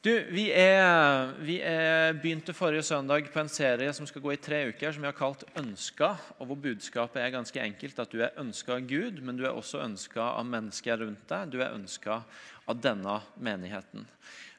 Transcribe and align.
Du, 0.00 0.14
vi, 0.32 0.46
er, 0.56 1.34
vi 1.44 1.58
er 1.60 2.14
begynte 2.16 2.54
forrige 2.56 2.86
søndag 2.88 3.26
på 3.28 3.40
en 3.42 3.50
serie 3.52 3.92
som 3.92 4.06
skal 4.08 4.22
gå 4.24 4.30
i 4.32 4.38
tre 4.40 4.62
uker, 4.70 4.94
som 4.96 5.02
vi 5.04 5.08
har 5.10 5.16
kalt 5.18 5.44
'Ønska'. 5.52 6.16
og 6.38 6.46
hvor 6.46 6.56
Budskapet 6.56 7.20
er 7.20 7.34
ganske 7.34 7.60
enkelt 7.60 7.98
at 8.00 8.08
du 8.08 8.22
er 8.22 8.32
ønska 8.40 8.78
av 8.78 8.86
Gud, 8.88 9.20
men 9.20 9.36
du 9.36 9.44
er 9.44 9.52
også 9.52 9.84
ønska 9.84 10.22
av 10.40 10.46
mennesker 10.46 10.96
rundt 11.04 11.28
deg. 11.28 11.52
Du 11.52 11.60
er 11.60 11.76
ønska 11.76 12.22
av 12.66 12.80
denne 12.80 13.20
menigheten. 13.36 14.08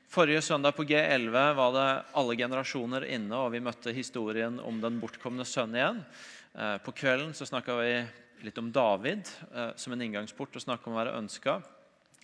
Forrige 0.08 0.46
søndag 0.46 0.78
på 0.78 0.86
G11 0.86 1.56
var 1.56 1.74
det 1.74 2.06
alle 2.14 2.38
generasjoner 2.38 3.10
inne, 3.10 3.34
og 3.34 3.52
vi 3.52 3.66
møtte 3.66 3.98
historien 3.98 4.60
om 4.60 4.78
den 4.80 5.02
bortkomne 5.02 5.42
sønnen 5.42 5.76
igjen. 5.76 6.06
Eh, 6.54 6.78
på 6.86 6.94
kvelden 6.94 7.34
så 7.34 7.50
snakka 7.50 7.82
vi 7.82 8.06
litt 8.46 8.58
om 8.62 8.72
David 8.72 9.26
eh, 9.56 9.74
som 9.76 9.94
en 9.94 10.02
inngangsport 10.02 10.54
og 10.54 10.62
snakka 10.62 10.86
om 10.86 10.94
å 10.94 11.02
være 11.02 11.18
ønska. 11.18 11.64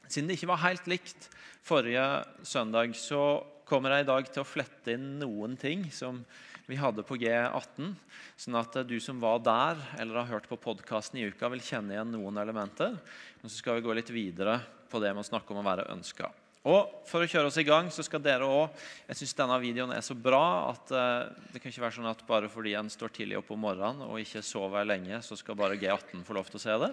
Siden 0.07 0.29
det 0.29 0.37
ikke 0.39 0.51
var 0.53 0.63
helt 0.63 0.87
likt 0.89 1.29
forrige 1.67 2.05
søndag, 2.47 2.95
så 2.95 3.43
kommer 3.67 3.93
jeg 3.93 4.05
i 4.05 4.09
dag 4.11 4.29
til 4.31 4.43
å 4.43 4.47
flette 4.47 4.95
inn 4.95 5.17
noen 5.19 5.57
ting 5.59 5.87
som 5.91 6.21
vi 6.67 6.79
hadde 6.79 7.03
på 7.07 7.15
G18, 7.19 7.93
sånn 8.39 8.57
at 8.59 8.75
du 8.87 8.97
som 9.03 9.21
var 9.23 9.39
der 9.43 9.79
eller 9.99 10.19
har 10.19 10.31
hørt 10.33 10.49
på 10.51 10.59
podkasten 10.59 11.19
i 11.19 11.27
uka, 11.29 11.47
vil 11.51 11.63
kjenne 11.63 11.95
igjen 11.95 12.11
noen 12.15 12.39
elementer. 12.41 12.97
Men 13.39 13.51
så 13.51 13.61
skal 13.61 13.79
vi 13.79 13.85
gå 13.87 13.95
litt 13.95 14.11
videre 14.11 14.59
på 14.91 14.99
det 15.03 15.13
med 15.13 15.23
å 15.23 15.29
snakke 15.29 15.55
om 15.55 15.61
å 15.61 15.67
være 15.67 15.87
ønska. 15.93 16.31
Og 16.67 16.93
For 17.07 17.23
å 17.23 17.29
kjøre 17.29 17.47
oss 17.47 17.57
i 17.61 17.65
gang 17.67 17.87
så 17.93 18.03
skal 18.03 18.19
dere 18.19 18.43
også, 18.43 18.75
Jeg 19.07 19.19
syns 19.21 19.37
denne 19.37 19.57
videoen 19.63 19.93
er 19.95 20.03
så 20.03 20.15
bra 20.19 20.43
at 20.73 20.91
uh, 20.91 21.29
det 21.53 21.61
kan 21.63 21.71
ikke 21.71 21.85
være 21.85 21.95
sånn 21.95 22.09
at 22.11 22.25
bare 22.27 22.51
fordi 22.51 22.75
en 22.75 22.91
står 22.91 23.13
tidlig 23.15 23.39
opp 23.39 23.53
om 23.55 23.63
morgenen 23.63 24.03
og 24.03 24.19
ikke 24.19 24.43
sover 24.43 24.83
lenge, 24.87 25.21
så 25.23 25.39
skal 25.39 25.55
bare 25.55 25.79
G18 25.79 26.25
få 26.27 26.35
lov 26.35 26.51
til 26.51 26.59
å 26.59 26.63
se 26.65 26.75
det. 26.83 26.91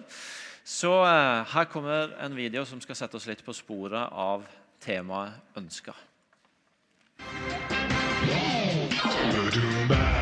Så 0.63 0.93
uh, 1.03 1.43
her 1.51 1.67
kommer 1.71 2.15
en 2.23 2.37
video 2.37 2.63
som 2.65 2.79
skal 2.83 2.95
sette 2.95 3.19
oss 3.19 3.27
litt 3.27 3.43
på 3.43 3.55
sporet 3.55 4.07
av 4.11 4.47
temaet 4.79 5.35
'ønska'. 5.59 5.99
My 9.87 10.14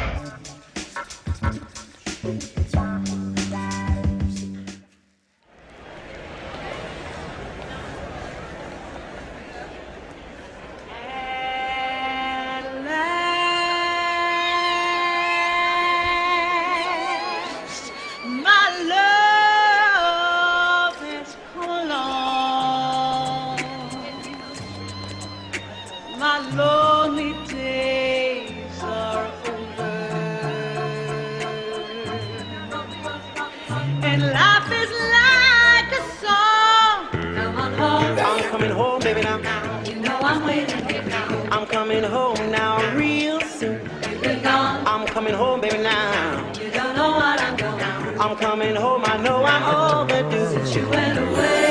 Coming 48.39 48.75
home, 48.75 49.03
I 49.05 49.17
know 49.17 49.43
I'm 49.43 50.09
overdue. 50.09 50.47
Since 50.47 50.75
you 50.75 50.89
went 50.89 51.19
away. 51.19 51.62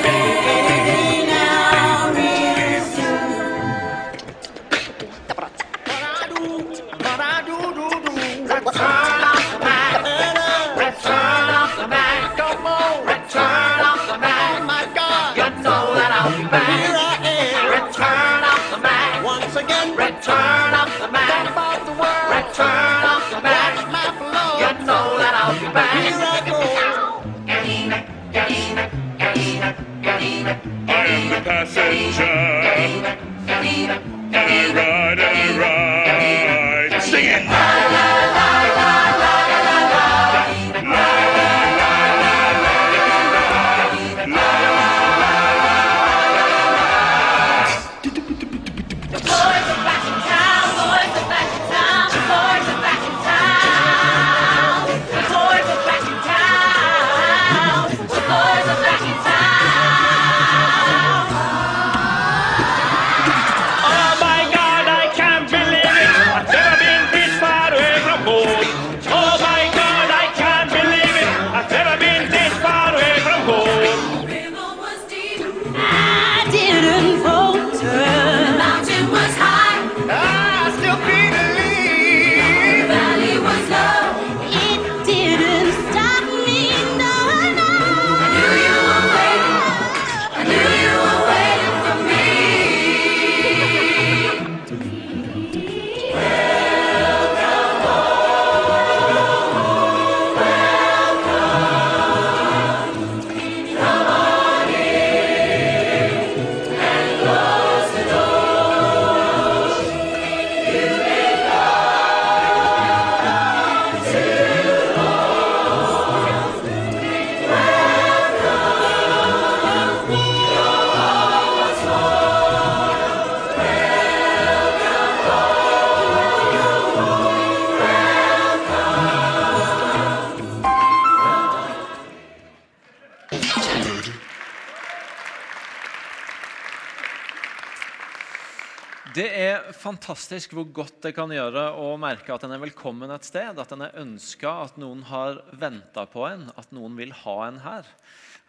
Fantastisk 140.13 140.53
hvor 140.53 140.67
godt 140.77 140.99
det 141.07 141.15
kan 141.17 141.31
gjøre 141.33 141.71
å 141.81 141.95
merke 141.97 142.35
at 142.35 142.43
en 142.45 142.53
er 142.53 142.61
velkommen 142.61 143.09
et 143.15 143.25
sted. 143.25 143.57
At 143.57 143.71
en 143.73 143.87
er 143.87 143.95
ønska, 143.97 144.51
at 144.67 144.75
noen 144.77 145.01
har 145.09 145.39
venta 145.57 146.05
på 146.05 146.27
en, 146.29 146.51
at 146.53 146.69
noen 146.77 146.99
vil 146.99 147.15
ha 147.23 147.37
en 147.47 147.61
her. 147.65 147.89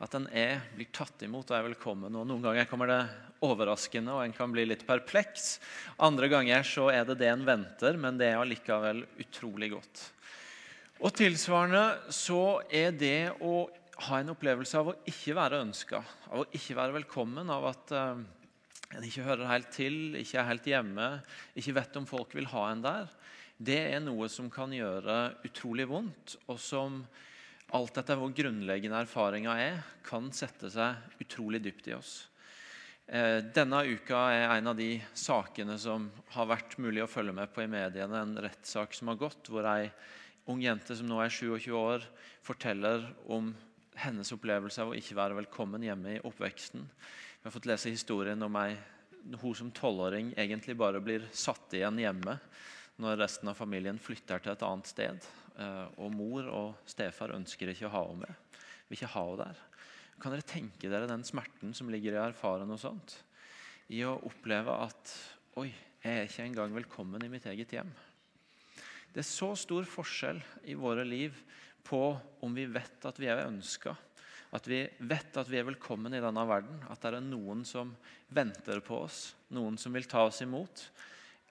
At 0.03 0.17
en 0.17 0.25
er, 0.35 0.59
blir 0.75 0.89
tatt 0.91 1.23
imot 1.23 1.47
og 1.47 1.55
er 1.55 1.69
velkommen. 1.69 2.17
Og 2.19 2.27
Noen 2.27 2.43
ganger 2.43 2.67
kommer 2.67 2.91
det 2.91 2.99
overraskende, 3.47 4.11
og 4.11 4.25
en 4.25 4.35
kan 4.35 4.51
bli 4.51 4.67
litt 4.67 4.83
perpleks. 4.83 5.61
Andre 6.03 6.27
ganger 6.33 6.67
så 6.67 6.89
er 6.91 7.07
det 7.07 7.21
det 7.23 7.31
en 7.31 7.47
venter, 7.47 7.95
men 7.95 8.19
det 8.19 8.33
er 8.33 8.43
allikevel 8.43 9.05
utrolig 9.23 9.71
godt. 9.77 10.03
Og 10.99 11.15
tilsvarende 11.15 12.11
så 12.11 12.59
er 12.67 12.91
det 12.91 13.31
å 13.39 13.69
ha 14.09 14.19
en 14.19 14.35
opplevelse 14.35 14.83
av 14.83 14.91
å 14.91 14.99
ikke 15.07 15.39
være 15.39 15.63
ønska, 15.63 16.03
av 16.27 16.43
å 16.43 16.49
ikke 16.51 16.75
være 16.75 16.99
velkommen, 16.99 17.55
av 17.55 17.71
at 17.71 17.95
eh, 17.95 18.25
en 18.97 19.05
ikke 19.07 19.25
hører 19.25 19.49
helt 19.49 19.71
til, 19.73 20.15
ikke 20.19 20.39
er 20.39 20.49
helt 20.49 20.67
hjemme, 20.69 21.09
ikke 21.57 21.75
vet 21.79 21.99
om 21.99 22.07
folk 22.09 22.35
vil 22.37 22.49
ha 22.53 22.67
en 22.71 22.83
der, 22.85 23.13
det 23.63 23.79
er 23.93 24.01
noe 24.03 24.27
som 24.31 24.49
kan 24.51 24.73
gjøre 24.73 25.37
utrolig 25.45 25.85
vondt, 25.89 26.37
og 26.49 26.59
som 26.59 27.03
alt 27.73 27.97
etter 27.97 28.19
hvor 28.19 28.33
grunnleggende 28.35 28.99
erfaringa 29.05 29.55
er, 29.61 29.81
kan 30.05 30.29
sette 30.35 30.69
seg 30.73 31.21
utrolig 31.23 31.61
dypt 31.63 31.89
i 31.89 31.95
oss. 31.95 32.13
Eh, 33.07 33.39
Denne 33.55 33.81
uka 33.87 34.25
er 34.33 34.45
en 34.57 34.71
av 34.71 34.77
de 34.77 34.95
sakene 35.17 35.77
som 35.81 36.09
har 36.35 36.49
vært 36.49 36.77
mulig 36.81 37.03
å 37.03 37.09
følge 37.09 37.35
med 37.35 37.51
på 37.53 37.63
i 37.63 37.71
mediene. 37.71 38.21
En 38.21 38.37
rettssak 38.45 38.95
som 38.95 39.11
har 39.11 39.19
gått, 39.21 39.49
hvor 39.51 39.67
ei 39.69 39.89
ung 40.49 40.61
jente 40.63 40.95
som 40.97 41.07
nå 41.07 41.19
er 41.23 41.33
27 41.33 41.71
år, 41.77 42.05
forteller 42.43 43.05
om 43.31 43.53
hennes 43.99 44.31
opplevelse 44.33 44.81
av 44.81 44.91
å 44.91 44.97
ikke 44.97 45.17
være 45.17 45.37
velkommen 45.37 45.83
hjemme 45.85 46.17
i 46.17 46.23
oppveksten. 46.25 46.87
Vi 47.43 47.47
har 47.47 47.51
fått 47.51 47.65
lese 47.67 47.91
historien 47.91 48.39
om 48.45 48.55
ei, 48.55 48.77
hun 49.41 49.55
som 49.55 49.71
tolvåring 49.75 50.29
egentlig 50.39 50.77
bare 50.79 51.01
blir 51.03 51.25
satt 51.35 51.73
igjen 51.75 51.97
hjemme 51.99 52.37
når 53.03 53.17
resten 53.19 53.51
av 53.51 53.57
familien 53.59 53.97
flytter 53.99 54.39
til 54.39 54.53
et 54.53 54.63
annet 54.63 54.87
sted. 54.87 55.27
Eh, 55.59 55.89
Og 55.99 56.13
mor 56.15 56.47
og 56.47 56.87
stefar 56.87 57.33
ønsker 57.35 57.73
ikke 57.73 57.89
å 57.89 57.91
ha 57.97 58.03
henne 58.05 58.29
med. 58.29 58.61
Vil 58.87 58.95
ikke 58.95 59.11
ha 59.17 59.25
henne 59.27 59.49
der. 59.49 59.59
Kan 60.23 60.31
dere 60.31 60.47
tenke 60.53 60.87
dere 60.87 61.09
den 61.11 61.27
smerten 61.27 61.75
som 61.75 61.91
ligger 61.91 62.15
i 62.15 62.21
å 62.21 62.23
erfare 62.29 62.63
noe 62.63 62.79
sånt? 62.79 63.17
I 63.91 63.99
å 64.07 64.15
oppleve 64.23 64.79
at 64.87 65.11
Oi, 65.59 65.67
jeg 65.99 66.15
er 66.15 66.31
ikke 66.31 66.47
engang 66.47 66.79
velkommen 66.79 67.27
i 67.27 67.33
mitt 67.33 67.51
eget 67.51 67.75
hjem. 67.75 67.91
Det 69.11 69.19
er 69.19 69.27
så 69.27 69.51
stor 69.59 69.83
forskjell 69.83 70.39
i 70.71 70.79
våre 70.79 71.03
liv 71.03 71.35
på 71.83 72.05
om 72.39 72.55
vi 72.55 72.69
vet 72.71 73.03
at 73.03 73.19
vi 73.19 73.27
er 73.27 73.43
ønska, 73.49 73.97
at 74.53 74.67
vi 74.69 74.83
vet 75.09 75.37
at 75.39 75.49
vi 75.49 75.57
er 75.57 75.65
velkommen 75.65 76.13
i 76.13 76.21
denne 76.21 76.43
verden, 76.45 76.77
at 76.85 77.01
det 77.01 77.15
er 77.15 77.25
noen 77.25 77.63
som 77.65 77.95
venter 78.33 78.83
på 78.85 78.99
oss, 79.07 79.31
noen 79.53 79.79
som 79.81 79.95
vil 79.95 80.05
ta 80.09 80.27
oss 80.27 80.43
imot, 80.45 80.83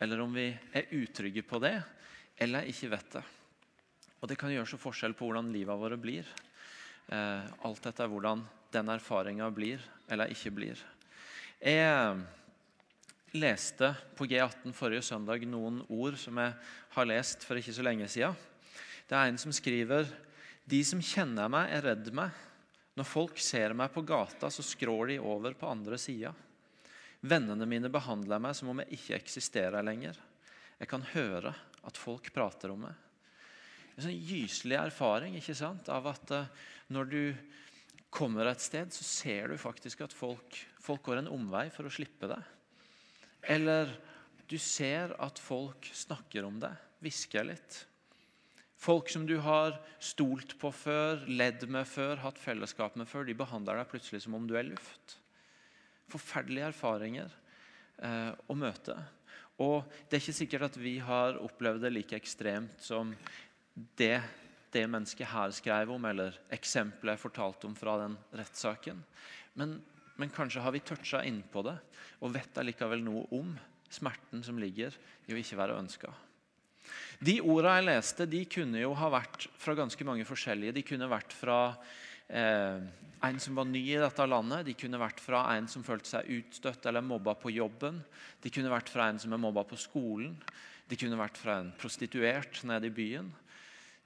eller 0.03 0.23
om 0.23 0.35
vi 0.35 0.49
er 0.51 0.93
utrygge 0.95 1.43
på 1.47 1.59
det, 1.63 1.75
eller 2.43 2.69
ikke 2.71 2.91
vet 2.95 3.17
det. 3.19 3.25
Og 4.23 4.31
Det 4.31 4.39
kan 4.39 4.53
gjøre 4.55 4.71
så 4.71 4.79
forskjell 4.79 5.17
på 5.19 5.27
hvordan 5.27 5.51
livet 5.51 5.79
våre 5.79 5.99
blir. 5.99 6.29
Eh, 7.11 7.43
alt 7.67 7.87
etter 7.91 8.07
hvordan 8.07 8.45
den 8.73 8.93
erfaringa 8.95 9.49
blir 9.51 9.83
eller 10.07 10.31
ikke 10.31 10.53
blir. 10.55 10.79
Jeg 11.59 12.23
leste 13.35 13.91
på 14.15 14.29
G18 14.31 14.75
forrige 14.77 15.03
søndag 15.07 15.43
noen 15.49 15.81
ord 15.91 16.15
som 16.21 16.39
jeg 16.39 16.55
har 16.95 17.09
lest 17.11 17.47
for 17.49 17.59
ikke 17.59 17.75
så 17.75 17.83
lenge 17.83 18.07
siden. 18.13 18.39
Det 19.11 19.19
er 19.19 19.27
en 19.27 19.43
som 19.43 19.55
skriver 19.55 20.07
De 20.71 20.79
som 20.87 21.03
kjenner 21.03 21.51
meg, 21.51 21.73
er 21.75 21.83
redd 21.83 22.13
meg. 22.15 22.31
Når 22.99 23.09
folk 23.09 23.39
ser 23.41 23.73
meg 23.77 23.93
på 23.95 24.05
gata, 24.05 24.51
så 24.53 24.65
skrår 24.65 25.15
de 25.15 25.21
over 25.25 25.55
på 25.57 25.69
andre 25.71 25.99
sida. 26.01 26.33
Vennene 27.23 27.69
mine 27.69 27.89
behandler 27.93 28.43
meg 28.43 28.57
som 28.59 28.73
om 28.73 28.83
jeg 28.83 28.99
ikke 28.99 29.17
eksisterer 29.21 29.85
lenger. 29.87 30.19
Jeg 30.81 30.91
kan 30.91 31.05
høre 31.15 31.55
at 31.87 31.99
folk 31.99 32.29
prater 32.35 32.75
om 32.75 32.85
meg. 32.85 32.97
En 33.95 34.07
sånn 34.07 34.17
gyselig 34.17 34.79
erfaring 34.81 35.37
ikke 35.39 35.57
sant? 35.57 35.89
av 35.93 36.09
at 36.11 36.33
eh, 36.35 36.49
når 36.93 37.11
du 37.13 37.23
kommer 38.13 38.49
et 38.49 38.61
sted, 38.61 38.93
så 38.93 39.05
ser 39.07 39.53
du 39.53 39.61
faktisk 39.61 40.03
at 40.05 40.13
folk, 40.17 40.59
folk 40.81 41.05
går 41.07 41.23
en 41.23 41.33
omvei 41.33 41.69
for 41.73 41.89
å 41.89 41.93
slippe 41.93 42.29
deg. 42.29 42.43
Eller 43.53 43.93
du 44.49 44.59
ser 44.61 45.15
at 45.23 45.41
folk 45.41 45.89
snakker 45.97 46.45
om 46.45 46.59
deg, 46.61 46.77
hvisker 47.03 47.47
litt. 47.49 47.79
Folk 48.83 49.13
som 49.13 49.27
du 49.29 49.37
har 49.45 49.77
stolt 50.03 50.57
på 50.59 50.73
før, 50.75 51.21
ledd 51.31 51.69
med 51.71 51.87
før, 51.87 52.17
hatt 52.25 52.41
fellesskap 52.41 52.97
med 52.99 53.07
før, 53.07 53.29
de 53.29 53.37
behandler 53.39 53.79
deg 53.79 53.91
plutselig 53.93 54.25
som 54.25 54.35
om 54.35 54.49
du 54.49 54.57
er 54.59 54.67
luft. 54.67 55.19
Forferdelige 56.11 56.73
erfaringer 56.73 57.31
eh, 58.03 58.33
å 58.51 58.57
møte. 58.59 58.97
Og 59.63 59.87
det 60.09 60.19
er 60.19 60.25
ikke 60.25 60.35
sikkert 60.41 60.67
at 60.67 60.79
vi 60.83 60.97
har 61.05 61.39
opplevd 61.39 61.85
det 61.87 61.93
like 61.95 62.19
ekstremt 62.19 62.83
som 62.83 63.15
det 64.01 64.17
det 64.73 64.87
mennesket 64.89 65.29
her 65.29 65.53
skrev 65.53 65.91
om, 65.93 66.05
eller 66.09 66.37
eksempelet 66.53 67.15
jeg 67.15 67.23
fortalte 67.27 67.69
om 67.69 67.75
fra 67.77 67.99
den 68.01 68.17
rettssaken. 68.41 69.03
Men, 69.61 69.77
men 70.17 70.33
kanskje 70.33 70.65
har 70.65 70.73
vi 70.73 70.81
toucha 70.81 71.21
innpå 71.29 71.63
det 71.69 71.77
og 72.25 72.33
vet 72.35 72.59
allikevel 72.59 73.05
noe 73.05 73.27
om 73.37 73.53
smerten 73.93 74.43
som 74.43 74.59
ligger 74.59 74.97
i 75.29 75.37
å 75.37 75.41
ikke 75.41 75.61
være 75.61 75.77
ønska. 75.77 76.11
De 77.23 77.37
orda 77.47 77.77
jeg 77.77 77.87
leste, 77.87 78.27
de 78.27 78.41
kunne 78.51 78.81
jo 78.83 78.97
ha 78.99 79.09
vært 79.13 79.47
fra 79.61 79.77
ganske 79.79 80.07
mange 80.07 80.27
forskjellige. 80.27 80.75
De 80.75 80.83
kunne 80.87 81.07
vært 81.11 81.35
fra 81.37 81.59
eh, 82.27 82.83
en 83.23 83.39
som 83.39 83.55
var 83.61 83.69
ny 83.71 83.83
i 83.93 84.01
dette 84.03 84.27
landet, 84.27 84.67
de 84.67 84.75
kunne 84.75 84.99
vært 84.99 85.23
fra 85.23 85.45
en 85.55 85.69
som 85.71 85.85
følte 85.87 86.11
seg 86.17 86.33
utstøtt 86.41 86.89
eller 86.91 87.05
mobba 87.07 87.37
på 87.39 87.53
jobben. 87.55 88.01
De 88.43 88.51
kunne 88.51 88.73
vært 88.73 88.91
fra 88.91 89.07
en 89.13 89.23
som 89.23 89.35
er 89.37 89.43
mobba 89.43 89.63
på 89.71 89.79
skolen. 89.79 90.35
De 90.91 90.99
kunne 90.99 91.21
vært 91.21 91.39
fra 91.39 91.61
en 91.63 91.71
prostituert 91.79 92.65
nede 92.67 92.91
i 92.91 92.97
byen. 92.97 93.31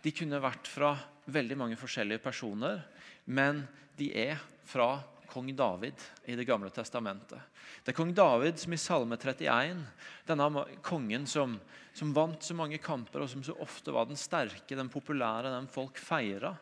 De 0.05 0.13
kunne 0.13 0.43
vært 0.45 0.69
fra 0.69 0.93
veldig 1.33 1.57
mange 1.57 1.81
forskjellige 1.81 2.21
personer, 2.23 2.85
men 3.25 3.65
de 3.97 4.11
er 4.13 4.45
fra 4.69 4.99
kong 5.31 5.51
David 5.57 6.03
i 6.25 6.37
Det 6.37 6.45
gamle 6.49 6.71
testamentet. 6.71 7.41
Det 7.85 7.93
er 7.93 7.97
kong 7.97 8.13
David 8.15 8.59
som 8.59 8.73
i 8.73 8.81
Salme 8.81 9.19
31, 9.19 9.83
denne 10.27 10.65
kongen 10.83 11.27
som, 11.27 11.59
som 11.95 12.15
vant 12.17 12.43
så 12.43 12.57
mange 12.57 12.79
kamper, 12.83 13.25
og 13.25 13.31
som 13.31 13.45
så 13.45 13.57
ofte 13.63 13.95
var 13.95 14.09
den 14.09 14.19
sterke, 14.19 14.77
den 14.77 14.93
populære, 14.93 15.53
den 15.55 15.69
folk 15.71 15.99
feira, 15.99 16.57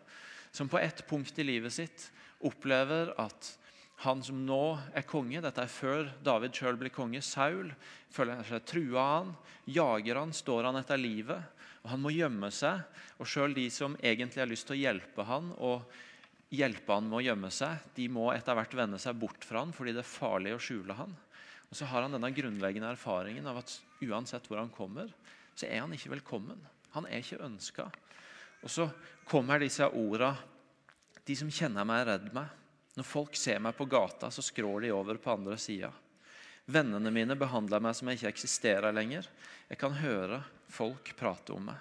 som 0.55 0.69
på 0.71 0.79
ett 0.79 1.07
punkt 1.09 1.39
i 1.39 1.47
livet 1.47 1.75
sitt 1.75 2.09
opplever 2.45 3.15
at 3.21 3.55
han 4.03 4.23
som 4.23 4.41
nå 4.47 4.77
er 4.95 5.07
konge, 5.07 5.41
dette 5.41 5.63
er 5.63 5.71
før 5.71 6.09
David 6.25 6.55
sjøl 6.57 6.79
blir 6.79 6.93
konge, 6.93 7.23
Saul, 7.23 7.71
føler 8.13 8.43
seg 8.47 8.65
trua 8.67 9.01
av 9.01 9.13
han, 9.15 9.31
jager 9.71 10.19
han, 10.21 10.35
står 10.35 10.69
han 10.69 10.79
etter 10.81 11.01
livet. 11.01 11.55
og 11.85 11.93
Han 11.95 12.03
må 12.03 12.13
gjemme 12.13 12.51
seg. 12.53 12.83
og 13.19 13.29
Sjøl 13.31 13.55
de 13.57 13.69
som 13.73 13.97
egentlig 14.03 14.43
har 14.43 14.51
lyst 14.51 14.67
til 14.69 14.77
å 14.77 14.83
hjelpe 14.83 15.27
han 15.29 15.53
og 15.57 15.87
hjelpe 16.57 16.97
han 16.97 17.07
med 17.09 17.19
å 17.19 17.25
gjemme 17.25 17.51
seg, 17.55 17.85
de 17.97 18.09
må 18.13 18.29
etter 18.35 18.57
hvert 18.57 18.75
vende 18.77 19.01
seg 19.03 19.17
bort 19.19 19.45
fra 19.47 19.63
han 19.63 19.75
fordi 19.75 19.95
det 19.97 20.03
er 20.03 20.11
farlig 20.11 20.55
å 20.57 20.63
skjule 20.63 20.97
han. 20.99 21.15
Og 21.71 21.77
Så 21.79 21.89
har 21.91 22.05
han 22.05 22.15
denne 22.15 22.31
grunnleggende 22.35 22.93
erfaringen 22.95 23.47
av 23.51 23.63
at 23.63 23.77
uansett 24.05 24.47
hvor 24.49 24.61
han 24.61 24.73
kommer, 24.75 25.11
så 25.55 25.67
er 25.67 25.83
han 25.83 25.95
ikke 25.95 26.13
velkommen. 26.13 26.61
Han 26.95 27.09
er 27.09 27.23
ikke 27.23 27.43
ønska. 27.43 27.89
Og 28.63 28.71
så 28.71 28.89
kommer 29.29 29.61
disse 29.61 29.87
orda 29.89 30.35
De 31.25 31.35
som 31.37 31.49
kjenner 31.49 31.87
meg, 31.89 32.03
er 32.03 32.11
redd 32.13 32.27
meg. 32.37 32.51
Når 32.95 33.07
folk 33.09 33.37
ser 33.41 33.63
meg 33.65 33.73
på 33.79 33.87
gata, 33.89 34.29
så 34.31 34.43
skrår 34.45 34.85
de 34.85 34.91
over 34.93 35.17
på 35.17 35.33
andre 35.33 35.57
sida. 35.59 35.89
Vennene 36.69 37.11
mine 37.13 37.37
behandler 37.37 37.81
meg 37.81 37.97
som 37.97 38.09
jeg 38.09 38.21
ikke 38.21 38.33
eksisterer 38.35 38.93
lenger. 38.93 39.27
Jeg 39.71 39.81
kan 39.81 39.97
høre 39.97 40.43
folk 40.69 41.15
prate 41.17 41.57
om 41.57 41.65
meg. 41.71 41.81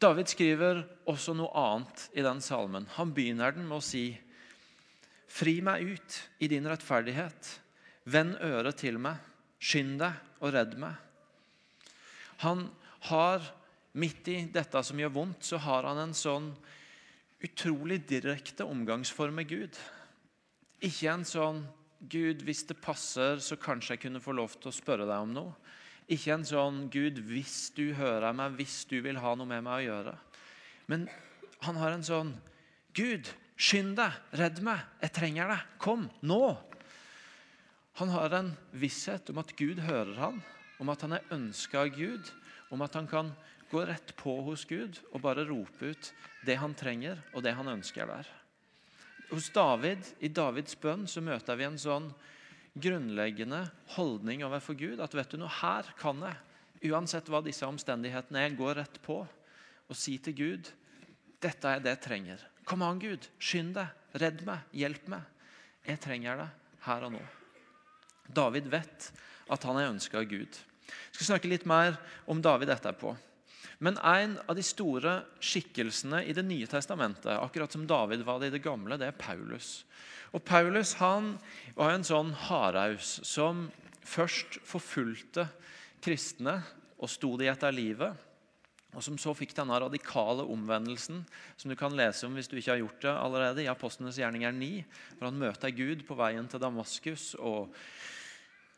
David 0.00 0.30
skriver 0.32 0.80
også 1.10 1.34
noe 1.36 1.50
annet 1.60 2.06
i 2.16 2.24
den 2.24 2.40
salmen. 2.40 2.86
Han 2.96 3.12
begynner 3.12 3.52
den 3.52 3.66
med 3.68 3.80
å 3.80 3.84
si 3.84 4.04
Fri 5.30 5.60
meg 5.62 5.84
ut 5.86 6.16
i 6.42 6.48
din 6.50 6.66
rettferdighet. 6.66 7.50
Vend 8.10 8.34
øret 8.42 8.80
til 8.80 8.96
meg. 8.98 9.20
Skynd 9.62 10.00
deg 10.00 10.40
og 10.40 10.54
redd 10.56 10.74
meg. 10.80 10.96
Han 12.42 12.64
har, 13.10 13.44
midt 13.92 14.26
i 14.32 14.40
dette 14.50 14.82
som 14.86 14.98
gjør 14.98 15.12
vondt, 15.14 15.44
så 15.46 15.60
har 15.62 15.86
han 15.86 16.00
en 16.02 16.16
sånn 16.16 16.48
utrolig 17.44 18.00
direkte 18.08 18.66
omgangsform 18.66 19.38
med 19.38 19.52
Gud. 19.52 19.78
Ikke 20.82 21.12
en 21.12 21.26
sånn 21.28 21.62
Gud, 22.00 22.42
hvis 22.42 22.64
det 22.66 22.80
passer, 22.80 23.38
så 23.44 23.60
kanskje 23.60 23.94
jeg 23.94 24.04
kunne 24.06 24.24
få 24.24 24.32
lov 24.34 24.56
til 24.56 24.72
å 24.72 24.74
spørre 24.74 25.06
deg 25.06 25.28
om 25.28 25.34
noe. 25.36 25.54
Ikke 26.10 26.34
en 26.34 26.46
sånn 26.46 26.88
Gud, 26.90 27.20
hvis 27.28 27.70
du 27.76 27.92
hører 27.94 28.34
meg, 28.34 28.56
hvis 28.58 28.82
du 28.90 28.98
vil 29.04 29.20
ha 29.22 29.34
noe 29.38 29.46
med 29.46 29.62
meg 29.66 29.76
å 29.76 29.86
gjøre. 29.86 30.14
Men 30.90 31.06
han 31.62 31.78
har 31.78 31.94
en 31.94 32.06
sånn 32.06 32.32
Gud, 32.96 33.28
skynd 33.60 33.94
deg, 34.00 34.16
redd 34.40 34.58
meg, 34.66 34.82
jeg 35.04 35.14
trenger 35.14 35.52
deg, 35.52 35.76
kom, 35.82 36.08
nå. 36.26 36.56
Han 38.00 38.10
har 38.10 38.34
en 38.34 38.50
visshet 38.74 39.30
om 39.30 39.38
at 39.42 39.54
Gud 39.58 39.82
hører 39.84 40.16
han, 40.18 40.40
om 40.82 40.90
at 40.90 41.04
han 41.04 41.14
er 41.14 41.30
ønska 41.36 41.84
av 41.84 41.94
Gud, 41.94 42.32
om 42.74 42.82
at 42.82 42.96
han 42.98 43.06
kan 43.10 43.30
gå 43.70 43.84
rett 43.86 44.14
på 44.18 44.34
hos 44.42 44.64
Gud 44.66 44.98
og 45.12 45.22
bare 45.22 45.46
rope 45.46 45.92
ut 45.92 46.10
det 46.46 46.56
han 46.58 46.74
trenger, 46.74 47.20
og 47.34 47.44
det 47.46 47.54
han 47.54 47.70
ønsker 47.70 48.08
der. 48.10 48.26
Hos 49.30 49.50
David, 49.54 50.02
I 50.18 50.32
Davids 50.34 50.74
bønn 50.80 51.06
så 51.06 51.22
møter 51.22 51.58
vi 51.58 51.68
en 51.68 51.78
sånn 51.78 52.08
grunnleggende 52.78 53.64
holdning 53.96 54.44
overfor 54.46 54.78
Gud. 54.78 55.00
At 55.02 55.14
vet 55.16 55.32
du 55.32 55.40
noe, 55.40 55.50
her 55.60 55.88
kan 56.00 56.22
jeg, 56.26 56.36
uansett 56.90 57.28
hva 57.30 57.42
disse 57.44 57.66
omstendighetene 57.66 58.46
er, 58.46 58.56
gå 58.56 58.70
rett 58.76 59.00
på 59.04 59.22
og 59.90 59.98
si 59.98 60.14
til 60.22 60.36
Gud 60.38 60.70
dette 61.40 61.66
er 61.66 61.80
det 61.82 61.94
jeg 61.94 62.04
trenger. 62.04 62.42
Kom 62.68 62.84
an, 62.84 63.00
Gud. 63.00 63.24
Skynd 63.40 63.72
deg. 63.78 63.88
Redd 64.20 64.42
meg. 64.46 64.66
Hjelp 64.76 65.06
meg. 65.10 65.24
Jeg 65.88 66.00
trenger 66.04 66.42
deg 66.42 66.74
her 66.84 67.06
og 67.06 67.14
nå. 67.16 67.22
David 68.30 68.68
vet 68.70 69.08
at 69.50 69.64
han 69.66 69.80
er 69.80 69.88
ønska 69.90 70.20
av 70.20 70.28
Gud. 70.30 70.58
Jeg 70.90 71.16
skal 71.16 71.30
snakke 71.32 71.50
litt 71.50 71.66
mer 71.68 71.96
om 72.30 72.42
David 72.44 72.70
etterpå. 72.74 73.14
Men 73.80 73.96
en 74.04 74.36
av 74.44 74.56
de 74.58 74.64
store 74.64 75.22
skikkelsene 75.40 76.20
i 76.28 76.34
Det 76.36 76.44
nye 76.44 76.68
testamentet, 76.68 77.32
akkurat 77.32 77.72
som 77.72 77.86
David 77.88 78.26
var 78.26 78.40
det 78.40 78.50
i 78.50 78.56
det 78.58 78.64
gamle, 78.64 78.98
det 79.00 79.08
er 79.08 79.16
Paulus. 79.16 79.86
Og 80.36 80.44
Paulus 80.44 80.94
han 81.00 81.38
var 81.74 81.94
en 81.94 82.04
sånn 82.06 82.34
hardhaus 82.46 83.18
som 83.26 83.70
først 84.04 84.60
forfulgte 84.68 85.48
kristne 86.04 86.60
og 87.00 87.08
sto 87.10 87.32
de 87.40 87.48
etter 87.50 87.72
livet. 87.74 88.28
Og 88.90 89.04
som 89.06 89.16
så 89.22 89.32
fikk 89.38 89.54
denne 89.54 89.78
radikale 89.80 90.44
omvendelsen 90.50 91.22
som 91.56 91.70
du 91.70 91.76
kan 91.78 91.94
lese 91.96 92.26
om 92.26 92.34
hvis 92.36 92.50
du 92.50 92.56
ikke 92.58 92.74
har 92.74 92.82
gjort 92.82 93.04
det 93.04 93.12
allerede, 93.14 93.64
i 93.64 93.70
Apostlenes 93.70 94.18
gjerninger 94.18 94.54
9, 94.54 94.70
hvor 95.16 95.30
han 95.30 95.40
møter 95.40 95.74
Gud 95.74 96.02
på 96.08 96.16
veien 96.18 96.48
til 96.50 96.62
Damaskus. 96.62 97.32
og 97.38 97.70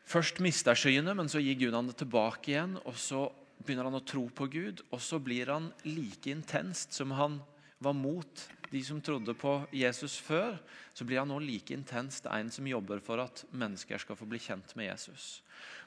Først 0.05 0.39
mister 0.43 0.77
skyene, 0.77 1.15
men 1.17 1.31
så 1.31 1.41
gir 1.41 1.57
Gud 1.57 1.75
han 1.75 1.89
det 1.89 1.97
tilbake 1.99 2.53
igjen. 2.53 2.77
og 2.85 2.95
Så 2.95 3.25
begynner 3.65 3.89
han 3.89 3.99
å 3.99 4.05
tro 4.05 4.27
på 4.29 4.47
Gud, 4.51 4.83
og 4.91 5.01
så 5.01 5.19
blir 5.23 5.51
han 5.53 5.71
like 5.87 6.31
intenst 6.31 6.93
som 6.95 7.13
han 7.17 7.41
var 7.83 7.95
mot 7.97 8.47
de 8.73 8.81
som 8.83 9.01
trodde 9.01 9.35
på 9.37 9.57
Jesus 9.75 10.15
før. 10.17 10.55
Så 10.93 11.05
blir 11.05 11.21
han 11.21 11.29
nå 11.29 11.37
like 11.43 11.75
intenst 11.75 12.25
en 12.31 12.49
som 12.53 12.67
jobber 12.67 13.03
for 13.03 13.21
at 13.21 13.43
mennesker 13.51 14.01
skal 14.01 14.17
få 14.17 14.27
bli 14.29 14.39
kjent 14.41 14.73
med 14.79 14.89
Jesus. 14.89 15.43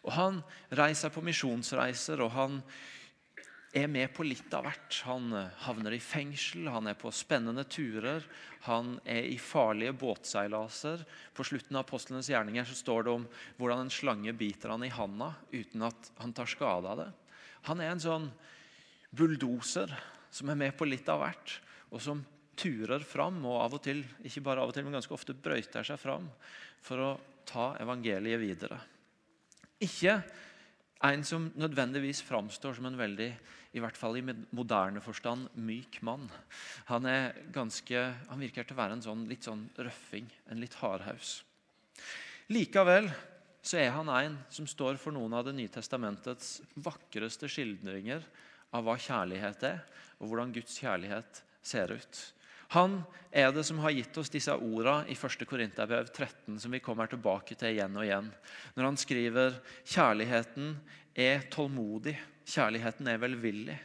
Og 0.07 0.13
Han 0.15 0.43
reiser 0.71 1.11
på 1.11 1.25
misjonsreiser, 1.25 2.23
og 2.23 2.31
han 2.31 2.61
er 3.77 3.91
med 3.91 4.13
på 4.15 4.25
litt 4.25 4.55
av 4.55 4.65
hvert. 4.65 5.01
Han 5.09 5.33
eh, 5.37 5.51
havner 5.67 5.97
i 5.97 6.01
fengsel, 6.01 6.69
han 6.73 6.87
er 6.89 6.97
på 6.97 7.11
spennende 7.13 7.67
turer, 7.69 8.25
han 8.65 8.97
er 9.05 9.27
i 9.29 9.37
farlige 9.43 9.93
båtseilaser. 9.99 11.03
På 11.37 11.45
slutten 11.45 11.77
av 11.77 11.85
apostlenes 11.85 12.31
gjerninger 12.31 12.65
så 12.65 12.79
står 12.79 13.07
det 13.07 13.15
om 13.19 13.27
hvordan 13.59 13.85
en 13.85 13.93
slange 13.93 14.33
biter 14.39 14.73
han 14.73 14.87
i 14.87 14.95
handa 14.95 15.35
uten 15.53 15.85
at 15.91 16.13
han 16.23 16.33
tar 16.37 16.49
skade 16.51 16.95
av 16.95 17.03
det. 17.03 17.11
Han 17.67 17.83
er 17.83 17.93
en 17.93 18.03
sånn 18.03 18.27
bulldoser 19.17 19.93
som 20.31 20.51
er 20.53 20.59
med 20.59 20.77
på 20.77 20.87
litt 20.89 21.09
av 21.11 21.23
hvert, 21.23 21.59
og 21.91 22.03
som 22.03 22.23
turer 22.57 23.05
fram, 23.05 23.39
og 23.45 23.61
av 23.61 23.77
og 23.77 23.85
til, 23.85 24.03
ikke 24.25 24.43
bare 24.45 24.63
av 24.63 24.71
og 24.71 24.77
til, 24.77 24.87
men 24.87 24.97
ganske 24.97 25.15
ofte 25.15 25.37
brøyter 25.37 25.87
seg 25.87 26.01
fram 26.01 26.29
for 26.85 27.03
å 27.03 27.11
ta 27.47 27.71
evangeliet 27.83 28.41
videre. 28.41 28.79
Ikke 29.85 30.21
en 31.05 31.25
som 31.29 31.51
nødvendigvis 31.61 32.23
framstår 32.25 32.79
som 32.79 32.89
en 32.89 32.99
veldig 32.99 33.29
i 33.77 33.83
hvert 33.83 33.99
fall 33.99 34.17
i 34.17 34.25
moderne 34.25 35.03
forstand 35.05 35.51
myk 35.61 35.99
mann. 36.07 36.25
Han, 36.89 37.09
ganske, 37.53 38.05
han 38.31 38.41
virker 38.41 38.65
til 38.65 38.77
å 38.77 38.81
være 38.81 38.97
en 38.97 39.05
sånn, 39.05 39.27
litt 39.29 39.45
sånn 39.45 39.67
røffing, 39.77 40.31
en 40.49 40.63
litt 40.63 40.79
hardhaus. 40.81 41.43
Likevel 42.49 43.11
så 43.67 43.81
er 43.83 43.91
han 43.97 44.11
en 44.13 44.39
som 44.53 44.67
står 44.71 44.99
for 45.03 45.15
noen 45.15 45.35
av 45.35 45.47
Det 45.49 45.57
nye 45.57 45.73
testamentets 45.73 46.61
vakreste 46.79 47.49
skildringer 47.51 48.23
av 48.77 48.87
hva 48.87 48.95
kjærlighet 49.01 49.65
er, 49.67 49.81
og 50.21 50.31
hvordan 50.31 50.53
Guds 50.55 50.79
kjærlighet 50.79 51.43
ser 51.67 51.91
ut. 51.91 52.21
Han 52.75 53.01
er 53.31 53.53
det 53.55 53.65
som 53.67 53.79
har 53.83 53.95
gitt 53.95 54.17
oss 54.19 54.31
disse 54.31 54.55
ordene 54.55 55.07
i 55.11 55.15
1. 55.19 55.43
Korinterbrev 55.47 56.09
13, 56.13 56.59
som 56.63 56.73
vi 56.75 56.83
kommer 56.83 57.11
tilbake 57.11 57.59
til 57.59 57.75
igjen 57.75 57.99
og 57.99 58.07
igjen. 58.07 58.31
Når 58.75 58.89
han 58.89 58.99
skriver 58.99 59.59
kjærligheten 59.83 60.73
er 61.27 61.47
tålmodig, 61.51 62.17
kjærligheten 62.47 63.11
er 63.11 63.23
velvillig. 63.23 63.77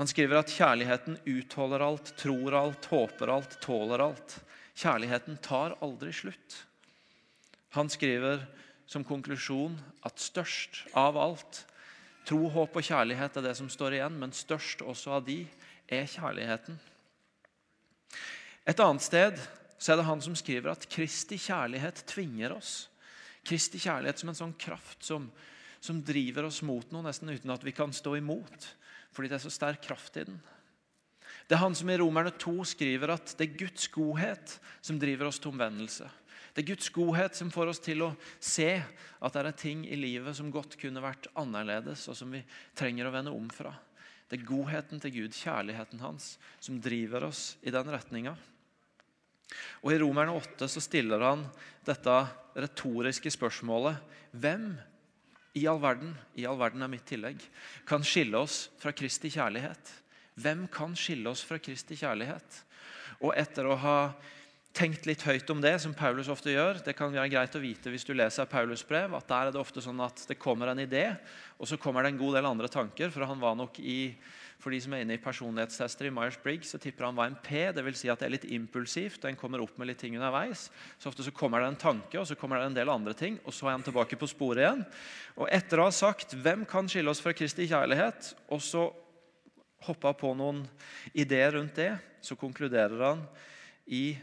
Han 0.00 0.08
skriver 0.08 0.40
at 0.40 0.54
kjærligheten 0.54 1.18
utholder 1.28 1.82
alt, 1.84 2.14
tror 2.18 2.56
alt, 2.56 2.86
håper 2.90 3.34
alt, 3.34 3.58
tåler 3.62 4.02
alt. 4.06 4.38
Kjærligheten 4.74 5.38
tar 5.44 5.76
aldri 5.84 6.14
slutt. 6.14 6.62
Han 7.76 7.90
skriver 7.92 8.46
som 8.90 9.06
konklusjon 9.06 9.76
at 10.06 10.22
størst 10.22 10.84
av 10.98 11.18
alt 11.20 11.64
Tro, 12.28 12.44
håp 12.52 12.76
og 12.76 12.84
kjærlighet 12.84 13.38
er 13.38 13.44
det 13.46 13.54
som 13.58 13.68
står 13.72 13.96
igjen, 13.96 14.18
men 14.20 14.34
størst 14.36 14.84
også 14.84 15.16
av 15.16 15.24
de 15.26 15.38
er 15.90 16.04
kjærligheten. 16.06 16.76
Et 18.68 18.82
annet 18.84 19.02
sted 19.02 19.40
så 19.80 19.94
er 19.94 20.00
det 20.00 20.06
han 20.06 20.20
som 20.22 20.36
skriver 20.36 20.74
at 20.74 20.84
Kristi 20.92 21.38
kjærlighet 21.40 22.04
tvinger 22.10 22.52
oss. 22.54 22.90
Kristi 23.46 23.80
kjærlighet 23.80 24.20
som 24.20 24.30
en 24.30 24.38
sånn 24.42 24.54
kraft 24.60 25.06
som, 25.06 25.30
som 25.80 26.02
driver 26.04 26.50
oss 26.50 26.60
mot 26.66 26.92
noe, 26.92 27.06
nesten 27.08 27.32
uten 27.32 27.54
at 27.54 27.64
vi 27.64 27.74
kan 27.74 27.94
stå 27.96 28.18
imot. 28.20 28.68
Fordi 29.16 29.30
det 29.32 29.40
er 29.40 29.46
så 29.48 29.54
sterk 29.54 29.82
kraft 29.88 30.20
i 30.20 30.26
den. 30.28 30.36
Det 31.48 31.56
er 31.56 31.64
han 31.64 31.74
som 31.74 31.88
i 31.90 31.96
Romerne 31.98 32.30
2 32.36 32.52
skriver 32.68 33.16
at 33.16 33.32
det 33.38 33.48
er 33.48 33.58
Guds 33.64 33.88
godhet 33.90 34.58
som 34.84 35.00
driver 35.00 35.30
oss 35.30 35.40
til 35.40 35.54
omvendelse. 35.54 36.06
Det 36.60 36.66
er 36.66 36.74
Guds 36.74 36.90
godhet 36.92 37.38
som 37.38 37.48
får 37.48 37.70
oss 37.70 37.78
til 37.80 38.02
å 38.04 38.06
se 38.36 38.68
at 38.76 39.32
det 39.32 39.42
er 39.48 39.54
ting 39.56 39.86
i 39.88 39.96
livet 39.96 40.36
som 40.36 40.50
godt 40.52 40.74
kunne 40.76 41.00
vært 41.00 41.30
annerledes, 41.40 42.02
og 42.12 42.16
som 42.18 42.34
vi 42.36 42.42
trenger 42.76 43.06
å 43.08 43.12
vende 43.14 43.32
om 43.32 43.46
fra. 43.48 43.70
Det 44.28 44.36
er 44.36 44.44
godheten 44.44 45.00
til 45.00 45.14
Gud, 45.14 45.32
kjærligheten 45.32 46.02
hans, 46.04 46.34
som 46.60 46.76
driver 46.84 47.24
oss 47.30 47.54
i 47.64 47.72
den 47.72 47.88
retninga. 47.88 48.34
Og 49.80 49.94
I 49.94 49.96
Romerne 50.02 50.34
8 50.36 50.68
så 50.68 50.82
stiller 50.84 51.24
han 51.24 51.46
dette 51.88 52.16
retoriske 52.52 53.32
spørsmålet 53.32 53.96
Hvem 54.36 54.74
i 55.56 55.62
all 55.64 55.80
verden 55.80 56.12
i 56.36 56.44
all 56.44 56.60
verden 56.60 56.84
er 56.84 56.92
mitt 56.92 57.06
tillegg, 57.08 57.40
kan 57.88 58.04
skille 58.04 58.36
oss 58.36 58.66
fra 58.82 58.92
Kristi 58.92 59.32
kjærlighet? 59.32 59.94
Hvem 60.36 60.66
kan 60.68 60.92
skille 60.92 61.32
oss 61.32 61.40
fra 61.40 61.56
Kristi 61.56 61.96
kjærlighet? 62.02 62.60
Og 63.24 63.32
etter 63.32 63.64
å 63.64 63.80
ha 63.80 63.96
tenkt 64.76 65.06
litt 65.08 65.22
høyt 65.26 65.50
om 65.50 65.60
det, 65.62 65.74
som 65.82 65.94
Paulus 65.96 66.30
ofte 66.30 66.52
gjør. 66.52 66.78
Det 66.84 66.94
kan 66.98 67.12
være 67.12 67.32
greit 67.32 67.56
å 67.58 67.62
vite 67.62 67.90
hvis 67.90 68.06
du 68.06 68.12
leser 68.14 68.48
Paulus' 68.50 68.86
brev, 68.86 69.14
at 69.18 69.26
der 69.28 69.48
er 69.48 69.54
det 69.54 69.60
ofte 69.60 69.82
sånn 69.82 70.00
at 70.04 70.22
det 70.28 70.38
kommer 70.40 70.70
en 70.70 70.82
idé, 70.82 71.08
og 71.58 71.68
så 71.68 71.78
kommer 71.80 72.06
det 72.06 72.14
en 72.14 72.20
god 72.20 72.38
del 72.38 72.48
andre 72.50 72.70
tanker. 72.70 73.10
For 73.10 73.26
han 73.26 73.42
var 73.42 73.58
nok 73.58 73.80
i 73.82 74.14
for 74.60 74.74
de 74.74 74.80
som 74.84 74.92
er 74.92 75.06
inne 75.06 75.16
i 75.16 75.22
personlighetstester 75.22 76.04
i 76.04 76.12
Myers-Briggs, 76.12 76.74
så 76.74 76.78
tipper 76.80 77.06
han 77.06 77.16
var 77.16 77.30
en 77.30 77.38
P. 77.40 77.62
Det 77.72 77.84
vil 77.84 77.96
si 77.96 78.10
at 78.12 78.20
det 78.20 78.26
er 78.28 78.34
litt 78.34 78.48
impulsivt. 78.52 79.22
Den 79.22 79.38
kommer 79.40 79.62
opp 79.64 79.78
med 79.80 79.88
litt 79.88 80.00
ting 80.02 80.18
underveis. 80.18 80.66
Så 81.00 81.08
ofte 81.08 81.24
så 81.24 81.32
kommer 81.32 81.62
det 81.62 81.70
en 81.70 81.80
tanke, 81.80 82.18
og 82.20 82.26
så 82.28 82.36
kommer 82.36 82.60
det 82.60 82.68
en 82.68 82.76
del 82.76 82.92
andre 82.92 83.14
ting, 83.16 83.38
og 83.40 83.56
så 83.56 83.70
er 83.70 83.78
han 83.78 83.86
tilbake 83.86 84.18
på 84.20 84.28
sporet 84.28 84.66
igjen. 84.66 84.82
Og 85.40 85.48
etter 85.48 85.80
å 85.80 85.88
ha 85.88 85.94
sagt 85.94 86.36
'Hvem 86.36 86.66
kan 86.68 86.88
skille 86.88 87.08
oss 87.08 87.24
fra 87.24 87.32
Kristi 87.32 87.66
kjærlighet?' 87.68 88.34
og 88.50 88.60
så 88.60 88.92
hoppa 89.88 90.12
på 90.12 90.36
noen 90.36 90.68
ideer 91.14 91.52
rundt 91.56 91.74
det, 91.74 91.98
så 92.20 92.36
konkluderer 92.36 93.00
han 93.00 93.24
i 93.88 94.18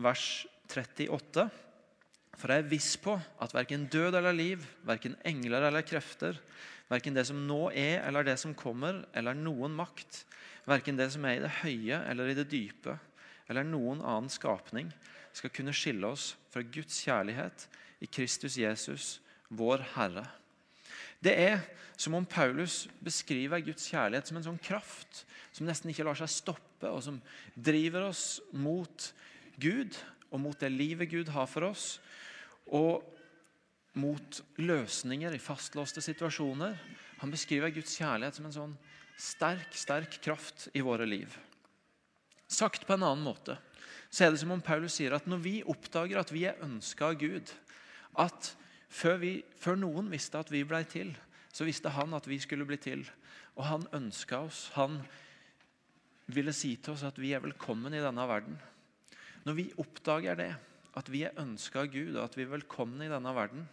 vers 0.00 0.46
38. 0.72 1.46
For 2.38 2.50
jeg 2.50 2.62
er 2.62 2.70
viss 2.70 2.94
på 3.00 3.14
at 3.14 3.54
verken 3.54 3.88
død 3.92 4.16
eller 4.18 4.34
liv, 4.34 4.64
verken 4.88 5.16
engler 5.28 5.68
eller 5.68 5.84
krefter, 5.86 6.38
verken 6.90 7.16
det 7.16 7.26
som 7.28 7.40
nå 7.48 7.66
er 7.76 8.02
eller 8.06 8.26
det 8.26 8.38
som 8.40 8.56
kommer, 8.56 9.02
eller 9.14 9.36
noen 9.36 9.74
makt, 9.76 10.24
verken 10.68 10.98
det 10.98 11.10
som 11.12 11.24
er 11.28 11.38
i 11.38 11.44
det 11.44 11.52
høye 11.62 12.00
eller 12.08 12.32
i 12.32 12.36
det 12.38 12.48
dype, 12.50 12.96
eller 13.50 13.66
noen 13.66 14.00
annen 14.00 14.32
skapning, 14.32 14.90
skal 15.32 15.52
kunne 15.52 15.74
skille 15.76 16.08
oss 16.08 16.32
fra 16.52 16.64
Guds 16.64 16.98
kjærlighet 17.04 17.66
i 18.04 18.08
Kristus 18.10 18.58
Jesus, 18.60 19.18
vår 19.52 19.84
Herre. 19.94 20.26
Det 21.22 21.32
er 21.38 21.60
som 22.00 22.16
om 22.18 22.26
Paulus 22.26 22.86
beskriver 23.04 23.62
Guds 23.62 23.86
kjærlighet 23.92 24.28
som 24.28 24.40
en 24.40 24.46
sånn 24.48 24.62
kraft 24.62 25.22
som 25.54 25.68
nesten 25.68 25.92
ikke 25.92 26.06
lar 26.06 26.18
seg 26.18 26.30
stoppe, 26.32 26.88
og 26.88 27.02
som 27.04 27.20
driver 27.54 28.08
oss 28.08 28.40
mot 28.56 29.12
Gud 29.62 29.96
og 30.32 30.40
mot 30.42 30.58
det 30.58 30.72
livet 30.72 31.10
Gud 31.12 31.30
har 31.32 31.48
for 31.50 31.68
oss, 31.68 32.00
og 32.66 33.04
mot 33.98 34.40
løsninger 34.56 35.34
i 35.36 35.42
fastlåste 35.42 36.00
situasjoner. 36.04 36.78
Han 37.20 37.32
beskriver 37.32 37.72
Guds 37.74 37.94
kjærlighet 37.98 38.38
som 38.38 38.48
en 38.48 38.56
sånn 38.56 38.76
sterk, 39.20 39.74
sterk 39.76 40.16
kraft 40.24 40.70
i 40.72 40.82
våre 40.84 41.06
liv. 41.06 41.34
Sagt 42.48 42.86
på 42.88 42.96
en 42.96 43.04
annen 43.04 43.24
måte 43.24 43.58
så 44.12 44.26
er 44.26 44.32
det 44.32 44.42
som 44.42 44.50
om 44.52 44.60
Paulus 44.64 44.98
sier 44.98 45.14
at 45.16 45.28
når 45.28 45.38
vi 45.40 45.52
oppdager 45.64 46.18
at 46.20 46.32
vi 46.34 46.44
er 46.44 46.60
ønska 46.64 47.12
av 47.12 47.20
Gud 47.20 47.48
at 48.20 48.50
før, 48.92 49.16
vi, 49.22 49.30
før 49.56 49.78
noen 49.80 50.10
visste 50.12 50.40
at 50.40 50.52
vi 50.52 50.60
blei 50.68 50.82
til, 50.84 51.14
så 51.52 51.64
visste 51.64 51.92
han 51.94 52.12
at 52.16 52.28
vi 52.28 52.36
skulle 52.42 52.66
bli 52.68 52.76
til. 52.76 53.06
Og 53.56 53.64
han 53.64 53.86
ønska 53.96 54.42
oss. 54.44 54.66
Han 54.76 54.98
ville 56.32 56.52
si 56.56 56.74
til 56.76 56.92
oss 56.92 57.06
at 57.08 57.16
vi 57.20 57.32
er 57.32 57.40
velkommen 57.44 57.96
i 57.96 58.04
denne 58.04 58.28
verden. 58.28 58.58
Når 59.46 59.58
vi 59.58 59.70
oppdager 59.82 60.38
det, 60.38 60.52
at 60.98 61.08
vi 61.10 61.24
er 61.26 61.38
ønska 61.40 61.82
av 61.84 61.92
Gud, 61.92 62.14
og 62.16 62.26
at 62.26 62.36
vi 62.36 62.44
er 62.44 62.52
velkomne 62.52 63.06
i 63.06 63.12
denne 63.12 63.32
verden, 63.34 63.66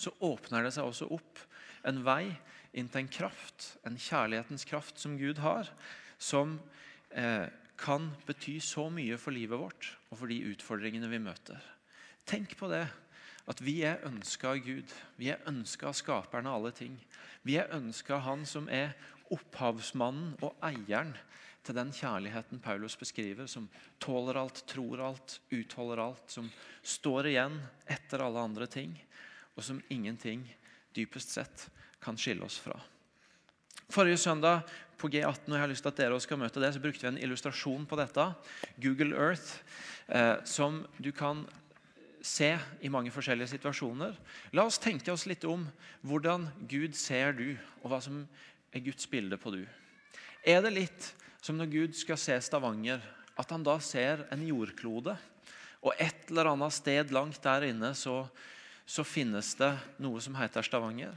så 0.00 0.12
åpner 0.24 0.64
det 0.64 0.72
seg 0.74 0.88
også 0.88 1.10
opp 1.12 1.42
en 1.86 2.00
vei 2.06 2.32
inn 2.76 2.88
til 2.88 3.04
en 3.04 3.12
kraft, 3.12 3.74
en 3.86 3.98
kjærlighetens 4.00 4.64
kraft 4.68 5.00
som 5.02 5.18
Gud 5.20 5.42
har, 5.44 5.68
som 6.20 6.58
eh, 7.10 7.46
kan 7.80 8.10
bety 8.28 8.58
så 8.64 8.88
mye 8.92 9.18
for 9.20 9.34
livet 9.34 9.60
vårt 9.60 9.92
og 10.10 10.20
for 10.20 10.30
de 10.30 10.40
utfordringene 10.52 11.08
vi 11.10 11.20
møter. 11.22 11.60
Tenk 12.28 12.56
på 12.60 12.68
det, 12.72 12.84
at 13.50 13.62
vi 13.64 13.80
er 13.88 14.04
ønska 14.06 14.52
av 14.52 14.60
Gud. 14.64 14.92
Vi 15.18 15.30
er 15.32 15.42
ønska 15.48 15.90
av 15.90 15.96
skaperen 15.98 16.48
av 16.48 16.60
alle 16.60 16.74
ting. 16.76 16.98
Vi 17.42 17.56
er 17.58 17.72
ønska 17.74 18.18
av 18.18 18.26
Han 18.28 18.44
som 18.46 18.68
er 18.68 18.92
opphavsmannen 19.32 20.36
og 20.44 20.54
eieren 20.66 21.14
til 21.62 21.76
den 21.76 21.92
kjærligheten 21.92 22.60
Paulus 22.62 22.96
beskriver, 22.98 23.46
som 23.46 23.68
tåler 24.00 24.38
alt, 24.40 24.62
tror 24.66 25.02
alt, 25.04 25.40
utholder 25.52 26.02
alt, 26.02 26.24
som 26.32 26.48
står 26.82 27.30
igjen 27.32 27.58
etter 27.90 28.24
alle 28.24 28.40
andre 28.40 28.68
ting, 28.70 28.94
og 29.56 29.64
som 29.66 29.82
ingenting 29.92 30.46
dypest 30.96 31.36
sett 31.36 31.68
kan 32.00 32.18
skille 32.18 32.46
oss 32.46 32.58
fra. 32.62 32.78
Forrige 33.90 34.20
søndag 34.22 34.62
på 35.00 35.08
G18 35.10 35.48
og 35.48 35.56
jeg 35.56 35.62
har 35.64 35.70
lyst 35.70 35.84
til 35.84 35.90
at 35.90 36.00
dere 36.00 36.16
også 36.16 36.28
skal 36.28 36.40
møte 36.40 36.62
det, 36.62 36.72
så 36.74 36.82
brukte 36.82 37.06
vi 37.06 37.10
en 37.10 37.22
illustrasjon 37.24 37.86
på 37.88 37.98
dette. 37.98 38.26
Google 38.80 39.16
Earth, 39.16 39.60
eh, 40.08 40.36
som 40.44 40.84
du 40.98 41.10
kan 41.12 41.42
se 42.22 42.52
i 42.84 42.90
mange 42.92 43.12
forskjellige 43.12 43.54
situasjoner. 43.54 44.16
La 44.52 44.66
oss 44.68 44.78
tenke 44.78 45.12
oss 45.12 45.26
litt 45.28 45.44
om 45.48 45.64
hvordan 46.06 46.46
Gud 46.68 46.96
ser 46.96 47.32
du, 47.36 47.56
og 47.80 47.90
hva 47.92 48.00
som 48.04 48.22
er 48.70 48.84
Guds 48.84 49.08
bilde 49.10 49.38
på 49.40 49.54
du. 49.54 49.62
Er 50.44 50.62
det 50.64 50.74
litt 50.76 51.10
som 51.40 51.56
når 51.58 51.72
Gud 51.72 51.96
skal 51.96 52.18
se 52.20 52.36
Stavanger, 52.44 53.02
at 53.40 53.50
han 53.50 53.64
da 53.64 53.78
ser 53.80 54.26
en 54.32 54.44
jordklode? 54.44 55.16
Og 55.80 55.96
et 55.96 56.28
eller 56.28 56.52
annet 56.52 56.76
sted 56.76 57.12
langt 57.14 57.40
der 57.42 57.70
inne 57.70 57.94
så, 57.96 58.22
så 58.84 59.04
finnes 59.06 59.54
det 59.56 59.72
noe 60.04 60.20
som 60.20 60.36
heter 60.36 60.66
Stavanger. 60.66 61.16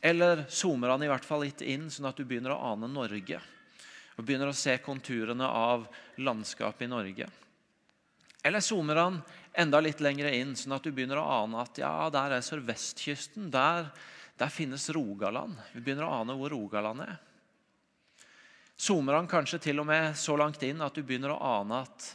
Eller 0.00 0.44
zoomer 0.52 0.92
han 0.92 1.02
i 1.02 1.08
hvert 1.10 1.26
fall 1.26 1.42
litt 1.46 1.64
inn, 1.64 1.88
sånn 1.90 2.10
at 2.10 2.18
du 2.18 2.26
begynner 2.28 2.54
å 2.54 2.74
ane 2.74 2.90
Norge? 2.92 3.40
Og 4.18 4.26
begynner 4.26 4.50
å 4.50 4.56
se 4.56 4.76
konturene 4.82 5.46
av 5.46 5.86
landskapet 6.20 6.86
i 6.86 6.90
Norge? 6.90 7.28
Eller 8.46 8.62
zoomer 8.62 9.00
han 9.00 9.18
enda 9.58 9.80
litt 9.82 10.02
lenger 10.04 10.30
inn, 10.30 10.54
sånn 10.56 10.76
at 10.76 10.84
du 10.86 10.92
begynner 10.94 11.18
å 11.18 11.26
ane 11.42 11.64
at 11.64 11.80
ja, 11.80 11.94
der 12.14 12.36
er 12.36 12.44
sørvestkysten. 12.44 13.48
Der, 13.54 13.88
der 14.38 14.52
finnes 14.52 14.86
Rogaland. 14.94 15.58
Vi 15.72 15.82
begynner 15.82 16.06
å 16.06 16.20
ane 16.20 16.36
hvor 16.38 16.54
Rogaland 16.54 17.02
er. 17.08 17.16
Zoomer 18.78 19.18
han 19.18 19.26
kanskje 19.30 19.58
til 19.58 19.82
og 19.82 19.88
med 19.88 20.14
så 20.18 20.36
langt 20.38 20.62
inn 20.62 20.82
at 20.84 20.94
du 20.94 21.02
begynner 21.02 21.34
å 21.34 21.42
ane 21.58 21.80
at 21.82 22.08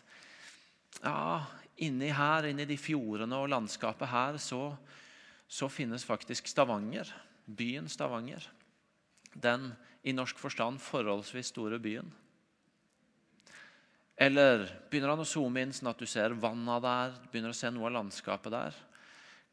ja, 1.04 1.44
inni 1.84 2.08
her, 2.16 2.48
inni 2.48 2.64
de 2.70 2.78
fjordene 2.80 3.36
og 3.36 3.52
landskapet 3.52 4.08
her, 4.08 4.40
så, 4.40 4.72
så 5.48 5.68
finnes 5.68 6.06
faktisk 6.08 6.48
Stavanger. 6.48 7.10
Byen 7.46 7.90
Stavanger. 7.92 8.46
Den 9.34 9.74
i 10.08 10.14
norsk 10.16 10.40
forstand 10.40 10.80
forholdsvis 10.84 11.52
store 11.52 11.82
byen. 11.84 12.08
Eller 14.16 14.64
begynner 14.92 15.16
han 15.16 15.24
å 15.24 15.28
zoome 15.28 15.64
inn 15.66 15.74
sånn 15.76 15.92
at 15.92 16.00
du 16.00 16.08
ser 16.08 16.36
vanna 16.38 16.80
der, 16.84 17.16
begynner 17.32 17.52
å 17.52 17.58
se 17.58 17.72
noe 17.74 17.90
av 17.90 17.98
landskapet 17.98 18.54
der. 18.54 18.82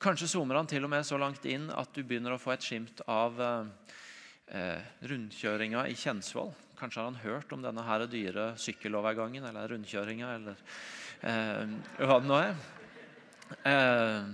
Kanskje 0.00 0.31
zoomer 0.31 0.61
han 0.61 0.69
til 0.69 0.85
og 0.87 0.93
med 0.93 1.05
så 1.05 1.19
langt 1.21 1.45
inn 1.49 1.69
at 1.75 1.90
du 1.97 2.05
begynner 2.05 2.37
å 2.37 2.40
få 2.40 2.55
et 2.55 2.64
skimt 2.64 3.02
av 3.11 3.40
eh, 3.43 4.83
rundkjøringa 5.11 5.88
i 5.90 5.97
Kjensvoll. 5.99 6.52
Kanskje 6.81 7.03
har 7.03 7.11
han 7.11 7.21
hørt 7.21 7.51
om 7.53 7.61
denne 7.61 7.83
her 7.85 8.07
dyre 8.09 8.55
sykkelovergangen 8.57 9.45
eller 9.51 9.69
rundkjøringa 9.75 10.31
eller 10.39 10.63
eh, 11.29 11.75
hva 12.01 12.17
det 12.23 12.31
nå 12.31 12.39
er. 12.41 12.55
Eh, 13.69 14.31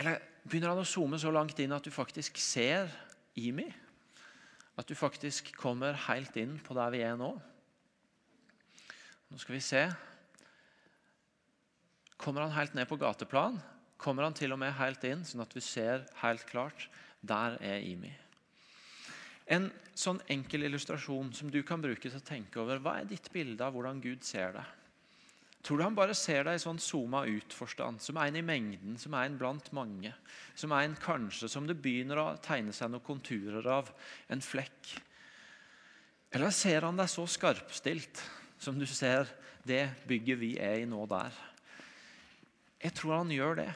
eller 0.00 0.22
begynner 0.46 0.72
han 0.72 0.80
å 0.80 0.88
zoome 0.88 1.20
så 1.20 1.32
langt 1.34 1.60
inn 1.60 1.76
at 1.76 1.84
du 1.84 1.92
faktisk 1.92 2.40
ser 2.40 2.88
Imi? 3.36 3.68
At 4.80 4.88
du 4.88 4.96
faktisk 4.96 5.52
kommer 5.60 5.96
helt 6.06 6.36
inn 6.40 6.56
på 6.64 6.76
der 6.76 6.92
vi 6.94 7.04
er 7.04 7.20
nå? 7.20 7.34
Nå 9.28 9.40
skal 9.42 9.58
vi 9.58 9.64
se. 9.64 9.86
Kommer 12.16 12.46
han 12.46 12.56
helt 12.56 12.76
ned 12.76 12.88
på 12.88 12.96
gateplan? 13.00 13.60
Kommer 14.00 14.24
han 14.24 14.36
til 14.36 14.52
og 14.56 14.60
med 14.60 14.76
helt 14.76 15.04
inn, 15.08 15.24
sånn 15.24 15.44
at 15.44 15.52
vi 15.56 15.64
ser 15.64 16.08
helt 16.22 16.48
klart 16.48 16.88
der 17.20 17.60
er 17.60 17.84
Imi? 17.84 18.12
En 19.46 19.68
sånn 19.94 20.18
enkel 20.32 20.66
illustrasjon 20.66 21.30
som 21.36 21.50
du 21.52 21.60
kan 21.66 21.82
bruke 21.82 22.08
til 22.08 22.18
å 22.18 22.26
tenke 22.26 22.58
over 22.60 22.80
hva 22.82 22.98
er 23.00 23.08
ditt 23.10 23.30
bilde 23.32 23.62
av 23.62 23.76
hvordan 23.76 24.02
Gud 24.02 24.26
ser 24.26 24.56
deg? 24.58 24.74
Tror 25.66 25.80
du 25.80 25.82
han 25.82 25.96
bare 25.98 26.14
ser 26.14 26.44
deg 26.46 26.58
i 26.58 26.62
sånn 26.62 26.78
zooma 26.78 27.24
ut-forstand, 27.26 27.98
som 27.98 28.18
en 28.22 28.36
i 28.38 28.42
mengden, 28.44 28.94
som 29.02 29.16
en 29.18 29.38
blant 29.38 29.72
mange? 29.74 30.12
Som 30.54 30.70
en 30.76 30.94
kanskje 31.02 31.48
som 31.50 31.66
det 31.66 31.74
begynner 31.82 32.20
å 32.22 32.26
tegne 32.42 32.74
seg 32.74 32.92
noen 32.92 33.02
konturer 33.06 33.66
av, 33.66 33.90
en 34.30 34.42
flekk? 34.44 34.92
Eller 36.30 36.54
ser 36.54 36.86
han 36.86 36.98
deg 36.98 37.10
så 37.10 37.26
skarpstilt 37.26 38.22
som 38.62 38.78
du 38.78 38.86
ser 38.86 39.26
det 39.66 39.88
bygget 40.06 40.38
vi 40.38 40.52
er 40.62 40.84
i 40.84 40.86
nå 40.86 41.02
der? 41.10 41.34
Jeg 42.82 42.94
tror 43.00 43.16
han 43.16 43.34
gjør 43.34 43.58
det. 43.64 43.70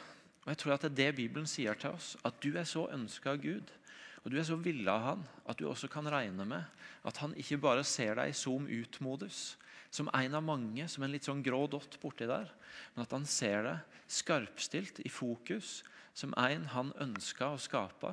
Og 0.45 0.53
jeg 0.53 0.61
tror 0.63 0.77
at 0.77 0.87
det 0.87 0.91
er 0.93 0.99
det 1.01 1.19
Bibelen 1.19 1.51
sier 1.51 1.75
til 1.79 1.97
oss. 1.97 2.15
At 2.23 2.39
du 2.45 2.55
er 2.55 2.69
så 2.69 2.87
ønska 2.95 3.35
av 3.35 3.43
Gud, 3.43 3.75
og 4.21 4.33
du 4.33 4.37
er 4.37 4.45
så 4.45 4.59
villa 4.61 4.99
av 4.99 5.05
han, 5.07 5.27
at 5.49 5.61
du 5.61 5.67
også 5.69 5.89
kan 5.93 6.09
regne 6.13 6.45
med 6.49 6.89
at 7.09 7.21
han 7.23 7.33
ikke 7.41 7.61
bare 7.63 7.85
ser 7.89 8.19
deg 8.19 8.33
i 8.33 8.37
zoom 8.37 8.67
ut-modus, 8.69 9.57
som 9.91 10.11
en 10.15 10.37
av 10.37 10.45
mange, 10.45 10.85
som 10.89 11.03
en 11.03 11.13
litt 11.13 11.27
sånn 11.27 11.43
grå 11.43 11.65
dott 11.73 11.97
borti 12.03 12.29
der, 12.29 12.51
men 12.95 13.07
at 13.07 13.15
han 13.17 13.25
ser 13.27 13.65
deg 13.67 13.97
skarpstilt, 14.11 15.01
i 15.07 15.11
fokus, 15.11 15.81
som 16.15 16.35
en 16.39 16.67
han 16.75 16.93
ønska 17.01 17.53
å 17.55 17.61
skape, 17.61 18.13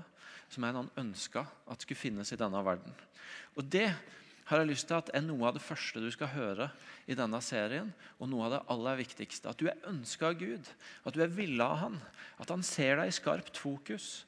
som 0.53 0.63
en 0.63 0.83
han 0.83 0.93
ønska 1.01 1.43
at 1.67 1.83
skulle 1.83 1.99
finnes 1.99 2.31
i 2.31 2.39
denne 2.39 2.61
verden. 2.63 2.95
Og 3.57 3.67
Det 3.67 3.89
har 4.47 4.61
jeg 4.61 4.69
lyst 4.69 4.87
til 4.87 4.95
at 4.95 5.09
er 5.11 5.25
noe 5.25 5.49
av 5.49 5.57
det 5.57 5.63
første 5.65 5.99
du 5.99 6.07
skal 6.13 6.31
høre 6.31 6.69
i 7.03 7.17
denne 7.19 7.39
serien, 7.43 7.89
og 8.15 8.29
noe 8.31 8.45
av 8.47 8.53
det 8.53 8.61
aller 8.71 9.01
viktigste. 9.01 9.51
At 9.51 9.59
du 9.59 9.67
er 9.67 9.89
ønska 9.89 10.29
av 10.29 10.39
Gud, 10.39 10.69
at 11.03 11.17
du 11.17 11.19
er 11.23 11.33
villa 11.33 11.67
av 11.73 11.81
Han, 11.81 11.97
at 12.39 12.53
Han 12.53 12.63
ser 12.63 12.95
deg 13.01 13.11
i 13.11 13.17
skarpt 13.17 13.59
fokus, 13.59 14.23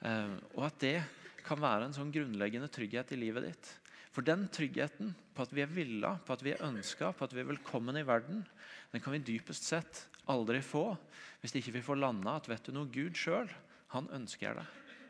og 0.00 0.62
at 0.64 0.78
det 0.80 0.96
kan 1.44 1.60
være 1.60 1.88
en 1.88 1.96
sånn 1.96 2.12
grunnleggende 2.14 2.70
trygghet 2.72 3.12
i 3.12 3.20
livet 3.20 3.48
ditt. 3.48 3.70
For 4.10 4.26
den 4.26 4.46
tryggheten 4.50 5.12
på 5.36 5.44
at 5.44 5.52
vi 5.54 5.62
er 5.62 5.70
villa, 5.70 6.16
på 6.26 6.34
at 6.34 6.42
vi 6.44 6.54
er 6.54 6.64
ønska, 6.66 7.12
på 7.14 7.26
at 7.26 7.34
vi 7.34 7.42
er 7.44 7.50
velkommen 7.52 7.98
i 8.00 8.06
verden, 8.06 8.42
den 8.90 9.02
kan 9.02 9.14
vi 9.14 9.22
dypest 9.22 9.68
sett 9.68 10.06
aldri 10.30 10.60
få 10.64 10.94
hvis 11.40 11.54
ikke 11.56 11.78
vi 11.78 11.84
får 11.84 12.00
landa 12.02 12.34
at 12.36 12.48
vet 12.50 12.66
du 12.66 12.74
noe, 12.74 12.90
Gud 12.92 13.16
sjøl 13.16 13.48
han 13.94 14.10
ønsker 14.14 14.58
deg. 14.58 14.66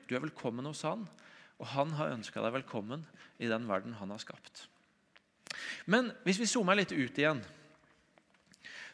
Du 0.06 0.14
er 0.16 0.22
velkommen 0.22 0.68
hos 0.68 0.84
han, 0.86 1.02
og 1.60 1.72
han 1.74 1.92
har 1.98 2.14
ønska 2.14 2.42
deg 2.44 2.54
velkommen 2.60 3.02
i 3.42 3.48
den 3.50 3.66
verden 3.68 3.96
han 3.98 4.12
har 4.14 4.22
skapt. 4.22 4.66
Men 5.90 6.12
hvis 6.24 6.40
vi 6.40 6.48
zoomer 6.48 6.78
litt 6.78 6.94
ut 6.94 7.18
igjen, 7.18 7.42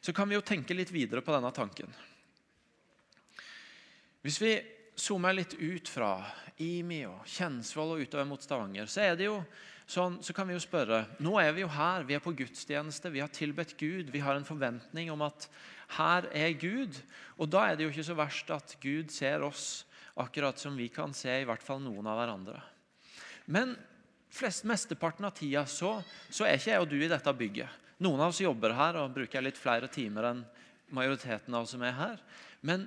så 0.00 0.14
kan 0.16 0.28
vi 0.28 0.36
jo 0.36 0.44
tenke 0.44 0.74
litt 0.74 0.92
videre 0.94 1.22
på 1.24 1.34
denne 1.34 1.52
tanken. 1.54 1.90
Hvis 4.24 4.40
vi 4.42 4.54
zoomer 4.96 5.36
litt 5.36 5.54
ut 5.60 5.88
fra 5.88 6.18
Imi 6.62 7.02
og 7.08 7.24
Kjensvoll 7.28 7.94
og 7.94 8.04
utover 8.06 8.28
mot 8.28 8.42
Stavanger, 8.42 8.88
så 8.88 9.04
er 9.04 9.16
det 9.18 9.28
jo 9.28 9.40
sånn, 9.86 10.18
så 10.24 10.34
kan 10.34 10.48
vi 10.48 10.56
jo 10.56 10.62
spørre 10.62 11.04
Nå 11.22 11.36
er 11.40 11.52
vi 11.54 11.62
jo 11.62 11.70
her, 11.70 12.06
vi 12.08 12.16
er 12.16 12.22
på 12.24 12.34
gudstjeneste, 12.36 13.12
vi 13.12 13.22
har 13.22 13.32
tilbedt 13.32 13.76
Gud. 13.78 14.10
Vi 14.14 14.22
har 14.24 14.38
en 14.38 14.48
forventning 14.48 15.12
om 15.12 15.24
at 15.26 15.48
her 15.98 16.28
er 16.34 16.56
Gud. 16.58 16.96
Og 17.36 17.50
da 17.52 17.68
er 17.68 17.76
det 17.76 17.86
jo 17.86 17.92
ikke 17.92 18.08
så 18.08 18.16
verst 18.18 18.50
at 18.54 18.76
Gud 18.82 19.12
ser 19.14 19.44
oss 19.46 19.84
akkurat 20.16 20.58
som 20.58 20.76
vi 20.78 20.88
kan 20.88 21.12
se 21.14 21.42
i 21.42 21.46
hvert 21.46 21.62
fall 21.62 21.82
noen 21.84 22.08
av 22.08 22.18
hverandre. 22.18 22.58
Men 23.52 23.76
flest, 24.32 24.64
mesteparten 24.66 25.28
av 25.28 25.36
tida 25.36 25.66
så, 25.68 25.98
så 26.32 26.46
er 26.46 26.56
ikke 26.56 26.72
jeg 26.72 26.82
og 26.82 26.90
du 26.90 26.98
i 26.98 27.10
dette 27.10 27.36
bygget. 27.36 27.84
Noen 28.02 28.20
av 28.20 28.32
oss 28.32 28.42
jobber 28.42 28.74
her 28.76 28.98
og 29.00 29.14
bruker 29.14 29.44
litt 29.44 29.60
flere 29.60 29.88
timer 29.92 30.32
enn 30.32 30.42
majoriteten 30.96 31.54
av 31.54 31.64
oss 31.64 31.72
som 31.74 31.84
er 31.84 31.94
her. 31.96 32.18
Men, 32.66 32.86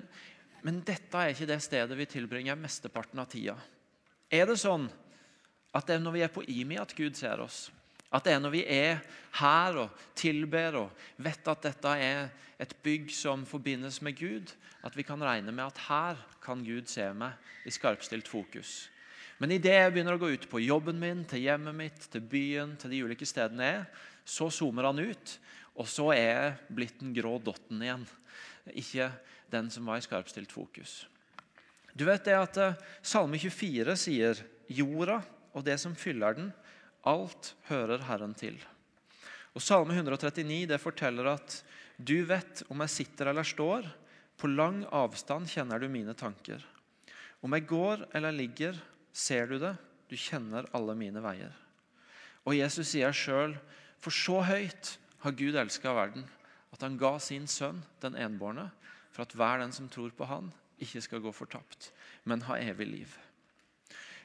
men 0.66 0.82
dette 0.86 1.16
er 1.16 1.32
ikke 1.32 1.48
det 1.48 1.60
stedet 1.64 1.96
vi 1.98 2.08
tilbringer 2.08 2.58
mesteparten 2.58 3.22
av 3.22 3.28
tida. 3.32 3.56
Er 4.30 4.46
det 4.50 4.58
sånn 4.60 4.88
at 5.74 5.86
det 5.86 5.96
er 5.96 6.02
når 6.02 6.16
vi 6.16 6.24
er 6.24 6.32
på 6.34 6.44
IMI 6.50 6.80
at 6.82 6.94
Gud 6.98 7.18
ser 7.18 7.42
oss. 7.42 7.68
At 8.10 8.26
det 8.26 8.34
er 8.34 8.40
når 8.42 8.54
vi 8.56 8.62
er 8.66 9.02
her 9.38 9.76
og 9.84 9.98
tilber 10.18 10.80
og 10.80 11.02
vet 11.22 11.46
at 11.50 11.66
dette 11.68 11.92
er 12.02 12.30
et 12.60 12.72
bygg 12.82 13.12
som 13.14 13.44
forbindes 13.46 14.00
med 14.02 14.18
Gud, 14.18 14.50
at 14.82 14.96
vi 14.98 15.04
kan 15.06 15.22
regne 15.22 15.54
med 15.54 15.68
at 15.68 15.84
her 15.86 16.18
kan 16.42 16.64
Gud 16.66 16.90
se 16.90 17.06
meg 17.14 17.38
i 17.68 17.72
skarpstilt 17.72 18.28
fokus. 18.28 18.88
Men 19.40 19.54
idet 19.54 19.76
jeg 19.76 19.92
begynner 19.94 20.18
å 20.18 20.20
gå 20.20 20.34
ut 20.34 20.48
på 20.50 20.60
jobben 20.60 20.98
min, 21.00 21.22
til 21.24 21.46
hjemmet 21.46 21.76
mitt, 21.76 22.02
til 22.12 22.20
byen, 22.20 22.74
til 22.76 22.92
de 22.92 23.04
ulike 23.06 23.28
stedene 23.28 23.68
jeg 23.68 23.78
er, 23.78 23.86
så 24.26 24.50
zoomer 24.52 24.90
han 24.90 25.00
ut, 25.00 25.36
og 25.80 25.88
så 25.88 26.10
er 26.12 26.26
jeg 26.26 26.74
blitt 26.76 26.98
den 27.00 27.14
grå 27.16 27.38
dotten 27.40 27.80
igjen. 27.80 28.02
Ikke 28.76 29.08
den 29.52 29.70
som 29.70 29.86
var 29.88 30.00
i 30.00 30.04
skarpstilt 30.04 30.52
fokus. 30.52 31.04
Du 31.92 32.06
vet 32.06 32.24
det 32.24 32.36
at 32.38 32.58
eh, 32.60 32.78
Salme 33.02 33.38
24 33.40 33.96
sier 33.98 34.42
jorda 34.70 35.20
og 35.50 35.64
det 35.66 35.76
som 35.82 35.96
fyller 35.98 36.36
den, 36.38 36.52
alt 37.02 37.54
hører 37.70 38.04
Herren 38.06 38.34
til. 38.38 38.58
Og 39.56 39.64
Salme 39.64 39.96
139 39.96 40.68
det 40.70 40.78
forteller 40.80 41.32
at 41.32 41.60
du 41.98 42.22
vet 42.24 42.62
om 42.70 42.80
jeg 42.84 42.94
sitter 42.94 43.32
eller 43.32 43.46
står, 43.46 43.88
på 44.40 44.48
lang 44.48 44.84
avstand 44.94 45.50
kjenner 45.50 45.82
du 45.82 45.88
mine 45.92 46.14
tanker. 46.16 46.62
Om 47.44 47.56
jeg 47.56 47.66
går 47.68 48.06
eller 48.16 48.32
ligger, 48.32 48.78
ser 49.12 49.50
du 49.50 49.58
det, 49.60 49.74
du 50.08 50.16
kjenner 50.16 50.68
alle 50.76 50.94
mine 50.96 51.20
veier. 51.24 51.52
Og 52.48 52.56
Jesus 52.56 52.94
sier 52.94 53.12
sjøl, 53.12 53.56
for 54.00 54.14
så 54.14 54.40
høyt 54.46 54.94
har 55.20 55.36
Gud 55.36 55.58
elska 55.60 55.92
verden, 55.92 56.24
at 56.72 56.84
han 56.86 56.96
ga 57.00 57.18
sin 57.20 57.44
sønn, 57.50 57.82
den 58.00 58.16
enbårne, 58.16 58.70
for 59.20 59.28
at 59.28 59.36
hver 59.36 59.60
den 59.60 59.72
som 59.76 59.88
tror 59.92 60.12
på 60.16 60.24
han, 60.24 60.48
ikke 60.80 61.02
skal 61.04 61.20
gå 61.20 61.32
fortapt, 61.36 61.90
men 62.24 62.40
ha 62.48 62.56
evig 62.56 62.86
liv. 62.88 63.16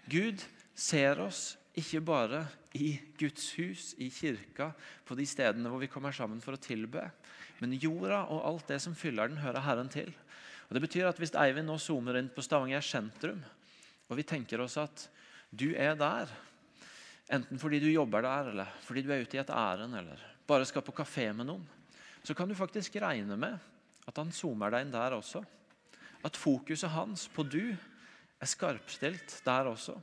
Gud 0.08 0.40
ser 0.72 1.20
oss 1.20 1.58
ikke 1.76 2.00
bare 2.06 2.46
i 2.80 2.94
Guds 3.20 3.50
hus, 3.58 3.90
i 4.00 4.08
kirka, 4.08 4.70
på 5.04 5.18
de 5.20 5.26
stedene 5.28 5.68
hvor 5.68 5.84
vi 5.84 5.92
kommer 5.92 6.16
sammen 6.16 6.40
for 6.40 6.56
å 6.56 6.62
tilbe. 6.62 7.04
Men 7.60 7.76
jorda 7.76 8.22
og 8.32 8.46
alt 8.48 8.72
det 8.72 8.80
som 8.86 8.96
fyller 8.96 9.28
den, 9.28 9.42
hører 9.44 9.66
Herren 9.66 9.92
til. 9.92 10.14
Og 10.70 10.78
det 10.78 10.86
betyr 10.86 11.10
at 11.10 11.20
Hvis 11.20 11.36
Eivind 11.36 11.68
nå 11.68 11.76
zoomer 11.76 12.16
inn 12.16 12.32
på 12.32 12.44
Stavanger 12.46 12.84
sentrum, 12.84 13.44
og 14.08 14.16
vi 14.16 14.24
tenker 14.24 14.64
oss 14.64 14.80
at 14.80 15.10
du 15.52 15.74
er 15.76 16.00
der, 16.00 16.32
enten 17.36 17.60
fordi 17.60 17.84
du 17.84 17.92
jobber 17.92 18.24
der, 18.24 18.54
eller 18.56 18.82
fordi 18.86 19.04
du 19.04 19.12
er 19.12 19.28
ute 19.28 19.36
i 19.36 19.44
et 19.44 19.52
ærend, 19.52 20.00
eller 20.00 20.24
bare 20.48 20.68
skal 20.68 20.86
på 20.86 20.96
kafé 20.96 21.34
med 21.36 21.52
noen, 21.52 21.68
så 22.24 22.34
kan 22.38 22.48
du 22.48 22.56
faktisk 22.56 22.96
regne 23.04 23.36
med 23.36 23.75
at 24.06 24.22
han 24.22 24.34
zoomer 24.34 24.74
deg 24.74 24.86
inn 24.86 24.94
der 24.94 25.18
også. 25.18 25.42
At 26.26 26.38
fokuset 26.38 26.94
hans 26.94 27.28
på 27.34 27.46
du 27.46 27.74
er 27.74 28.50
skarpstilt 28.50 29.40
der 29.46 29.70
også. 29.72 29.96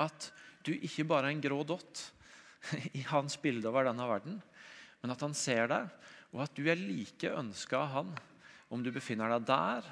At 0.00 0.30
du 0.64 0.72
ikke 0.74 1.06
bare 1.08 1.28
er 1.28 1.36
en 1.36 1.44
grå 1.44 1.60
dott 1.66 2.06
i 2.98 3.04
hans 3.08 3.36
bilde 3.40 3.68
over 3.68 3.88
denne 3.88 4.08
verden, 4.08 4.38
men 5.02 5.12
at 5.12 5.20
han 5.20 5.36
ser 5.36 5.68
deg, 5.68 5.90
og 6.32 6.46
at 6.46 6.54
du 6.56 6.64
er 6.66 6.80
like 6.80 7.28
ønska 7.28 7.82
av 7.84 7.92
han 7.92 8.14
om 8.72 8.82
du 8.82 8.90
befinner 8.90 9.30
deg 9.36 9.44
der, 9.46 9.90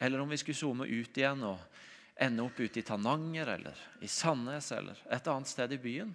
eller 0.00 0.22
om 0.22 0.30
vi 0.30 0.38
skulle 0.40 0.58
zoome 0.58 0.86
ut 0.86 1.16
igjen 1.18 1.42
og 1.48 1.64
ende 2.20 2.44
opp 2.44 2.60
ute 2.60 2.82
i 2.82 2.84
Tananger 2.86 3.54
eller 3.56 3.80
i 4.04 4.08
Sandnes 4.08 4.68
eller 4.76 5.00
et 5.08 5.28
annet 5.32 5.48
sted 5.48 5.72
i 5.72 5.80
byen, 5.80 6.12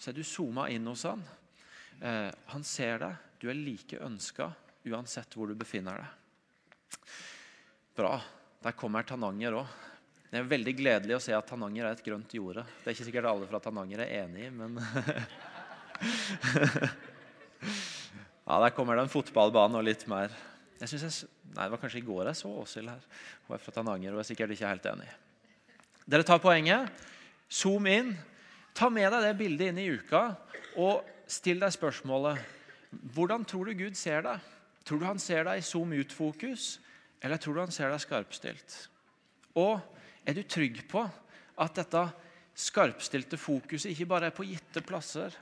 så 0.00 0.10
er 0.10 0.16
du 0.16 0.24
zooma 0.26 0.66
inn 0.72 0.88
hos 0.88 1.04
han. 1.06 1.22
Eh, 2.00 2.28
han 2.50 2.64
ser 2.66 2.98
deg. 3.04 3.28
Du 3.38 3.46
er 3.52 3.58
like 3.58 4.00
ønska 4.02 4.48
uansett 4.88 5.36
hvor 5.36 5.50
du 5.50 5.54
befinner 5.58 6.02
deg. 6.02 6.98
Bra. 7.96 8.16
Der 8.62 8.74
kommer 8.78 9.02
Tananger 9.06 9.58
òg. 9.60 9.78
Det 10.32 10.40
er 10.40 10.48
veldig 10.48 10.72
gledelig 10.78 11.16
å 11.18 11.20
se 11.20 11.34
at 11.36 11.48
Tananger 11.48 11.84
er 11.84 11.96
et 11.96 12.04
grønt 12.04 12.32
jorde. 12.32 12.62
Det 12.80 12.88
er 12.88 12.94
ikke 12.96 13.08
sikkert 13.10 13.28
alle 13.28 13.48
fra 13.50 13.60
Tananger 13.60 14.00
er 14.04 14.14
enig 14.22 14.46
i, 14.46 14.52
men 14.54 14.78
Ja, 18.42 18.58
Der 18.64 18.72
kommer 18.74 18.96
det 18.96 19.04
en 19.04 19.12
fotballbane 19.12 19.78
og 19.78 19.84
litt 19.86 20.06
mer. 20.10 20.32
Jeg 20.80 20.88
synes 20.90 21.04
jeg, 21.04 21.28
nei, 21.52 21.66
Det 21.66 21.72
var 21.74 21.82
kanskje 21.82 22.00
i 22.00 22.06
går 22.06 22.30
jeg 22.30 22.40
så 22.40 22.50
Åshild 22.62 22.90
her. 22.90 23.04
Hun 23.46 23.56
er 23.56 23.62
fra 23.62 23.74
Tananger 23.76 24.16
og 24.16 24.22
er 24.22 24.28
sikkert 24.30 24.54
ikke 24.54 24.70
helt 24.72 24.88
enig. 24.94 25.10
Dere 26.08 26.26
tar 26.26 26.40
poenget. 26.42 27.04
Zoom 27.52 27.86
inn. 27.86 28.16
Ta 28.74 28.88
med 28.90 29.12
deg 29.12 29.26
det 29.26 29.38
bildet 29.38 29.68
inn 29.68 29.82
i 29.82 29.90
uka 29.92 30.32
og 30.80 31.04
still 31.28 31.60
deg 31.60 31.74
spørsmålet 31.74 32.40
hvordan 33.12 33.44
tror 33.48 33.68
du 33.68 33.76
Gud 33.76 33.96
ser 33.96 34.24
deg? 34.24 34.51
Tror 34.82 35.00
du 35.00 35.06
han 35.06 35.22
ser 35.22 35.46
deg 35.46 35.60
i 35.60 35.66
zoom 35.66 35.94
ut-fokus, 35.94 36.76
eller 37.22 37.38
tror 37.38 37.54
du 37.54 37.62
han 37.62 37.74
ser 37.74 37.92
deg 37.92 38.02
skarpstilt? 38.02 38.76
Og 39.58 39.78
er 40.26 40.36
du 40.36 40.42
trygg 40.42 40.82
på 40.90 41.04
at 41.62 41.78
dette 41.78 42.02
skarpstilte 42.58 43.38
fokuset 43.40 43.92
ikke 43.92 44.08
bare 44.10 44.28
er 44.28 44.36
på 44.36 44.46
gitte 44.48 44.82
plasser, 44.84 45.34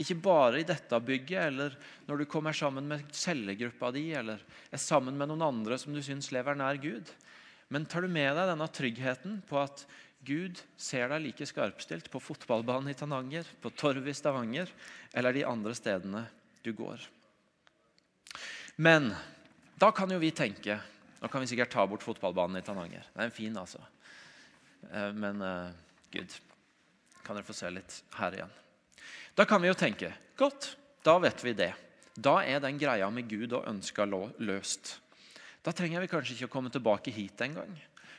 ikke 0.00 0.16
bare 0.18 0.60
i 0.60 0.66
dette 0.66 0.98
bygget, 1.06 1.50
eller 1.52 1.74
når 2.08 2.22
du 2.22 2.24
kommer 2.30 2.56
sammen 2.56 2.86
med 2.90 3.12
cellegruppa 3.14 3.92
di, 3.94 4.08
eller 4.16 4.42
er 4.74 4.82
sammen 4.82 5.14
med 5.18 5.30
noen 5.30 5.44
andre 5.46 5.78
som 5.78 5.94
du 5.94 6.02
syns 6.02 6.32
lever 6.34 6.58
nær 6.58 6.80
Gud. 6.82 7.12
Men 7.70 7.86
tar 7.86 8.02
du 8.02 8.10
med 8.10 8.34
deg 8.34 8.50
denne 8.50 8.68
tryggheten 8.74 9.38
på 9.48 9.60
at 9.62 9.84
Gud 10.24 10.60
ser 10.80 11.10
deg 11.12 11.22
like 11.26 11.46
skarpstilt 11.46 12.08
på 12.10 12.22
fotballbanen 12.22 12.90
i 12.90 12.96
Tananger, 12.98 13.46
på 13.60 13.70
torvet 13.76 14.10
i 14.10 14.16
Stavanger 14.16 14.70
eller 15.14 15.36
de 15.36 15.44
andre 15.46 15.74
stedene 15.76 16.24
du 16.64 16.72
går? 16.74 17.02
Men 18.76 19.14
da 19.78 19.90
kan 19.94 20.10
jo 20.10 20.18
vi 20.18 20.32
tenke 20.34 20.80
Nå 21.20 21.28
kan 21.32 21.40
vi 21.40 21.48
sikkert 21.48 21.70
ta 21.72 21.86
bort 21.88 22.02
fotballbanen 22.04 22.58
i 22.58 22.62
Tananger. 22.62 23.06
Den 23.14 23.22
er 23.24 23.30
fin, 23.32 23.54
altså. 23.56 23.78
Eh, 24.90 25.12
Men 25.16 25.40
uh, 25.40 25.70
Gud, 26.12 26.34
kan 27.24 27.38
dere 27.38 27.46
få 27.48 27.56
se 27.56 27.70
litt 27.72 27.94
her 28.18 28.36
igjen. 28.36 28.52
Da 29.32 29.46
kan 29.48 29.62
vi 29.62 29.70
jo 29.70 29.78
tenke 29.78 30.10
godt, 30.36 30.74
da 31.00 31.16
vet 31.24 31.40
vi 31.46 31.54
det. 31.56 31.70
Da 32.12 32.42
er 32.44 32.60
den 32.60 32.76
greia 32.76 33.08
med 33.08 33.30
Gud 33.30 33.56
og 33.56 33.64
ønska 33.70 34.04
løst. 34.04 34.98
Da 35.64 35.72
trenger 35.72 36.04
vi 36.04 36.12
kanskje 36.12 36.36
ikke 36.36 36.50
å 36.50 36.54
komme 36.58 36.74
tilbake 36.74 37.14
hit 37.14 37.40
engang. 37.40 37.72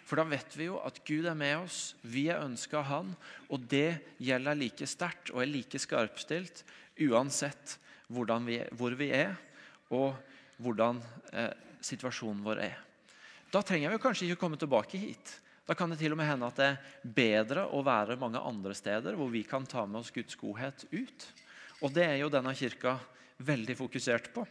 For 0.06 0.18
da 0.18 0.26
vet 0.26 0.58
vi 0.58 0.72
jo 0.72 0.82
at 0.86 0.98
Gud 1.06 1.30
er 1.30 1.38
med 1.38 1.62
oss, 1.62 1.94
vi 2.02 2.28
er 2.34 2.42
ønska 2.42 2.82
av 2.82 2.90
Han, 2.90 3.16
og 3.54 3.70
det 3.70 4.00
gjelder 4.18 4.58
like 4.58 4.90
sterkt 4.90 5.30
og 5.34 5.42
er 5.44 5.54
like 5.54 5.82
skarpstilt 5.82 6.66
uansett 7.06 7.78
vi, 8.10 8.60
hvor 8.74 8.98
vi 8.98 9.10
er, 9.14 9.34
og 9.90 10.14
hvordan 10.62 11.02
eh, 11.34 11.52
situasjonen 11.84 12.44
vår 12.46 12.62
er. 12.66 12.78
Da 13.52 13.62
trenger 13.64 13.94
vi 13.94 14.02
kanskje 14.04 14.28
ikke 14.28 14.42
komme 14.42 14.60
tilbake 14.60 15.00
hit. 15.00 15.38
Da 15.66 15.74
kan 15.78 15.90
det 15.90 15.98
til 16.02 16.14
og 16.14 16.20
med 16.20 16.30
hende 16.30 16.48
at 16.50 16.60
det 16.60 16.68
er 16.68 17.10
bedre 17.18 17.66
å 17.74 17.82
være 17.86 18.20
mange 18.22 18.42
andre 18.42 18.76
steder 18.78 19.18
hvor 19.18 19.32
vi 19.34 19.44
kan 19.48 19.66
ta 19.66 19.86
med 19.86 20.04
oss 20.04 20.14
Guds 20.14 20.38
godhet 20.38 20.86
ut. 20.92 21.28
Og 21.82 21.94
det 21.96 22.06
er 22.06 22.20
jo 22.22 22.32
denne 22.34 22.54
kirka 22.58 23.00
veldig 23.46 23.76
fokusert 23.78 24.32
på. 24.36 24.46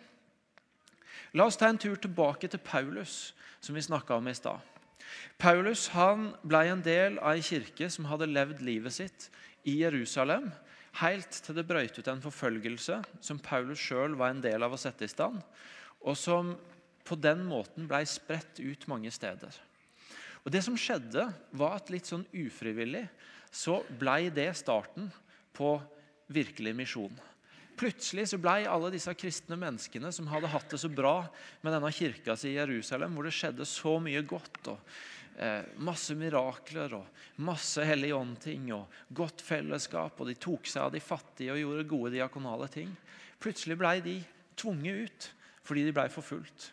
La 1.34 1.46
oss 1.48 1.58
ta 1.58 1.68
en 1.70 1.80
tur 1.80 1.96
tilbake 1.98 2.50
til 2.50 2.62
Paulus, 2.62 3.34
som 3.60 3.74
vi 3.74 3.82
snakka 3.82 4.18
om 4.18 4.28
i 4.28 4.34
stad. 4.36 4.60
Paulus 5.38 5.88
han 5.94 6.32
ble 6.42 6.64
en 6.70 6.82
del 6.84 7.18
av 7.18 7.34
ei 7.34 7.42
kirke 7.44 7.88
som 7.90 8.06
hadde 8.10 8.30
levd 8.30 8.62
livet 8.64 8.94
sitt 8.94 9.28
i 9.66 9.78
Jerusalem 9.80 10.50
helt 11.00 11.40
til 11.42 11.56
det 11.58 11.66
brøt 11.66 11.98
ut 11.98 12.10
en 12.10 12.22
forfølgelse 12.22 13.00
som 13.24 13.40
Paulus 13.42 13.82
sjøl 13.82 14.14
var 14.18 14.34
en 14.34 14.42
del 14.44 14.62
av 14.62 14.74
å 14.74 14.80
sette 14.80 15.06
i 15.06 15.10
stand, 15.10 15.40
og 16.04 16.16
som 16.20 16.54
på 17.04 17.16
den 17.20 17.44
måten 17.48 17.88
ble 17.88 18.02
spredt 18.08 18.60
ut 18.60 18.86
mange 18.88 19.12
steder. 19.12 19.52
Og 20.44 20.52
Det 20.52 20.60
som 20.64 20.76
skjedde, 20.76 21.24
var 21.56 21.78
at 21.78 21.90
litt 21.92 22.08
sånn 22.08 22.26
ufrivillig 22.36 23.06
så 23.54 23.80
ble 23.96 24.28
det 24.34 24.50
starten 24.58 25.08
på 25.56 25.78
virkelig 26.32 26.74
misjon. 26.76 27.14
Plutselig 27.74 28.28
så 28.30 28.38
ble 28.38 28.68
alle 28.70 28.92
disse 28.94 29.10
kristne 29.18 29.56
menneskene 29.58 30.12
som 30.14 30.28
hadde 30.30 30.50
hatt 30.52 30.68
det 30.70 30.78
så 30.78 30.90
bra 30.92 31.24
med 31.64 31.74
denne 31.74 31.90
kirka 31.94 32.36
si 32.38 32.52
i 32.52 32.58
Jerusalem, 32.58 33.16
hvor 33.16 33.26
det 33.26 33.34
skjedde 33.34 33.66
så 33.66 33.96
mye 34.02 34.22
godt 34.28 34.70
og 34.70 34.92
eh, 35.42 35.64
masse 35.82 36.14
mirakler 36.18 36.94
og 37.00 37.40
masse 37.42 37.82
hellig 37.86 38.12
ånd-ting 38.14 38.68
og 38.76 38.92
godt 39.16 39.42
fellesskap, 39.42 40.20
og 40.20 40.30
de 40.30 40.36
tok 40.38 40.70
seg 40.70 40.84
av 40.86 40.94
de 40.94 41.02
fattige 41.02 41.56
og 41.56 41.62
gjorde 41.62 41.88
gode 41.90 42.14
diakonale 42.14 42.68
ting. 42.70 42.92
Plutselig 43.42 43.78
ble 43.80 43.96
de 44.04 44.18
tvunget 44.60 45.08
ut 45.08 45.30
fordi 45.64 45.86
de 45.86 45.94
ble 45.96 46.06
forfulgt. 46.12 46.70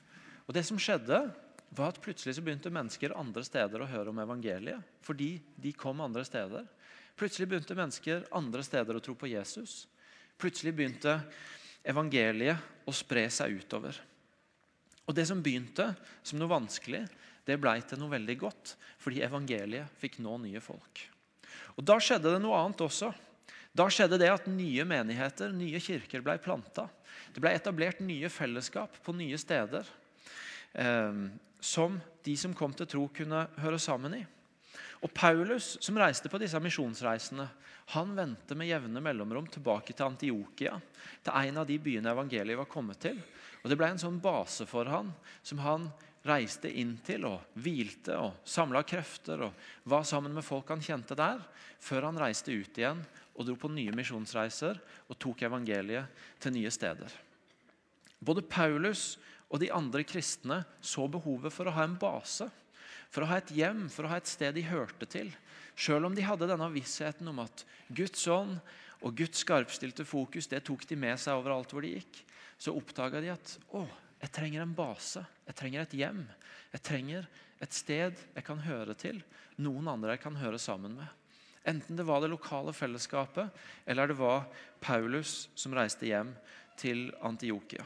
Og 0.47 0.55
det 0.55 0.65
som 0.67 0.79
skjedde, 0.81 1.23
var 1.71 1.93
at 1.93 2.01
plutselig 2.03 2.35
så 2.35 2.43
begynte 2.43 2.71
mennesker 2.73 3.15
andre 3.15 3.43
steder 3.47 3.83
å 3.83 3.87
høre 3.87 4.11
om 4.11 4.19
evangeliet. 4.19 4.83
Fordi 5.05 5.37
de 5.55 5.71
kom 5.71 6.03
andre 6.03 6.25
steder. 6.27 6.67
Plutselig 7.15 7.47
begynte 7.47 7.77
mennesker 7.77 8.25
andre 8.35 8.63
steder 8.65 8.97
å 8.97 9.03
tro 9.03 9.15
på 9.15 9.29
Jesus. 9.31 9.85
Plutselig 10.41 10.73
begynte 10.75 11.15
evangeliet 11.87 12.87
å 12.87 12.95
spre 12.95 13.27
seg 13.31 13.55
utover. 13.61 13.95
Og 15.07 15.15
Det 15.15 15.25
som 15.27 15.41
begynte 15.43 15.93
som 16.23 16.39
noe 16.39 16.51
vanskelig, 16.51 17.05
det 17.47 17.57
ble 17.59 17.73
til 17.87 17.99
noe 17.99 18.13
veldig 18.13 18.37
godt. 18.43 18.75
Fordi 19.01 19.23
evangeliet 19.25 19.99
fikk 20.01 20.19
nå 20.23 20.37
nye 20.43 20.61
folk. 20.63 21.05
Og 21.79 21.85
Da 21.87 21.97
skjedde 22.03 22.35
det 22.35 22.43
noe 22.43 22.59
annet 22.59 22.83
også. 22.83 23.13
Da 23.71 23.87
skjedde 23.87 24.19
det 24.19 24.27
at 24.27 24.49
nye 24.51 24.83
menigheter, 24.83 25.53
nye 25.55 25.79
kirker 25.79 26.23
ble 26.23 26.35
planta. 26.43 26.89
Det 27.31 27.43
ble 27.43 27.53
etablert 27.55 28.01
nye 28.03 28.29
fellesskap 28.29 28.99
på 29.03 29.15
nye 29.15 29.37
steder 29.39 29.87
eh, 30.73 31.23
som 31.61 31.97
de 32.25 32.35
som 32.37 32.53
kom 32.57 32.73
til 32.75 32.89
tro, 32.89 33.07
kunne 33.13 33.45
høre 33.61 33.79
sammen 33.79 34.17
i. 34.17 34.21
Og 35.01 35.09
Paulus, 35.13 35.77
som 35.81 35.97
reiste 35.97 36.29
på 36.29 36.39
disse 36.41 36.59
misjonsreisene, 36.61 37.47
han 37.91 38.13
vendte 38.15 38.55
med 38.55 38.69
jevne 38.69 39.01
mellomrom 39.03 39.47
tilbake 39.51 39.95
til 39.95 40.07
Antiokia, 40.07 40.75
til 41.23 41.49
en 41.49 41.59
av 41.61 41.67
de 41.67 41.77
byene 41.81 42.13
evangeliet 42.13 42.59
var 42.59 42.69
kommet 42.69 43.01
til. 43.01 43.17
Og 43.61 43.69
Det 43.69 43.77
ble 43.77 43.91
en 43.91 44.01
sånn 44.01 44.21
base 44.21 44.67
for 44.69 44.89
han, 44.89 45.11
som 45.43 45.61
han 45.65 45.89
reiste 46.25 46.69
inn 46.69 46.95
til 47.05 47.25
og 47.25 47.57
hvilte 47.57 48.13
og 48.21 48.45
samla 48.45 48.83
krefter 48.85 49.41
og 49.47 49.65
var 49.89 50.05
sammen 50.05 50.35
med 50.37 50.45
folk 50.45 50.69
han 50.69 50.83
kjente 50.85 51.17
der, 51.17 51.41
før 51.81 52.11
han 52.11 52.21
reiste 52.21 52.53
ut 52.53 52.77
igjen 52.77 53.01
og 53.35 53.47
dro 53.47 53.55
på 53.57 53.71
nye 53.71 53.93
misjonsreiser 53.95 54.79
og 55.07 55.19
tok 55.21 55.45
evangeliet 55.47 56.23
til 56.41 56.55
nye 56.55 56.71
steder. 56.73 57.13
Både 58.21 58.43
Paulus 58.45 59.15
og 59.49 59.61
de 59.63 59.71
andre 59.73 60.03
kristne 60.07 60.61
så 60.81 61.07
behovet 61.11 61.53
for 61.53 61.67
å 61.67 61.75
ha 61.75 61.85
en 61.87 61.97
base, 61.99 62.47
for 63.11 63.25
å 63.25 63.31
ha 63.31 63.39
et 63.41 63.51
hjem, 63.55 63.87
for 63.91 64.07
å 64.07 64.13
ha 64.13 64.19
et 64.21 64.29
sted 64.29 64.55
de 64.55 64.63
hørte 64.67 65.07
til. 65.09 65.31
Selv 65.75 66.07
om 66.07 66.15
de 66.15 66.23
hadde 66.23 66.47
denne 66.47 66.69
vissheten 66.71 67.27
om 67.31 67.41
at 67.43 67.65
Guds 67.89 68.23
ånd 68.31 68.59
og 69.01 69.17
Guds 69.17 69.41
skarpstilte 69.43 70.05
fokus 70.05 70.47
det 70.51 70.61
tok 70.67 70.85
de 70.87 70.99
med 70.99 71.19
seg 71.19 71.39
overalt 71.39 71.73
hvor 71.73 71.83
de 71.83 71.95
gikk, 71.97 72.21
så 72.61 72.75
oppdaga 72.77 73.23
de 73.23 73.31
at 73.33 73.55
å, 73.73 73.83
jeg 74.21 74.33
trenger 74.35 74.61
en 74.61 74.75
base, 74.77 75.23
jeg 75.47 75.57
trenger 75.57 75.81
et 75.81 75.95
hjem. 75.97 76.21
Jeg 76.71 76.83
trenger 76.85 77.25
et 77.61 77.73
sted 77.75 78.19
jeg 78.35 78.45
kan 78.45 78.61
høre 78.63 78.93
til, 78.97 79.17
noen 79.61 79.89
andre 79.91 80.15
jeg 80.15 80.23
kan 80.23 80.37
høre 80.39 80.61
sammen 80.61 80.93
med. 80.99 81.20
Enten 81.63 81.95
det 81.95 82.05
var 82.07 82.21
det 82.21 82.31
lokale 82.31 82.73
fellesskapet, 82.73 83.49
eller 83.85 84.07
det 84.07 84.17
var 84.17 84.47
Paulus 84.81 85.49
som 85.55 85.75
reiste 85.77 86.07
hjem 86.09 86.33
til 86.79 87.09
Antiokia. 87.21 87.85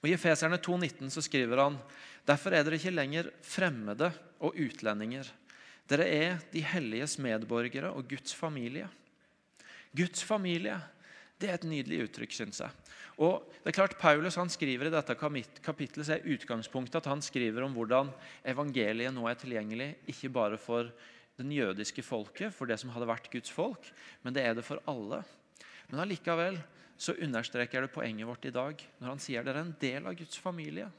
I 0.00 0.14
Efeserne 0.16 0.56
2,19 0.56 1.10
så 1.12 1.20
skriver 1.20 1.60
han 1.60 1.76
derfor 2.24 2.54
er 2.56 2.64
dere 2.64 2.78
ikke 2.80 2.94
lenger 2.94 3.28
fremmede 3.44 4.08
og 4.40 4.56
utlendinger. 4.56 5.28
Dere 5.90 6.06
er 6.08 6.40
de 6.54 6.62
helliges 6.64 7.18
medborgere 7.20 7.90
og 7.92 8.08
Guds 8.08 8.32
familie. 8.32 8.88
Guds 9.92 10.24
familie 10.24 10.78
det 11.40 11.48
er 11.48 11.56
et 11.56 11.68
nydelig 11.68 12.02
uttrykk, 12.04 12.34
syns 12.36 12.60
jeg. 12.60 12.96
Og 13.20 13.44
det 13.60 13.72
er 13.72 13.76
klart 13.76 13.98
Paulus 14.00 14.36
han 14.40 14.50
skriver 14.52 14.88
i 14.88 14.92
dette 14.92 15.16
kapittelet 15.16 16.06
så 16.06 16.16
er 16.16 16.28
utgangspunktet 16.32 17.00
at 17.00 17.08
han 17.08 17.22
skriver 17.24 17.64
om 17.64 17.74
hvordan 17.76 18.12
evangeliet 18.48 19.12
nå 19.12 19.24
er 19.28 19.38
tilgjengelig 19.40 19.90
ikke 20.12 20.32
bare 20.32 20.60
for 20.60 20.88
den 21.40 21.52
jødiske 21.54 22.04
folket, 22.04 22.54
for 22.54 22.68
det 22.68 22.78
som 22.80 22.92
hadde 22.94 23.08
vært 23.10 23.30
Guds 23.32 23.52
folk, 23.52 23.88
men 24.22 24.36
det 24.36 24.44
er 24.46 24.56
det 24.56 24.66
for 24.66 24.82
alle. 24.90 25.22
Men 25.90 26.04
allikevel 26.04 26.60
så 27.00 27.16
understreker 27.16 27.86
det 27.86 27.94
poenget 27.94 28.28
vårt 28.28 28.44
i 28.44 28.52
dag 28.54 28.82
når 29.00 29.08
han 29.08 29.22
sier 29.22 29.44
dere 29.44 29.62
er 29.62 29.68
en 29.68 29.76
del 29.80 30.06
av 30.06 30.18
Guds 30.18 30.40
familie. 30.40 30.90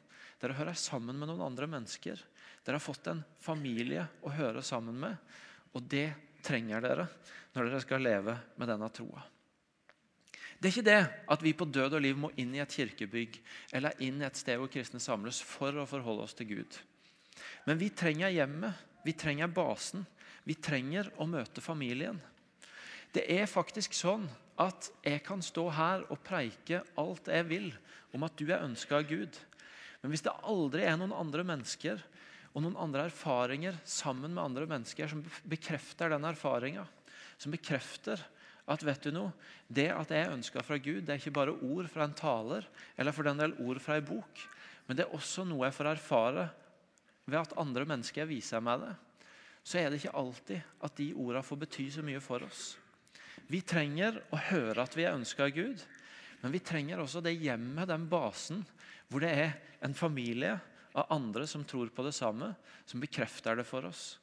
Dere 0.41 0.57
hører 0.57 0.77
sammen 0.77 1.19
med 1.19 1.29
noen 1.29 1.43
andre 1.45 1.67
mennesker. 1.69 2.17
Dere 2.65 2.79
har 2.79 2.83
fått 2.83 3.11
en 3.11 3.21
familie 3.41 4.07
å 4.25 4.33
høre 4.33 4.63
sammen 4.65 4.97
med. 5.03 5.19
Og 5.77 5.85
det 5.85 6.09
trenger 6.41 6.81
dere 6.81 7.05
når 7.53 7.69
dere 7.69 7.83
skal 7.83 8.01
leve 8.01 8.35
med 8.57 8.71
denne 8.71 8.89
troa. 8.89 9.21
Det 10.61 10.69
er 10.69 10.73
ikke 10.75 10.89
det 10.89 11.01
at 11.33 11.43
vi 11.45 11.53
på 11.57 11.65
død 11.69 11.97
og 11.97 12.03
liv 12.03 12.17
må 12.21 12.29
inn 12.41 12.53
i 12.53 12.61
et 12.61 12.73
kirkebygg 12.73 13.37
eller 13.77 14.01
inn 14.05 14.21
i 14.21 14.27
et 14.27 14.37
sted 14.37 14.59
hvor 14.61 14.69
kristne 14.69 15.01
samles 15.01 15.39
for 15.45 15.73
å 15.73 15.87
forholde 15.89 16.25
oss 16.27 16.37
til 16.37 16.51
Gud. 16.51 16.77
Men 17.65 17.79
vi 17.81 17.89
trenger 17.93 18.33
hjemmet, 18.33 18.77
vi 19.05 19.15
trenger 19.17 19.49
basen, 19.49 20.05
vi 20.47 20.57
trenger 20.57 21.11
å 21.21 21.27
møte 21.29 21.63
familien. 21.63 22.19
Det 23.11 23.25
er 23.29 23.49
faktisk 23.49 23.93
sånn 23.95 24.25
at 24.61 24.89
jeg 25.03 25.21
kan 25.25 25.41
stå 25.43 25.67
her 25.75 26.05
og 26.09 26.21
preike 26.25 26.83
alt 26.99 27.29
jeg 27.31 27.47
vil 27.49 27.69
om 28.15 28.25
at 28.27 28.37
du 28.39 28.47
er 28.49 28.63
ønska 28.63 29.01
av 29.01 29.07
Gud. 29.09 29.37
Men 30.01 30.13
hvis 30.13 30.23
det 30.25 30.33
aldri 30.47 30.85
er 30.87 30.97
noen 30.99 31.13
andre 31.15 31.45
mennesker 31.47 32.01
og 32.51 32.63
noen 32.65 32.79
andre 32.79 33.07
erfaringer 33.09 33.77
sammen 33.87 34.33
med 34.33 34.43
andre 34.43 34.67
mennesker 34.69 35.11
som 35.11 35.23
bekrefter 35.47 36.11
den 36.11 36.27
erfaringa, 36.27 36.85
som 37.39 37.53
bekrefter 37.53 38.21
at 38.71 38.83
vet 38.85 39.03
du 39.03 39.11
noe, 39.15 39.31
det 39.67 39.89
at 39.93 40.11
jeg 40.13 40.25
er 40.25 40.33
ønska 40.35 40.63
fra 40.63 40.77
Gud, 40.79 41.03
det 41.05 41.15
er 41.15 41.21
ikke 41.21 41.35
bare 41.35 41.55
ord 41.55 41.87
fra 41.91 42.05
en 42.05 42.17
taler 42.17 42.67
eller 42.99 43.15
for 43.15 43.27
den 43.27 43.39
del 43.39 43.55
ord 43.63 43.79
fra 43.83 43.97
ei 43.97 44.05
bok, 44.05 44.43
men 44.87 44.97
det 44.97 45.05
er 45.05 45.15
også 45.15 45.45
noe 45.47 45.67
jeg 45.67 45.77
får 45.77 45.93
erfare 45.95 46.49
ved 47.25 47.39
at 47.41 47.57
andre 47.59 47.87
mennesker 47.87 48.27
viser 48.29 48.63
meg 48.63 48.83
det. 48.83 48.93
Så 49.63 49.79
er 49.79 49.89
det 49.89 50.01
ikke 50.01 50.17
alltid 50.17 50.77
at 50.81 50.95
de 50.97 51.11
ordene 51.13 51.45
får 51.45 51.61
bety 51.65 51.87
så 51.93 52.03
mye 52.05 52.21
for 52.23 52.43
oss. 52.45 52.75
Vi 53.51 53.61
trenger 53.67 54.21
å 54.31 54.39
høre 54.49 54.83
at 54.83 54.95
vi 54.97 55.05
er 55.05 55.17
ønska 55.17 55.47
av 55.47 55.55
Gud, 55.55 55.81
men 56.41 56.53
vi 56.53 56.63
trenger 56.65 57.01
også 57.01 57.21
det 57.21 57.35
hjemmet, 57.37 57.89
den 57.89 58.07
basen, 58.09 58.63
hvor 59.11 59.23
det 59.23 59.31
er 59.37 59.51
en 59.85 59.95
familie 59.97 60.55
av 60.97 61.11
andre 61.13 61.45
som 61.47 61.65
tror 61.67 61.91
på 61.93 62.05
det 62.05 62.15
samme, 62.15 62.53
som 62.85 63.03
bekrefter 63.03 63.59
det 63.59 63.67
for 63.67 63.85
oss. 63.89 64.17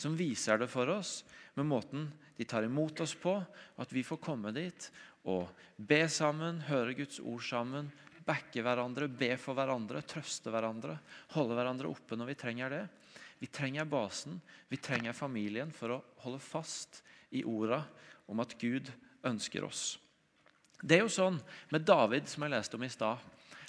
Som 0.00 0.16
viser 0.18 0.58
det 0.58 0.68
for 0.70 0.90
oss 0.90 1.22
med 1.54 1.68
måten 1.70 2.08
de 2.36 2.46
tar 2.48 2.66
imot 2.66 3.00
oss 3.04 3.14
på, 3.14 3.34
at 3.78 3.92
vi 3.94 4.02
får 4.06 4.22
komme 4.22 4.50
dit 4.54 4.88
og 5.30 5.50
be 5.76 6.02
sammen, 6.10 6.60
høre 6.68 6.96
Guds 6.98 7.20
ord 7.22 7.44
sammen, 7.46 7.90
backe 8.24 8.62
hverandre, 8.64 9.08
be 9.08 9.34
for 9.40 9.56
hverandre, 9.56 10.02
trøste 10.08 10.52
hverandre, 10.52 10.96
holde 11.36 11.56
hverandre 11.56 11.90
oppe 11.90 12.18
når 12.18 12.32
vi 12.32 12.38
trenger 12.40 12.74
det. 12.74 12.84
Vi 13.40 13.48
trenger 13.50 13.88
basen, 13.88 14.40
vi 14.68 14.78
trenger 14.80 15.16
familien 15.16 15.72
for 15.74 15.96
å 15.96 16.02
holde 16.24 16.40
fast 16.42 17.02
i 17.34 17.42
orda 17.44 17.82
om 18.30 18.40
at 18.40 18.54
Gud 18.60 18.90
ønsker 19.26 19.66
oss. 19.66 19.96
Det 20.80 20.98
er 20.98 21.04
jo 21.04 21.12
sånn 21.12 21.38
med 21.72 21.86
David, 21.88 22.28
som 22.28 22.44
jeg 22.44 22.52
leste 22.54 22.78
om 22.78 22.84
i 22.84 22.92
stad, 22.92 23.20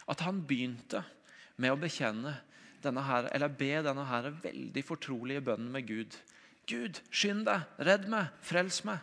at 0.06 0.21
han 0.25 0.43
begynte 0.47 1.01
med 1.62 1.73
å 1.73 1.80
bekjenne 1.80 2.36
denne 2.84 3.04
her, 3.08 3.30
eller 3.34 3.54
be 3.58 3.71
denne 3.86 4.06
her 4.10 4.30
veldig 4.43 4.84
fortrolige 4.86 5.43
bønnen 5.47 5.71
med 5.73 5.88
Gud. 5.89 6.17
Gud, 6.69 6.99
skynd 7.13 7.45
deg, 7.47 7.65
redd 7.88 8.10
meg, 8.12 8.34
frels 8.45 8.82
meg. 8.88 9.01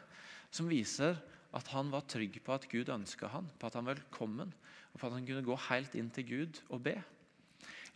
Som 0.53 0.69
viser 0.71 1.17
at 1.57 1.71
han 1.73 1.91
var 1.93 2.07
trygg 2.11 2.39
på 2.45 2.55
at 2.55 2.69
Gud 2.71 2.93
ønska 2.93 3.31
han, 3.33 3.49
på 3.59 3.69
at 3.69 3.79
han 3.79 3.89
var 3.89 3.99
velkommen, 3.99 4.53
og 4.93 5.01
på 5.01 5.09
at 5.09 5.17
han 5.17 5.27
kunne 5.27 5.47
gå 5.47 5.57
helt 5.69 5.97
inn 5.99 6.11
til 6.15 6.29
Gud 6.29 6.61
og 6.69 6.85
be. 6.85 6.99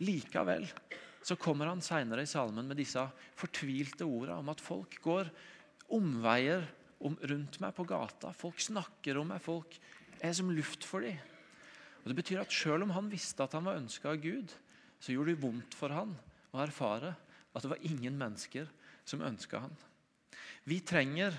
Likevel 0.01 0.67
så 1.27 1.35
kommer 1.35 1.67
han 1.67 1.83
senere 1.83 2.23
i 2.23 2.29
salmen 2.29 2.69
med 2.69 2.79
disse 2.79 3.01
fortvilte 3.35 4.05
orda 4.07 4.37
om 4.39 4.51
at 4.53 4.63
folk 4.63 4.93
går 5.03 5.27
omveier 5.91 6.63
om, 7.03 7.17
rundt 7.19 7.59
meg 7.59 7.73
på 7.75 7.83
gata. 7.87 8.31
Folk 8.31 8.61
snakker 8.63 9.19
om 9.19 9.33
meg. 9.33 9.43
Folk 9.43 9.75
er 10.23 10.31
som 10.35 10.51
luft 10.55 10.87
for 10.87 11.03
dem. 11.03 11.17
Og 12.03 12.13
det 12.13 12.15
betyr 12.21 12.45
at 12.45 12.53
Selv 12.55 12.85
om 12.85 12.93
han 12.95 13.09
visste 13.11 13.43
at 13.43 13.57
han 13.57 13.67
var 13.67 13.79
ønska 13.81 14.13
av 14.13 14.21
Gud, 14.23 14.53
så 15.03 15.11
gjorde 15.11 15.33
det 15.33 15.41
vondt 15.41 15.75
for 15.75 15.91
han 15.91 16.13
å 16.55 16.61
erfare 16.63 17.11
at 17.51 17.65
det 17.65 17.71
var 17.73 17.83
ingen 17.89 18.15
mennesker 18.17 18.69
som 19.03 19.25
ønska 19.25 19.59
han. 19.65 19.75
Vi 20.63 20.79
trenger 20.79 21.35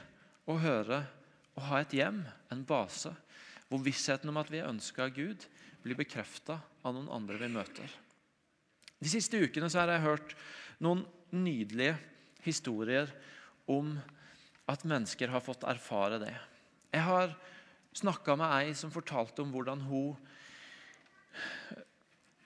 å 0.48 0.58
høre 0.60 1.00
og 1.56 1.64
ha 1.70 1.80
et 1.80 1.96
hjem, 1.96 2.20
en 2.52 2.66
base, 2.68 3.14
hvor 3.68 3.80
vissheten 3.84 4.28
om 4.28 4.40
at 4.40 4.52
vi 4.52 4.60
er 4.60 4.68
ønska 4.68 5.08
av 5.08 5.16
Gud, 5.16 5.48
blir 5.80 5.96
bekrefta 5.96 6.58
av 6.84 6.92
noen 6.92 7.08
andre 7.12 7.40
vi 7.40 7.50
møter. 7.56 7.96
De 8.98 9.10
siste 9.10 9.38
ukene 9.38 9.70
har 9.70 9.92
jeg 9.92 10.04
hørt 10.06 10.34
noen 10.82 11.04
nydelige 11.30 11.96
historier 12.44 13.10
om 13.70 13.94
at 14.68 14.84
mennesker 14.88 15.30
har 15.32 15.44
fått 15.44 15.66
erfare 15.68 16.18
det. 16.22 16.34
Jeg 16.92 17.04
har 17.06 17.34
snakka 17.96 18.36
med 18.38 18.54
ei 18.58 18.74
som 18.78 18.92
fortalte 18.92 19.42
om 19.44 19.52
hvordan 19.54 19.84
hun 19.88 20.16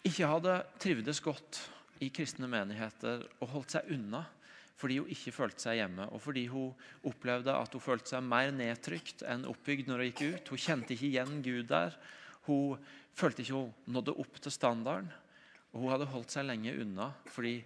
ikke 0.07 0.29
hadde 0.29 0.59
trivdes 0.83 1.23
godt 1.23 1.61
i 2.03 2.11
kristne 2.15 2.49
menigheter 2.51 3.25
og 3.41 3.53
holdt 3.55 3.77
seg 3.77 3.91
unna 3.95 4.25
fordi 4.83 4.97
hun 4.99 5.11
ikke 5.15 5.31
følte 5.31 5.63
seg 5.63 5.77
hjemme, 5.79 6.09
og 6.11 6.19
fordi 6.25 6.49
hun 6.51 6.73
opplevde 7.07 7.53
at 7.55 7.75
hun 7.77 7.83
følte 7.85 8.17
seg 8.17 8.25
mer 8.27 8.49
nedtrykt 8.51 9.23
enn 9.31 9.45
oppbygd 9.47 9.87
når 9.87 10.01
hun 10.01 10.09
gikk 10.09 10.23
ut. 10.25 10.49
Hun 10.51 10.63
kjente 10.65 10.97
ikke 10.97 11.07
igjen 11.07 11.37
Gud 11.45 11.69
der. 11.71 11.95
Hun 12.49 12.81
følte 13.15 13.45
ikke 13.45 13.61
hun 13.61 13.95
nådde 13.95 14.17
opp 14.25 14.41
til 14.43 14.55
standarden. 14.57 15.13
Og 15.73 15.81
hun 15.81 15.93
hadde 15.93 16.11
holdt 16.13 16.35
seg 16.35 16.47
lenge 16.47 16.75
unna 16.83 17.11
fordi 17.33 17.57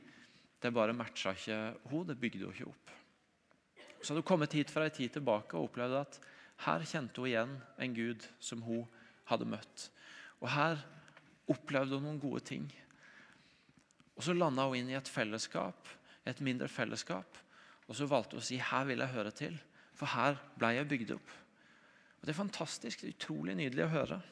det 0.63 0.73
bare 0.75 0.97
matcha 0.97 1.35
ikke 1.37 1.59
hun, 1.91 2.07
det 2.09 2.19
bygde 2.21 2.47
hun 2.47 2.55
ikke 2.55 2.71
opp. 2.71 2.93
Så 4.01 4.13
hadde 4.13 4.23
hun 4.23 4.31
kommet 4.31 4.55
hit 4.57 4.71
fra 4.73 4.87
en 4.87 4.95
tid 4.95 5.13
tilbake 5.17 5.59
og 5.59 5.71
opplevde 5.71 6.05
at 6.07 6.19
her 6.65 6.85
kjente 6.89 7.21
hun 7.21 7.31
igjen 7.31 7.55
en 7.83 7.97
Gud 7.97 8.27
som 8.41 8.63
hun 8.65 8.87
hadde 9.29 9.49
møtt. 9.51 9.89
Og 10.41 10.51
her 10.55 10.81
opplevde 11.51 11.99
hun 11.99 12.07
noen 12.07 12.23
gode 12.23 12.43
ting. 12.47 12.67
Og 14.17 14.25
Så 14.25 14.33
landa 14.33 14.65
hun 14.65 14.79
inn 14.79 14.93
i 14.93 14.99
et 14.99 15.11
fellesskap, 15.11 15.89
et 16.25 16.41
mindre 16.41 16.69
fellesskap. 16.73 17.43
Og 17.87 17.99
så 17.99 18.09
valgte 18.09 18.37
hun 18.37 18.43
å 18.43 18.47
si 18.47 18.57
'her 18.57 18.85
vil 18.87 18.99
jeg 18.99 19.15
høre 19.15 19.31
til', 19.31 19.59
for 19.95 20.07
her 20.07 20.39
ble 20.59 20.75
jeg 20.75 20.89
bygd 20.89 21.11
opp. 21.11 21.29
Og 22.21 22.27
Det 22.27 22.29
er 22.31 22.45
fantastisk, 22.45 23.01
det 23.01 23.09
er 23.09 23.19
utrolig 23.19 23.57
nydelig 23.57 23.85
å 23.85 23.93
høre. 23.93 24.23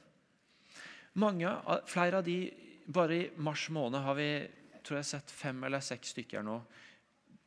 Mange, 1.14 1.46
flere 1.86 2.18
av 2.18 2.24
de, 2.24 2.50
Bare 2.84 3.16
i 3.16 3.30
mars 3.40 3.68
måned 3.72 4.04
har 4.04 4.16
vi 4.18 4.28
tror 4.84 5.00
jeg, 5.00 5.08
sett 5.08 5.32
fem 5.32 5.62
eller 5.64 5.80
seks 5.84 6.12
stykker 6.12 6.44
nå 6.44 6.58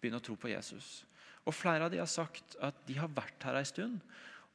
begynne 0.01 0.21
å 0.21 0.25
tro 0.25 0.35
på 0.39 0.49
Jesus. 0.49 1.05
Og 1.47 1.55
Flere 1.55 1.87
av 1.87 1.93
de 1.93 2.01
har 2.01 2.09
sagt 2.09 2.57
at 2.63 2.79
de 2.87 2.97
har 2.97 3.13
vært 3.13 3.45
her 3.47 3.59
en 3.59 3.67
stund. 3.67 4.01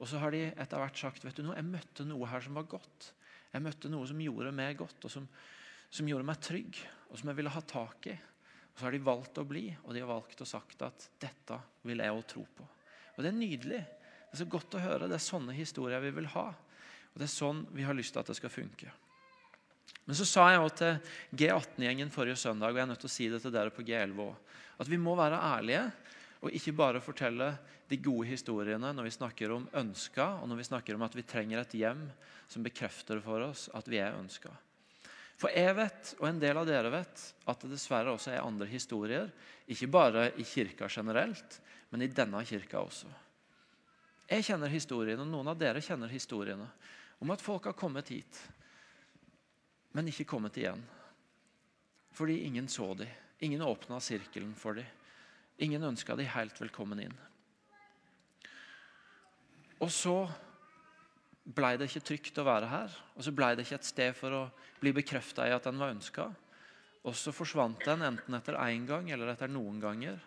Og 0.02 0.08
så 0.10 0.18
har 0.18 0.34
de 0.34 0.48
etter 0.50 0.80
hvert 0.82 0.98
sagt 0.98 1.24
vet 1.24 1.38
du 1.38 1.44
noe, 1.46 1.56
jeg 1.56 1.68
møtte 1.68 2.06
noe 2.06 2.28
her 2.28 2.42
som 2.44 2.58
var 2.58 2.66
godt. 2.70 3.12
Jeg 3.52 3.64
møtte 3.64 3.90
noe 3.92 4.08
som 4.08 4.20
gjorde 4.20 4.52
meg 4.56 4.78
godt, 4.80 5.06
og 5.06 5.12
som, 5.12 5.26
som 5.92 6.08
gjorde 6.08 6.26
meg 6.26 6.40
trygg, 6.42 6.78
og 7.10 7.20
som 7.20 7.30
jeg 7.30 7.38
ville 7.38 7.52
ha 7.52 7.62
tak 7.68 8.08
i. 8.10 8.16
Og 8.72 8.80
Så 8.80 8.86
har 8.86 8.94
de 8.94 9.02
valgt 9.04 9.38
å 9.38 9.46
bli, 9.46 9.66
og 9.84 9.94
de 9.94 10.02
har 10.02 10.08
valgt 10.10 10.40
å 10.40 10.48
sagt 10.48 10.82
at 10.86 11.08
dette 11.20 11.58
vil 11.86 12.00
jeg 12.00 12.16
òg 12.16 12.22
tro 12.28 12.44
på. 12.56 12.66
Og 13.16 13.20
Det 13.22 13.30
er 13.30 13.36
nydelig. 13.36 13.82
Det 14.32 14.38
er 14.38 14.42
så 14.42 14.48
godt 14.48 14.78
å 14.78 14.82
høre. 14.82 15.08
Det 15.08 15.18
er 15.18 15.26
sånne 15.26 15.54
historier 15.56 16.00
vi 16.00 16.14
vil 16.16 16.30
ha. 16.32 16.46
Og 17.12 17.20
Det 17.20 17.28
er 17.28 17.34
sånn 17.34 17.66
vi 17.76 17.84
har 17.84 17.96
lyst 17.96 18.16
til 18.16 18.24
at 18.24 18.32
det 18.32 18.38
skal 18.40 18.52
funke. 18.52 18.92
Men 20.04 20.18
så 20.18 20.26
sa 20.26 20.48
jeg 20.50 20.62
også 20.62 20.78
til 20.80 21.42
G18-gjengen 21.42 22.10
forrige 22.10 22.40
søndag, 22.40 22.72
og 22.72 22.80
jeg 22.80 22.86
er 22.86 22.90
nødt 22.90 23.04
til 23.04 23.10
å 23.10 23.16
si 23.16 23.28
det 23.30 23.42
til 23.44 23.54
dere 23.54 23.74
på 23.74 23.84
G11 23.86 24.24
òg, 24.24 24.56
at 24.82 24.90
vi 24.90 24.98
må 24.98 25.14
være 25.18 25.38
ærlige 25.52 25.84
og 26.42 26.56
ikke 26.58 26.74
bare 26.74 27.02
fortelle 27.02 27.52
de 27.90 27.98
gode 28.02 28.26
historiene 28.32 28.90
når 28.96 29.06
vi 29.06 29.14
snakker 29.14 29.54
om 29.54 29.68
ønska, 29.78 30.26
og 30.42 30.48
når 30.50 30.58
vi 30.58 30.66
snakker 30.66 30.98
om 30.98 31.06
at 31.06 31.14
vi 31.14 31.24
trenger 31.28 31.62
et 31.62 31.76
hjem 31.78 32.02
som 32.50 32.64
bekrefter 32.66 33.22
for 33.22 33.46
oss 33.46 33.68
at 33.76 33.88
vi 33.90 34.00
er 34.02 34.18
ønska. 34.18 34.50
For 35.38 35.54
jeg 35.54 35.74
vet, 35.74 36.14
og 36.20 36.28
en 36.28 36.40
del 36.42 36.58
av 36.58 36.66
dere 36.68 36.90
vet, 36.92 37.22
at 37.50 37.62
det 37.64 37.72
dessverre 37.72 38.12
også 38.14 38.30
er 38.30 38.44
andre 38.44 38.68
historier. 38.70 39.30
Ikke 39.70 39.88
bare 39.90 40.28
i 40.38 40.44
kirka 40.46 40.86
generelt, 40.90 41.56
men 41.90 42.04
i 42.04 42.10
denne 42.10 42.42
kirka 42.46 42.78
også. 42.82 43.10
Jeg 44.30 44.46
kjenner 44.46 44.70
historiene, 44.70 45.24
og 45.24 45.30
noen 45.30 45.50
av 45.50 45.58
dere 45.58 45.82
kjenner 45.82 46.10
historiene 46.12 46.68
om 47.22 47.30
at 47.34 47.42
folk 47.42 47.66
har 47.68 47.78
kommet 47.78 48.10
hit, 48.14 48.38
men 49.92 50.08
ikke 50.08 50.28
kommet 50.28 50.56
igjen. 50.60 50.82
Fordi 52.12 52.42
ingen 52.46 52.68
så 52.68 52.92
dem. 52.94 53.08
Ingen 53.42 53.62
åpna 53.62 54.00
sirkelen 54.00 54.54
for 54.54 54.74
dem. 54.78 54.86
Ingen 55.56 55.82
ønska 55.84 56.16
de 56.16 56.26
helt 56.28 56.60
velkommen 56.60 57.00
inn. 57.00 57.14
Og 59.82 59.90
så 59.90 60.16
blei 61.42 61.74
det 61.76 61.88
ikke 61.90 62.04
trygt 62.06 62.38
å 62.38 62.46
være 62.46 62.68
her. 62.70 62.94
Og 63.16 63.26
så 63.26 63.34
blei 63.34 63.52
det 63.56 63.66
ikke 63.66 63.80
et 63.80 63.88
sted 63.88 64.16
for 64.16 64.36
å 64.36 64.42
bli 64.80 64.94
bekrefta 64.94 65.48
i 65.48 65.54
at 65.54 65.66
den 65.66 65.80
var 65.80 65.94
ønska. 65.94 66.28
Og 67.02 67.16
så 67.18 67.34
forsvant 67.34 67.82
den 67.86 68.04
enten 68.06 68.38
etter 68.38 68.60
én 68.62 68.86
gang 68.86 69.10
eller 69.10 69.32
etter 69.32 69.50
noen 69.50 69.80
ganger. 69.82 70.20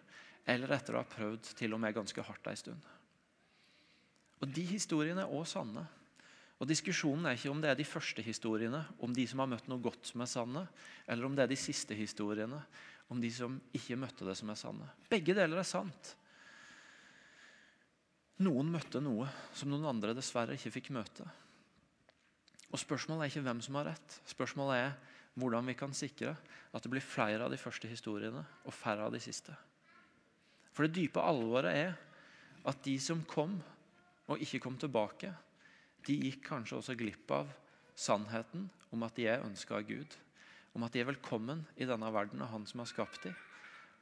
Eller 0.46 0.76
etter 0.76 0.96
å 0.96 1.04
ha 1.04 1.10
prøvd 1.10 1.56
til 1.58 1.74
og 1.74 1.82
med 1.82 1.96
ganske 1.96 2.26
hardt 2.28 2.52
ei 2.52 2.60
stund. 2.60 2.92
Og 4.44 4.52
De 4.52 4.66
historiene 4.68 5.24
er 5.24 5.32
òg 5.32 5.48
sanne. 5.50 5.86
Og 6.56 6.70
Diskusjonen 6.70 7.28
er 7.28 7.36
ikke 7.36 7.52
om 7.52 7.62
det 7.64 7.72
er 7.74 7.80
de 7.80 7.88
første 7.88 8.24
historiene, 8.24 8.80
om 9.04 9.14
de 9.14 9.26
som 9.28 9.42
har 9.44 9.50
møtt 9.52 9.66
noe 9.68 9.84
godt 9.84 10.08
som 10.08 10.24
er 10.24 10.30
sanne, 10.32 10.64
eller 11.08 11.28
om 11.28 11.36
det 11.36 11.44
er 11.44 11.52
de 11.52 11.60
siste 11.60 11.98
historiene, 11.98 12.62
om 13.12 13.20
de 13.22 13.32
som 13.34 13.58
ikke 13.76 13.98
møtte 14.00 14.28
det 14.28 14.38
som 14.40 14.50
er 14.50 14.60
sanne. 14.60 14.88
Begge 15.12 15.36
deler 15.36 15.60
er 15.62 15.68
sant. 15.68 16.14
Noen 18.46 18.72
møtte 18.72 19.00
noe 19.04 19.28
som 19.56 19.70
noen 19.72 19.88
andre 19.88 20.16
dessverre 20.16 20.56
ikke 20.56 20.74
fikk 20.80 20.94
møte. 20.96 21.28
Og 22.72 22.80
Spørsmålet 22.82 23.26
er 23.26 23.32
ikke 23.32 23.46
hvem 23.46 23.62
som 23.64 23.78
har 23.80 23.92
rett. 23.92 24.18
Spørsmålet 24.28 24.82
er 24.82 24.96
hvordan 25.40 25.68
vi 25.68 25.76
kan 25.78 25.94
sikre 25.96 26.34
at 26.76 26.84
det 26.84 26.92
blir 26.92 27.04
flere 27.04 27.46
av 27.46 27.52
de 27.52 27.60
første 27.60 27.88
historiene 27.88 28.42
og 28.64 28.76
færre 28.76 29.08
av 29.08 29.14
de 29.16 29.22
siste. 29.24 29.56
For 30.76 30.88
det 30.88 30.96
dype 30.98 31.24
alvoret 31.24 31.72
er 31.72 31.96
at 32.68 32.82
de 32.84 32.96
som 33.00 33.24
kom 33.28 33.56
og 34.28 34.42
ikke 34.42 34.60
kom 34.64 34.76
tilbake, 34.82 35.30
de 36.06 36.18
gikk 36.28 36.44
kanskje 36.48 36.80
også 36.80 36.96
glipp 36.98 37.32
av 37.34 37.50
sannheten 37.98 38.68
om 38.94 39.06
at 39.06 39.16
de 39.18 39.28
er 39.32 39.46
ønska 39.46 39.80
av 39.80 39.88
Gud. 39.88 40.12
Om 40.76 40.84
at 40.86 40.94
de 40.94 41.02
er 41.02 41.10
velkommen 41.10 41.64
i 41.80 41.88
denne 41.88 42.12
verden 42.14 42.44
av 42.44 42.52
Han 42.52 42.66
som 42.68 42.84
har 42.84 42.90
skapt 42.92 43.24
dem. 43.24 43.36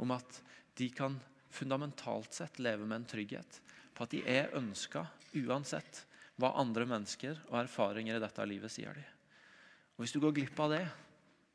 Om 0.02 0.16
at 0.16 0.42
de 0.78 0.90
kan 0.90 1.20
fundamentalt 1.54 2.34
sett 2.34 2.60
leve 2.60 2.86
med 2.86 3.02
en 3.02 3.10
trygghet 3.10 3.60
på 3.94 4.06
at 4.06 4.14
de 4.14 4.24
er 4.26 4.54
ønska 4.58 5.06
uansett 5.38 6.04
hva 6.42 6.56
andre 6.58 6.86
mennesker 6.90 7.38
og 7.52 7.60
erfaringer 7.62 8.18
i 8.18 8.24
dette 8.24 8.46
livet 8.50 8.74
sier 8.74 8.96
de. 8.98 9.04
Og 9.94 10.04
Hvis 10.04 10.16
du 10.16 10.20
går 10.24 10.34
glipp 10.34 10.60
av 10.60 10.74
det, 10.74 10.86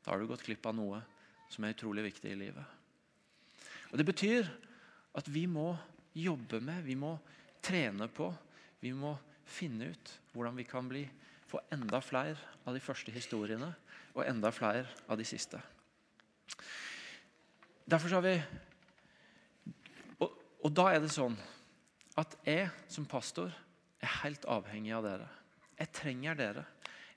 da 0.03 0.13
har 0.13 0.21
du 0.21 0.29
gått 0.29 0.45
glipp 0.47 0.65
av 0.69 0.77
noe 0.77 1.01
som 1.51 1.65
er 1.65 1.75
utrolig 1.75 2.05
viktig 2.07 2.31
i 2.31 2.39
livet. 2.39 2.63
Og 3.91 3.97
Det 3.99 4.07
betyr 4.07 4.47
at 5.19 5.27
vi 5.27 5.45
må 5.51 5.73
jobbe 6.15 6.61
med, 6.63 6.85
vi 6.85 6.95
må 6.95 7.17
trene 7.61 8.07
på, 8.07 8.29
vi 8.79 8.93
må 8.95 9.17
finne 9.49 9.91
ut 9.93 10.13
hvordan 10.33 10.57
vi 10.59 10.65
kan 10.67 10.89
bli, 10.89 11.03
få 11.49 11.61
enda 11.73 12.01
flere 12.05 12.37
av 12.65 12.75
de 12.75 12.81
første 12.83 13.11
historiene 13.13 13.71
og 14.13 14.25
enda 14.25 14.51
flere 14.53 14.85
av 15.09 15.17
de 15.17 15.25
siste. 15.25 15.59
Derfor 17.89 18.19
har 18.19 18.25
vi 18.25 18.35
og, 20.21 20.29
og 20.61 20.73
da 20.77 20.89
er 20.93 21.01
det 21.01 21.13
sånn 21.13 21.37
at 22.19 22.35
jeg 22.45 22.67
som 22.91 23.07
pastor 23.09 23.53
er 23.99 24.17
helt 24.23 24.45
avhengig 24.49 24.93
av 24.95 25.05
dere. 25.05 25.29
Jeg 25.79 25.93
trenger 25.95 26.37
dere. 26.37 26.65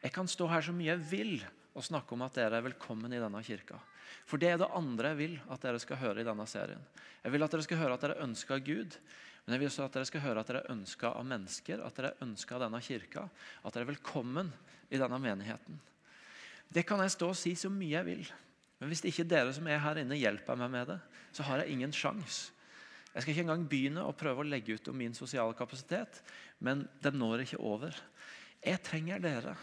Jeg 0.02 0.14
kan 0.14 0.30
stå 0.30 0.48
her 0.50 0.64
så 0.64 0.74
mye 0.74 0.94
jeg 0.94 1.04
vil 1.10 1.34
og 1.72 1.84
snakke 1.86 2.14
om 2.14 2.24
at 2.24 2.36
dere 2.36 2.58
er 2.58 2.66
velkommen 2.66 3.12
i 3.12 3.20
denne 3.20 3.42
kirka. 3.44 3.78
For 4.28 4.40
det 4.40 4.52
er 4.52 4.60
det 4.60 4.70
andre 4.76 5.12
jeg 5.12 5.20
vil 5.20 5.36
at 5.50 5.62
dere 5.64 5.80
skal 5.82 6.00
høre 6.02 6.22
i 6.22 6.26
denne 6.26 6.46
serien. 6.50 6.82
Jeg 7.22 7.34
vil 7.34 7.44
at 7.44 7.54
dere 7.54 7.66
skal 7.66 7.80
høre 7.80 7.96
at 7.96 8.04
dere 8.04 8.24
ønsker 8.24 8.62
Gud. 8.64 8.96
Men 9.42 9.56
jeg 9.56 9.62
vil 9.62 9.70
også 9.72 9.86
at 9.88 9.96
dere 9.96 10.06
skal 10.08 10.22
høre 10.22 10.42
at 10.42 10.50
dere 10.50 10.62
er 10.62 10.74
ønska 10.74 11.10
av 11.18 11.26
mennesker, 11.26 11.82
at 11.82 11.96
dere 11.98 12.12
er 12.12 12.24
ønska 12.26 12.56
av 12.56 12.64
denne 12.66 12.80
kirka. 12.84 13.26
At 13.62 13.74
dere 13.74 13.86
er 13.86 13.90
velkommen 13.90 14.52
i 14.92 15.00
denne 15.00 15.18
menigheten. 15.22 15.80
Det 16.72 16.86
kan 16.88 17.02
jeg 17.02 17.14
stå 17.16 17.32
og 17.32 17.38
si 17.38 17.54
så 17.58 17.70
mye 17.72 17.96
jeg 17.96 18.06
vil. 18.06 18.24
Men 18.80 18.90
hvis 18.90 19.04
ikke 19.06 19.26
dere 19.28 19.52
som 19.54 19.66
er 19.70 19.82
her 19.82 20.00
inne, 20.00 20.18
hjelper 20.18 20.58
meg 20.58 20.70
med 20.72 20.92
det, 20.94 20.98
så 21.34 21.44
har 21.46 21.62
jeg 21.62 21.74
ingen 21.74 21.92
sjans. 21.94 22.44
Jeg 23.12 23.24
skal 23.24 23.34
ikke 23.34 23.44
engang 23.44 23.66
begynne 23.68 24.06
å 24.08 24.14
prøve 24.16 24.40
å 24.40 24.48
legge 24.48 24.78
ut 24.78 24.88
om 24.88 24.96
min 24.96 25.14
sosiale 25.14 25.54
kapasitet, 25.58 26.22
men 26.64 26.86
den 27.04 27.18
når 27.20 27.44
ikke 27.44 27.60
over. 27.60 27.98
Jeg 28.62 28.80
trenger 28.86 29.20
dere. 29.20 29.56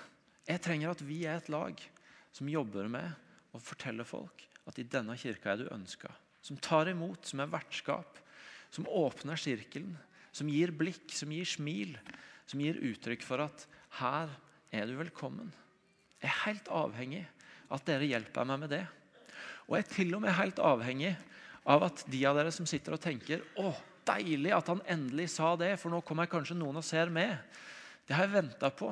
Jeg 0.45 0.61
trenger 0.65 0.93
at 0.93 1.01
vi 1.05 1.23
er 1.25 1.39
et 1.39 1.49
lag 1.51 1.81
som 2.35 2.51
jobber 2.51 2.91
med 2.91 3.55
å 3.55 3.61
fortelle 3.63 4.05
folk 4.05 4.45
at 4.69 4.77
i 4.77 4.85
denne 4.85 5.15
kirka 5.17 5.53
er 5.53 5.63
du 5.63 5.71
ønska. 5.73 6.11
Som 6.45 6.59
tar 6.61 6.91
imot, 6.91 7.25
som 7.25 7.41
er 7.41 7.49
vertskap, 7.51 8.19
som 8.73 8.87
åpner 8.87 9.39
sirkelen, 9.39 9.95
som 10.31 10.49
gir 10.51 10.71
blikk, 10.75 11.09
som 11.15 11.31
gir 11.33 11.47
smil, 11.47 11.95
som 12.49 12.61
gir 12.61 12.79
uttrykk 12.91 13.25
for 13.25 13.43
at 13.45 13.65
her 13.99 14.31
er 14.73 14.87
du 14.89 14.95
velkommen. 14.99 15.49
Jeg 16.19 16.29
er 16.29 16.41
helt 16.45 16.71
avhengig 16.73 17.23
av 17.69 17.79
at 17.79 17.89
dere 17.89 18.09
hjelper 18.09 18.47
meg 18.49 18.63
med 18.63 18.73
det. 18.73 18.83
Og 19.67 19.77
jeg 19.77 19.85
er 19.85 19.93
til 19.93 20.15
og 20.17 20.23
med 20.25 20.37
helt 20.37 20.61
avhengig 20.61 21.13
av 21.69 21.85
at 21.89 22.03
de 22.09 22.23
av 22.25 22.37
dere 22.37 22.53
som 22.53 22.67
sitter 22.69 22.95
og 22.95 23.03
tenker 23.03 23.43
å, 23.61 23.71
deilig 24.09 24.53
at 24.55 24.69
han 24.71 24.81
endelig 24.89 25.29
sa 25.35 25.53
det, 25.59 25.75
for 25.77 25.93
nå 25.93 26.01
kommer 26.05 26.29
kanskje 26.29 26.57
noen 26.57 26.79
og 26.81 26.85
ser 26.85 27.11
med. 27.13 27.35
Det 28.07 28.15
har 28.17 28.25
jeg 28.25 28.39
venta 28.39 28.71
på. 28.73 28.89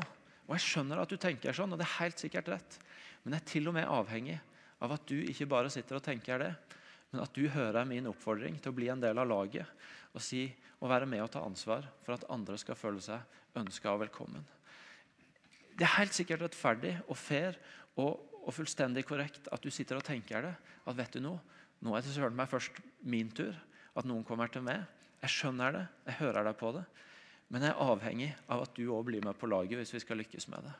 Og 0.47 0.53
jeg 0.55 0.63
skjønner 0.63 1.01
at 1.01 1.11
du 1.11 1.17
tenker 1.19 1.55
sånn, 1.55 1.73
og 1.73 1.79
det 1.79 1.87
er 1.87 1.97
helt 1.97 2.21
sikkert 2.21 2.51
rett. 2.53 2.77
Men 3.23 3.35
jeg 3.35 3.43
er 3.43 3.49
til 3.51 3.69
og 3.71 3.75
med 3.75 3.89
avhengig 3.89 4.37
av 4.85 4.93
at 4.93 5.07
du 5.09 5.17
ikke 5.19 5.49
bare 5.49 5.71
sitter 5.73 5.97
og 5.97 6.05
tenker 6.05 6.43
det, 6.43 6.51
men 7.17 7.25
at 7.25 7.33
du 7.33 7.47
hører 7.49 7.87
min 7.89 8.05
oppfordring 8.11 8.59
til 8.61 8.69
å 8.69 8.77
bli 8.77 8.91
en 8.93 9.01
del 9.01 9.17
av 9.17 9.25
laget 9.25 9.65
og, 10.13 10.19
si, 10.21 10.43
og 10.77 10.91
være 10.91 11.07
med 11.09 11.23
og 11.23 11.31
ta 11.33 11.41
ansvar 11.41 11.87
for 12.05 12.13
at 12.13 12.27
andre 12.29 12.59
skal 12.61 12.77
føle 12.77 13.01
seg 13.01 13.57
ønska 13.57 13.89
og 13.89 14.03
velkommen. 14.03 14.43
Det 15.73 15.81
er 15.81 15.95
helt 15.95 16.13
sikkert 16.13 16.43
rettferdig 16.45 16.93
og 17.07 17.17
fair 17.17 17.57
og, 17.97 18.21
og, 18.43 18.51
fullstendig 18.53 19.01
korrekt 19.09 19.49
at 19.49 19.65
du 19.65 19.73
sitter 19.73 19.97
og 19.97 20.05
tenker 20.05 20.45
det. 20.45 20.53
At 20.85 20.99
vet 20.99 21.17
du 21.17 21.23
noe, 21.25 21.41
nå 21.81 21.97
er 21.97 22.05
det 22.05 22.13
søren 22.13 22.37
meg 22.37 22.51
først 22.53 22.77
min 23.01 23.33
tur. 23.33 23.57
At 23.97 24.05
noen 24.05 24.21
kommer 24.25 24.53
til 24.53 24.61
meg. 24.67 24.85
Jeg 25.23 25.33
skjønner 25.33 25.73
det, 25.73 25.85
jeg 26.05 26.19
hører 26.19 26.45
deg 26.45 26.59
på 26.61 26.69
det. 26.77 26.85
Men 27.49 27.65
jeg 27.65 27.73
er 27.73 27.93
avhengig 27.95 28.29
av 28.45 28.67
at 28.67 28.77
du 28.77 28.91
òg 28.93 29.09
blir 29.09 29.25
med 29.25 29.41
på 29.41 29.49
laget 29.49 29.81
hvis 29.81 29.97
vi 29.97 30.05
skal 30.05 30.21
lykkes 30.21 30.51
med 30.53 30.69
det. 30.69 30.77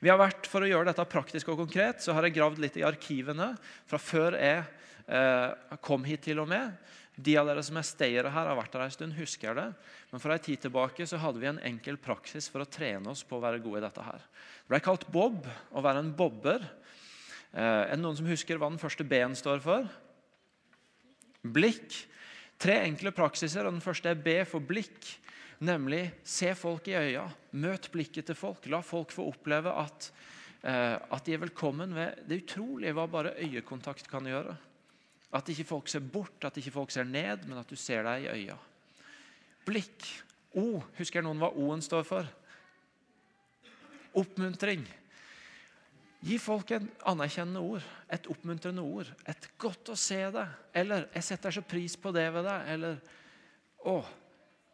Vi 0.00 0.08
har 0.08 0.20
vært, 0.20 0.48
For 0.48 0.64
å 0.64 0.68
gjøre 0.68 0.88
dette 0.88 1.04
praktisk 1.12 1.50
og 1.52 1.60
konkret 1.60 2.00
så 2.04 2.14
har 2.16 2.24
jeg 2.26 2.38
gravd 2.38 2.62
litt 2.62 2.78
i 2.80 2.86
arkivene 2.86 3.52
fra 3.88 4.00
før 4.00 4.38
jeg 4.40 4.64
eh, 5.06 5.76
kom 5.84 6.06
hit 6.08 6.24
til 6.24 6.40
og 6.40 6.48
med. 6.48 6.72
De 7.20 7.34
av 7.36 7.48
dere 7.50 7.62
som 7.64 7.76
er 7.76 7.84
stayere 7.84 8.32
her, 8.32 8.48
har 8.48 8.56
vært 8.56 8.76
her 8.78 8.86
en 8.86 8.94
stund, 8.94 9.16
husker 9.18 9.58
det. 9.58 9.66
Men 10.08 10.22
for 10.22 10.32
en 10.32 10.40
tid 10.40 10.62
tilbake 10.64 11.04
så 11.08 11.20
hadde 11.20 11.42
vi 11.42 11.50
en 11.50 11.60
enkel 11.68 11.98
praksis 12.00 12.48
for 12.48 12.64
å 12.64 12.70
trene 12.70 13.12
oss 13.12 13.26
på 13.28 13.36
å 13.36 13.42
være 13.44 13.60
gode 13.60 13.82
i 13.82 13.84
dette. 13.84 14.06
her. 14.06 14.24
Det 14.64 14.72
ble 14.72 14.80
kalt 14.86 15.08
bob, 15.12 15.48
å 15.76 15.84
være 15.84 16.00
en 16.00 16.14
bobber. 16.16 16.64
Eh, 17.52 17.60
er 17.60 17.92
det 17.92 18.00
noen 18.00 18.16
som 18.16 18.30
husker 18.30 18.56
hva 18.56 18.70
den 18.72 18.80
første 18.80 19.04
B-en 19.04 19.36
står 19.36 19.60
for? 19.64 19.90
Blikk. 21.44 22.06
Tre 22.60 22.80
enkle 22.86 23.12
praksiser, 23.16 23.66
og 23.66 23.76
den 23.76 23.84
første 23.84 24.12
er 24.12 24.20
B 24.20 24.40
for 24.48 24.64
blikk. 24.64 25.04
Nemlig 25.60 26.06
se 26.24 26.54
folk 26.56 26.88
i 26.88 26.96
øya, 26.96 27.26
møt 27.60 27.90
blikket 27.92 28.30
til 28.30 28.38
folk. 28.38 28.64
La 28.72 28.80
folk 28.84 29.12
få 29.12 29.26
oppleve 29.28 29.74
at, 29.76 30.08
eh, 30.64 30.96
at 30.96 31.26
de 31.26 31.34
er 31.36 31.42
velkommen 31.42 31.92
ved 31.94 32.22
det 32.28 32.42
utrolige 32.44 32.94
hva 32.96 33.04
bare 33.06 33.34
øyekontakt 33.44 34.08
kan 34.08 34.24
gjøre. 34.24 34.56
At 35.32 35.48
ikke 35.52 35.68
folk 35.68 35.88
ser 35.88 36.00
bort, 36.00 36.44
at 36.44 36.56
ikke 36.56 36.72
folk 36.72 36.90
ser 36.90 37.04
ned, 37.04 37.44
men 37.46 37.58
at 37.58 37.68
du 37.68 37.76
ser 37.76 38.02
deg 38.08 38.24
i 38.24 38.32
øya. 38.32 38.56
Blikk. 39.66 40.08
O. 40.56 40.80
Husker 40.98 41.22
noen 41.22 41.38
hva 41.38 41.52
O-en 41.54 41.82
står 41.84 42.02
for? 42.08 42.26
Oppmuntring. 44.18 44.82
Gi 46.26 46.38
folk 46.42 46.72
en 46.74 46.88
anerkjennende 47.08 47.60
ord, 47.62 47.84
et 48.10 48.26
oppmuntrende 48.32 48.82
ord. 48.82 49.12
Et 49.28 49.46
'godt 49.56 49.92
å 49.92 49.96
se 49.96 50.18
deg', 50.30 50.56
eller 50.74 51.08
'jeg 51.14 51.24
setter 51.24 51.50
så 51.50 51.62
pris 51.62 51.96
på 51.96 52.12
det 52.12 52.32
ved 52.32 52.44
deg', 52.44 52.68
eller 52.68 52.98
'å, 53.84 54.04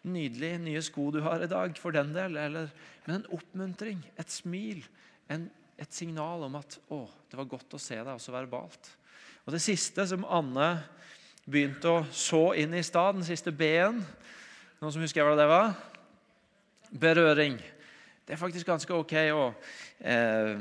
nydelig 0.06 0.52
nye 0.62 0.82
sko 0.84 1.10
du 1.14 1.20
har 1.24 1.42
i 1.42 1.50
dag', 1.50 1.78
for 1.78 1.94
den 1.94 2.12
del. 2.14 2.36
Eller, 2.36 2.70
men 3.06 3.20
en 3.20 3.30
oppmuntring, 3.36 4.02
et 4.18 4.30
smil, 4.30 4.84
en, 5.28 5.50
et 5.78 5.92
signal 5.92 6.46
om 6.46 6.56
at 6.56 6.78
'å, 6.90 7.06
det 7.30 7.38
var 7.38 7.50
godt 7.50 7.74
å 7.74 7.82
se 7.82 7.96
deg', 7.96 8.14
også 8.14 8.32
verbalt. 8.32 8.96
Og 9.46 9.52
Det 9.52 9.62
siste 9.62 10.06
som 10.06 10.24
Anne 10.24 10.82
begynte 11.46 11.88
å 11.88 12.06
så 12.10 12.54
inn 12.58 12.74
i 12.74 12.82
stad, 12.82 13.14
den 13.14 13.24
siste 13.24 13.52
B-en 13.52 14.04
Noen 14.76 14.92
som 14.92 15.00
husker 15.00 15.24
hva 15.24 15.36
det 15.38 15.46
var? 15.48 15.70
Berøring. 16.92 17.56
Det 18.26 18.34
er 18.34 18.40
faktisk 18.40 18.66
ganske 18.68 18.92
ok 18.92 19.14
å, 19.32 19.54
eh, 20.04 20.58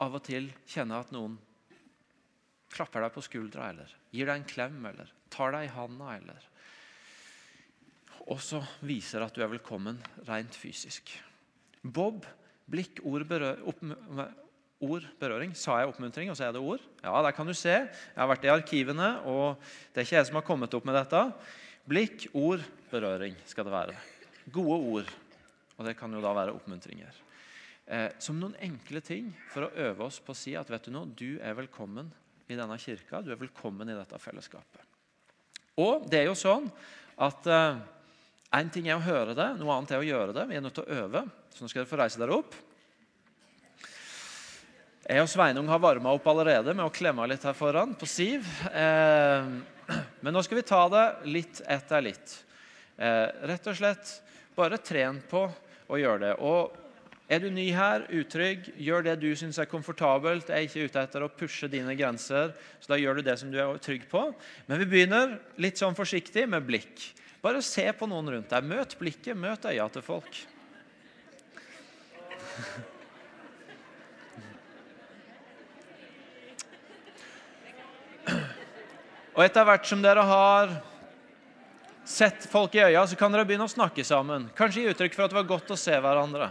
av 0.00 0.14
og 0.18 0.22
til 0.26 0.48
kjenne 0.66 0.98
at 0.98 1.12
noen 1.14 1.36
klapper 2.74 3.04
deg 3.04 3.14
på 3.14 3.22
skuldra, 3.22 3.68
eller 3.70 3.92
gir 4.10 4.26
deg 4.26 4.40
en 4.40 4.48
klem, 4.50 4.80
eller 4.90 5.12
tar 5.30 5.54
deg 5.54 5.68
i 5.68 5.72
handa, 5.72 6.16
eller 6.16 6.48
også 8.28 8.60
viser 8.86 9.24
at 9.24 9.34
du 9.34 9.42
er 9.44 9.50
velkommen 9.50 9.98
rent 10.28 10.56
fysisk. 10.58 11.10
Bob, 11.82 12.26
blikk, 12.68 13.00
ord, 13.06 13.24
berør, 13.28 13.62
opp, 13.70 13.84
ord, 14.84 15.06
berøring. 15.20 15.54
Sa 15.56 15.78
jeg 15.80 15.92
oppmuntring, 15.92 16.30
og 16.30 16.36
så 16.38 16.48
er 16.48 16.56
det 16.56 16.62
ord? 16.62 16.82
Ja, 17.02 17.14
der 17.24 17.36
kan 17.36 17.48
du 17.48 17.54
se. 17.56 17.74
Jeg 17.74 18.18
har 18.18 18.28
vært 18.30 18.44
i 18.44 18.52
arkivene, 18.52 19.12
og 19.28 19.56
det 19.92 20.02
er 20.02 20.08
ikke 20.08 20.18
jeg 20.18 20.28
som 20.28 20.40
har 20.40 20.46
kommet 20.46 20.76
opp 20.76 20.88
med 20.88 20.98
dette. 20.98 21.22
Blikk, 21.88 22.28
ord, 22.36 22.64
berøring 22.90 23.38
skal 23.48 23.68
det 23.68 23.74
være. 23.74 23.96
Gode 24.52 24.78
ord. 24.92 25.16
Og 25.78 25.86
det 25.86 25.96
kan 25.96 26.12
jo 26.12 26.22
da 26.22 26.34
være 26.36 26.54
oppmuntringer. 26.56 27.24
Eh, 27.88 28.10
som 28.20 28.36
noen 28.36 28.56
enkle 28.60 29.00
ting 29.00 29.30
for 29.48 29.64
å 29.64 29.74
øve 29.88 30.08
oss 30.10 30.18
på 30.20 30.34
å 30.34 30.36
si 30.36 30.52
at 30.58 30.68
vet 30.68 30.88
du 30.88 30.92
noe, 30.92 31.08
du 31.08 31.38
er 31.40 31.56
velkommen 31.56 32.10
i 32.48 32.56
denne 32.58 32.76
kirka. 32.80 33.22
Du 33.24 33.30
er 33.32 33.40
velkommen 33.40 33.88
i 33.88 33.96
dette 33.96 34.18
fellesskapet. 34.20 34.84
Og 35.80 36.04
det 36.10 36.20
er 36.20 36.26
jo 36.28 36.36
sånn 36.36 36.66
at 37.24 37.48
eh, 37.48 37.78
en 38.56 38.70
ting 38.72 38.88
er 38.88 38.96
å 38.96 39.04
høre 39.04 39.34
det, 39.36 39.50
noe 39.58 39.74
annet 39.74 39.92
er 39.92 40.00
å 40.00 40.06
gjøre 40.06 40.34
det. 40.36 40.46
Vi 40.48 40.56
er 40.56 40.64
nødt 40.64 40.78
til 40.78 40.86
å 40.86 41.02
øve. 41.04 41.24
Så 41.52 41.64
nå 41.64 41.68
skal 41.68 41.82
dere 41.82 41.90
få 41.90 42.00
reise 42.00 42.20
dere 42.20 42.36
opp. 42.38 42.56
Jeg 45.08 45.24
og 45.24 45.28
Sveinung 45.32 45.68
har 45.72 45.80
varma 45.80 46.12
opp 46.16 46.26
allerede 46.28 46.74
med 46.76 46.84
å 46.84 46.92
klemme 46.92 47.24
litt 47.28 47.44
her 47.44 47.56
foran 47.56 47.94
på 47.96 48.08
Siv. 48.08 48.48
Eh, 48.72 49.46
men 50.24 50.36
nå 50.36 50.42
skal 50.44 50.60
vi 50.60 50.66
ta 50.68 50.82
det 50.92 51.04
litt 51.28 51.62
etter 51.64 52.04
litt. 52.04 52.34
Eh, 52.96 53.24
rett 53.48 53.68
og 53.70 53.76
slett 53.76 54.10
bare 54.56 54.80
tren 54.84 55.20
på 55.30 55.46
å 55.88 56.00
gjøre 56.00 56.24
det. 56.26 56.34
Og 56.44 56.76
er 57.28 57.44
du 57.44 57.50
ny 57.52 57.66
her, 57.76 58.06
utrygg, 58.16 58.70
gjør 58.80 59.04
det 59.04 59.18
du 59.20 59.28
syns 59.36 59.60
er 59.60 59.68
komfortabelt. 59.68 60.48
Jeg 60.48 60.56
er 60.56 60.68
ikke 60.68 60.88
ute 60.88 61.04
etter 61.04 61.24
å 61.24 61.30
pushe 61.32 61.68
dine 61.72 61.96
grenser, 61.96 62.54
så 62.80 62.94
da 62.94 63.00
gjør 63.00 63.20
du 63.20 63.26
det 63.28 63.36
som 63.40 63.52
du 63.52 63.58
er 63.60 63.80
trygg 63.84 64.08
på. 64.08 64.22
Men 64.68 64.80
vi 64.80 64.88
begynner 64.88 65.36
litt 65.60 65.80
sånn 65.80 65.96
forsiktig 65.96 66.46
med 66.48 66.64
blikk. 66.68 67.10
Bare 67.48 67.62
se 67.64 67.86
på 67.96 68.04
noen 68.04 68.26
rundt 68.28 68.50
deg. 68.52 68.64
Møt 68.68 68.92
blikket, 69.00 69.32
møt 69.32 69.62
øya 69.64 69.86
til 69.88 70.02
folk. 70.04 70.34
Og 79.32 79.40
etter 79.46 79.64
hvert 79.64 79.88
som 79.88 80.04
dere 80.04 80.26
har 80.28 80.76
Sett 82.08 82.46
folk 82.48 82.72
i 82.72 82.80
øya, 82.80 83.02
så 83.04 83.16
kan 83.20 83.32
dere 83.32 83.44
begynne 83.44 83.66
å 83.68 83.72
snakke 83.72 84.00
sammen. 84.04 84.46
Kanskje 84.56 84.80
gi 84.80 84.92
uttrykk 84.94 85.16
for 85.16 85.26
at 85.26 85.32
det 85.32 85.36
var 85.36 85.48
godt 85.50 85.72
å 85.74 85.76
se 85.76 85.92
hverandre. 85.92 86.46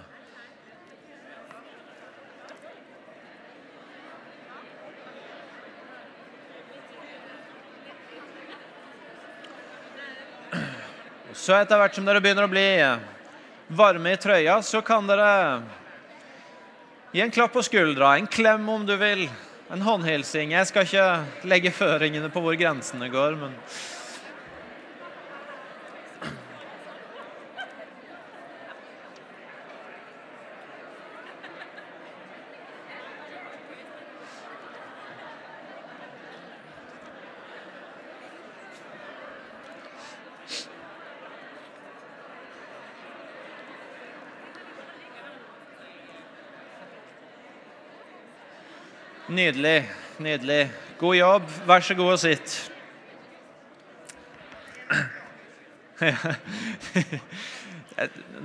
Så 11.38 11.54
etter 11.54 11.78
hvert 11.78 11.94
som 11.94 12.06
dere 12.08 12.18
begynner 12.18 12.48
å 12.48 12.50
bli 12.50 12.66
varme 13.78 14.16
i 14.16 14.18
trøya, 14.18 14.56
så 14.66 14.82
kan 14.82 15.06
dere 15.06 15.28
gi 17.14 17.22
en 17.22 17.34
klapp 17.34 17.54
på 17.54 17.62
skuldra, 17.68 18.16
en 18.18 18.26
klem 18.26 18.66
om 18.74 18.88
du 18.88 18.96
vil, 18.98 19.28
en 19.70 19.84
håndhilsing. 19.86 20.56
Jeg 20.56 20.70
skal 20.72 20.88
ikke 20.88 21.46
legge 21.52 21.74
føringene 21.76 22.32
på 22.34 22.42
hvor 22.42 22.58
grensene 22.58 23.12
går, 23.14 23.38
men 23.38 23.54
Nydelig. 49.38 49.84
Nydelig. 50.18 50.70
God 50.98 51.16
jobb. 51.16 51.44
Vær 51.70 51.84
så 51.86 51.94
god 51.94 52.16
og 52.16 52.20
sitt. 52.24 52.72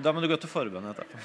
Da 0.03 0.13
må 0.13 0.21
du 0.21 0.29
gå 0.29 0.37
til 0.41 0.49
forbønn 0.49 0.91
etterpå. 0.91 1.17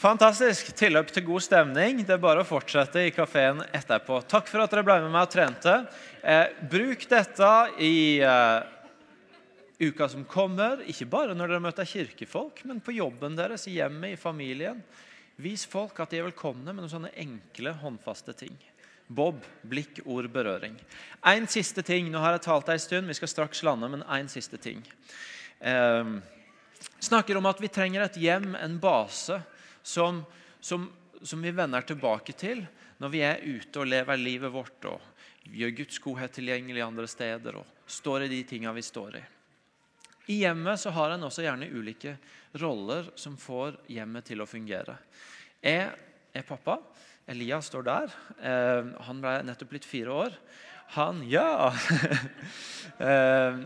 Fantastisk. 0.00 0.72
Tilløp 0.80 1.12
til 1.12 1.26
god 1.28 1.44
stemning. 1.44 2.00
Det 2.08 2.16
er 2.16 2.24
bare 2.24 2.40
å 2.40 2.48
fortsette 2.48 3.04
i 3.04 3.12
kafeen 3.12 3.60
etterpå. 3.68 4.22
Takk 4.32 4.48
for 4.48 4.64
at 4.64 4.72
dere 4.72 4.86
ble 4.86 4.96
med 5.04 5.12
meg 5.12 5.28
og 5.28 5.34
trente. 5.34 5.74
Eh, 6.24 6.46
bruk 6.72 7.04
dette 7.12 7.52
i 7.84 8.24
eh, 8.24 8.64
uka 9.90 10.08
som 10.08 10.24
kommer, 10.24 10.80
ikke 10.88 11.12
bare 11.18 11.36
når 11.36 11.52
dere 11.52 11.66
møter 11.68 11.84
kirkefolk, 11.88 12.64
men 12.68 12.80
på 12.84 12.96
jobben 12.96 13.36
deres, 13.36 13.68
i 13.68 13.76
hjemmet, 13.76 14.16
i 14.16 14.20
familien. 14.20 14.80
Vis 15.40 15.64
folk 15.68 15.98
at 16.02 16.12
de 16.12 16.20
er 16.20 16.26
velkomne 16.26 16.72
med 16.72 16.82
noen 16.82 16.92
sånne 16.92 17.12
enkle, 17.18 17.72
håndfaste 17.80 18.34
ting. 18.36 18.56
Bob, 19.10 19.40
blikk, 19.66 20.02
ord, 20.04 20.28
berøring. 20.30 20.76
En 21.26 21.48
siste 21.50 21.82
ting. 21.86 22.10
Nå 22.12 22.20
har 22.22 22.36
jeg 22.36 22.44
talt 22.46 22.68
ei 22.70 22.78
stund, 22.78 23.08
vi 23.10 23.16
skal 23.18 23.32
straks 23.32 23.64
lande, 23.66 23.88
men 23.90 24.04
en 24.04 24.28
siste 24.30 24.60
ting. 24.60 24.84
Eh, 25.58 26.12
snakker 27.02 27.40
om 27.40 27.48
at 27.50 27.62
vi 27.62 27.72
trenger 27.72 28.04
et 28.04 28.20
hjem, 28.20 28.52
en 28.54 28.76
base, 28.82 29.40
som, 29.82 30.22
som, 30.60 30.86
som 31.22 31.42
vi 31.42 31.54
vender 31.56 31.88
tilbake 31.88 32.36
til 32.36 32.66
når 33.00 33.12
vi 33.12 33.24
er 33.24 33.40
ute 33.40 33.80
og 33.80 33.88
lever 33.88 34.20
livet 34.20 34.52
vårt 34.52 34.84
og 34.90 35.00
gjør 35.48 35.76
Guds 35.78 36.00
godhet 36.04 36.34
tilgjengelig 36.36 36.82
andre 36.84 37.08
steder 37.08 37.56
og 37.62 37.88
står 37.88 38.26
i 38.26 38.32
de 38.34 38.42
tinga 38.44 38.74
vi 38.76 38.84
står 38.84 39.16
i. 39.16 39.22
I 40.30 40.38
hjemmet 40.44 40.78
så 40.80 40.92
har 40.94 41.10
en 41.10 41.26
også 41.26 41.42
gjerne 41.42 41.68
ulike 41.74 42.14
roller 42.62 43.10
som 43.18 43.34
får 43.40 43.80
hjemmet 43.90 44.28
til 44.30 44.42
å 44.42 44.48
fungere. 44.48 44.94
Jeg 45.58 45.90
er 46.32 46.46
pappa. 46.46 46.78
Elias 47.30 47.66
står 47.70 47.86
der. 47.86 48.14
Eh, 48.38 48.92
han 49.06 49.22
ble 49.22 49.36
nettopp 49.46 49.74
blitt 49.74 49.88
fire 49.88 50.14
år. 50.26 50.40
Han 50.96 51.22
Ja! 51.30 51.70
eh, 52.98 53.60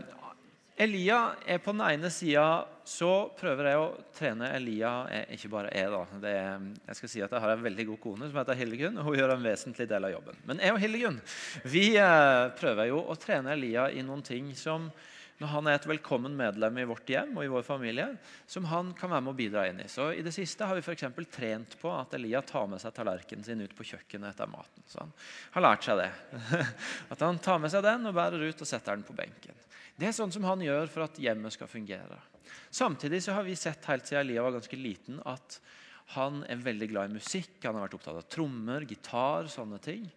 Elia 0.75 1.19
er 1.47 1.61
på 1.63 1.71
den 1.71 1.85
ene 1.85 2.09
sida 2.11 2.65
så 2.83 3.29
prøver 3.39 3.69
jeg 3.69 3.79
å 3.79 3.85
trene 4.17 4.49
Elia 4.57 4.89
er 5.07 5.29
Ikke 5.31 5.47
bare 5.53 5.69
jeg, 5.71 5.87
da. 5.87 6.01
Er, 6.27 6.65
jeg 6.89 6.97
skal 6.99 7.11
si 7.13 7.21
at 7.23 7.31
jeg 7.31 7.43
har 7.45 7.53
en 7.53 7.63
veldig 7.63 7.85
god 7.93 8.01
kone 8.03 8.27
som 8.27 8.41
heter 8.41 8.59
Hildegunn. 8.59 8.99
Hun 8.99 9.15
gjør 9.15 9.37
en 9.37 9.45
vesentlig 9.45 9.87
del 9.89 10.09
av 10.09 10.17
jobben. 10.17 10.41
Men 10.49 10.59
jeg 10.59 10.75
og 10.75 10.81
Hildegunn 10.83 11.21
vi 11.63 11.85
eh, 11.95 12.43
prøver 12.59 12.91
jo 12.91 13.05
å 13.07 13.15
trene 13.21 13.55
Elia 13.55 13.87
i 13.93 14.03
noen 14.03 14.25
ting 14.25 14.51
som 14.59 14.89
når 15.41 15.51
han 15.51 15.67
er 15.67 15.75
et 15.75 15.87
velkommen 15.89 16.35
medlem 16.37 16.77
i 16.79 16.85
vårt 16.87 17.09
hjem 17.11 17.33
og 17.35 17.43
i 17.43 17.51
vår 17.51 17.65
familie, 17.67 18.07
som 18.47 18.67
han 18.71 18.93
kan 18.95 19.11
være 19.11 19.25
med 19.25 19.33
å 19.33 19.37
bidra 19.37 19.65
inn 19.67 19.81
i. 19.83 19.87
Så 19.91 20.07
I 20.15 20.23
det 20.23 20.31
siste 20.35 20.67
har 20.67 20.77
vi 20.77 20.83
for 20.85 20.95
trent 20.95 21.75
på 21.81 21.91
at 21.91 22.15
Elia 22.15 22.39
tar 22.45 22.69
med 22.71 22.79
seg 22.79 22.95
tallerkenen 22.95 23.43
sin 23.43 23.61
ut 23.61 23.75
på 23.75 23.87
kjøkkenet 23.91 24.31
etter 24.31 24.47
maten. 24.47 24.85
Så 24.87 25.01
han 25.03 25.11
har 25.57 25.67
lært 25.67 25.83
seg 25.83 25.99
det. 25.99 26.09
At 27.13 27.25
han 27.25 27.41
tar 27.43 27.59
med 27.59 27.73
seg 27.73 27.83
den 27.83 28.07
og 28.07 28.15
bærer 28.15 28.47
ut 28.47 28.63
og 28.63 28.69
setter 28.69 28.95
den 28.95 29.03
på 29.07 29.17
benken. 29.17 29.59
Det 29.95 30.07
er 30.07 30.15
sånn 30.15 30.31
som 30.31 30.47
han 30.47 30.63
gjør 30.63 30.87
for 30.91 31.05
at 31.05 31.19
hjemmet 31.19 31.55
skal 31.55 31.71
fungere. 31.71 32.17
Samtidig 32.71 33.21
så 33.23 33.35
har 33.35 33.45
vi 33.47 33.55
sett 33.59 33.85
helt 33.87 34.07
siden 34.07 34.25
Elia 34.25 34.43
var 34.43 34.55
ganske 34.55 34.79
liten, 34.79 35.19
at 35.27 35.59
han 36.15 36.43
er 36.47 36.63
veldig 36.63 36.89
glad 36.91 37.11
i 37.11 37.19
musikk. 37.19 37.57
Han 37.63 37.77
har 37.77 37.87
vært 37.87 37.97
opptatt 37.97 38.19
av 38.19 38.27
trommer, 38.31 38.87
gitar, 38.87 39.47
sånne 39.51 39.79
ting. 39.83 40.07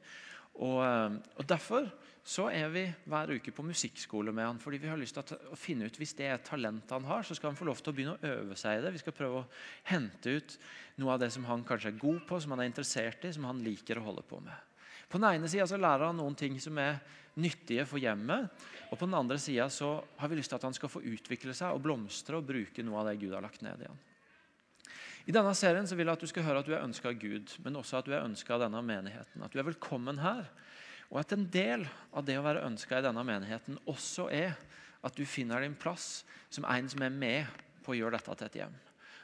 Og, 0.58 0.78
eh, 0.84 1.18
og 1.38 1.46
Derfor 1.48 1.86
så 2.28 2.50
er 2.52 2.68
vi 2.68 2.82
hver 3.08 3.30
uke 3.38 3.52
på 3.56 3.64
musikkskole 3.64 4.34
med 4.36 4.44
han, 4.44 4.58
fordi 4.60 4.82
vi 4.82 4.90
har 4.90 5.00
lyst 5.00 5.16
til 5.16 5.48
å 5.48 5.56
finne 5.56 5.86
ut 5.88 5.96
hvis 5.96 6.12
det 6.18 6.26
er 6.28 6.42
talent 6.44 6.90
han 6.92 7.06
har, 7.08 7.24
så 7.24 7.32
skal 7.36 7.54
han 7.54 7.56
få 7.56 7.64
lov 7.70 7.80
til 7.80 7.88
å 7.88 7.96
begynne 7.96 8.16
å 8.18 8.32
øve 8.34 8.56
seg 8.58 8.78
i 8.78 8.82
det. 8.84 8.92
Vi 8.92 9.00
skal 9.00 9.16
prøve 9.16 9.40
å 9.40 9.46
hente 9.88 10.34
ut 10.36 10.56
noe 11.00 11.14
av 11.14 11.22
det 11.22 11.30
som 11.32 11.46
han 11.48 11.64
kanskje 11.64 11.94
er 11.94 12.02
god 12.02 12.26
på, 12.28 12.40
som 12.44 12.52
han 12.52 12.64
er 12.66 12.68
interessert 12.68 13.24
i, 13.24 13.32
som 13.32 13.48
han 13.48 13.62
liker 13.64 14.00
å 14.00 14.04
holde 14.10 14.26
på 14.28 14.42
med. 14.44 14.66
På 15.08 15.16
den 15.16 15.38
ene 15.38 15.48
sida 15.48 15.80
lærer 15.80 16.10
han 16.10 16.20
noen 16.20 16.36
ting 16.36 16.58
som 16.60 16.76
er 16.82 17.00
nyttige 17.40 17.86
for 17.88 18.02
hjemmet. 18.02 18.52
Og 18.90 18.98
på 18.98 19.06
den 19.06 19.16
andre 19.16 19.38
sida 19.40 19.70
har 19.70 20.28
vi 20.28 20.36
lyst 20.36 20.52
til 20.52 20.58
at 20.58 20.66
han 20.68 20.76
skal 20.76 20.92
få 20.92 21.00
utvikle 21.00 21.56
seg 21.56 21.72
og 21.72 21.80
blomstre 21.86 22.36
og 22.36 22.44
bruke 22.50 22.84
noe 22.84 23.00
av 23.00 23.08
det 23.08 23.18
Gud 23.22 23.32
har 23.32 23.44
lagt 23.44 23.64
ned 23.64 23.80
i 23.80 23.88
han. 23.88 24.04
I 25.28 25.32
denne 25.32 25.52
serien 25.56 25.88
så 25.88 25.96
vil 25.96 26.08
jeg 26.08 26.16
at 26.16 26.24
du 26.24 26.28
skal 26.28 26.44
høre 26.44 26.60
at 26.60 26.68
du 26.68 26.74
er 26.76 26.84
ønska 26.84 27.08
av 27.10 27.18
Gud, 27.20 27.52
men 27.64 27.76
også 27.76 27.98
at 27.98 28.06
du 28.08 28.14
er 28.16 28.24
ønska 28.24 28.56
av 28.56 28.66
denne 28.66 28.80
menigheten. 28.84 29.42
At 29.44 29.52
du 29.52 29.60
er 29.60 29.68
velkommen 29.68 30.20
her. 30.20 30.48
Og 31.08 31.20
at 31.22 31.32
en 31.32 31.46
del 31.50 31.86
av 32.12 32.26
det 32.26 32.36
å 32.38 32.44
være 32.44 32.66
ønska 32.68 32.98
i 32.98 33.04
denne 33.04 33.24
menigheten 33.24 33.78
også 33.88 34.28
er 34.34 34.56
at 35.06 35.16
du 35.16 35.24
finner 35.28 35.62
din 35.64 35.76
plass 35.78 36.24
som 36.52 36.66
en 36.68 36.90
som 36.90 37.04
er 37.06 37.14
med 37.14 37.60
på 37.84 37.94
å 37.94 37.98
gjøre 37.98 38.18
dette 38.18 38.34
til 38.36 38.50
et 38.50 38.58
hjem. 38.62 38.74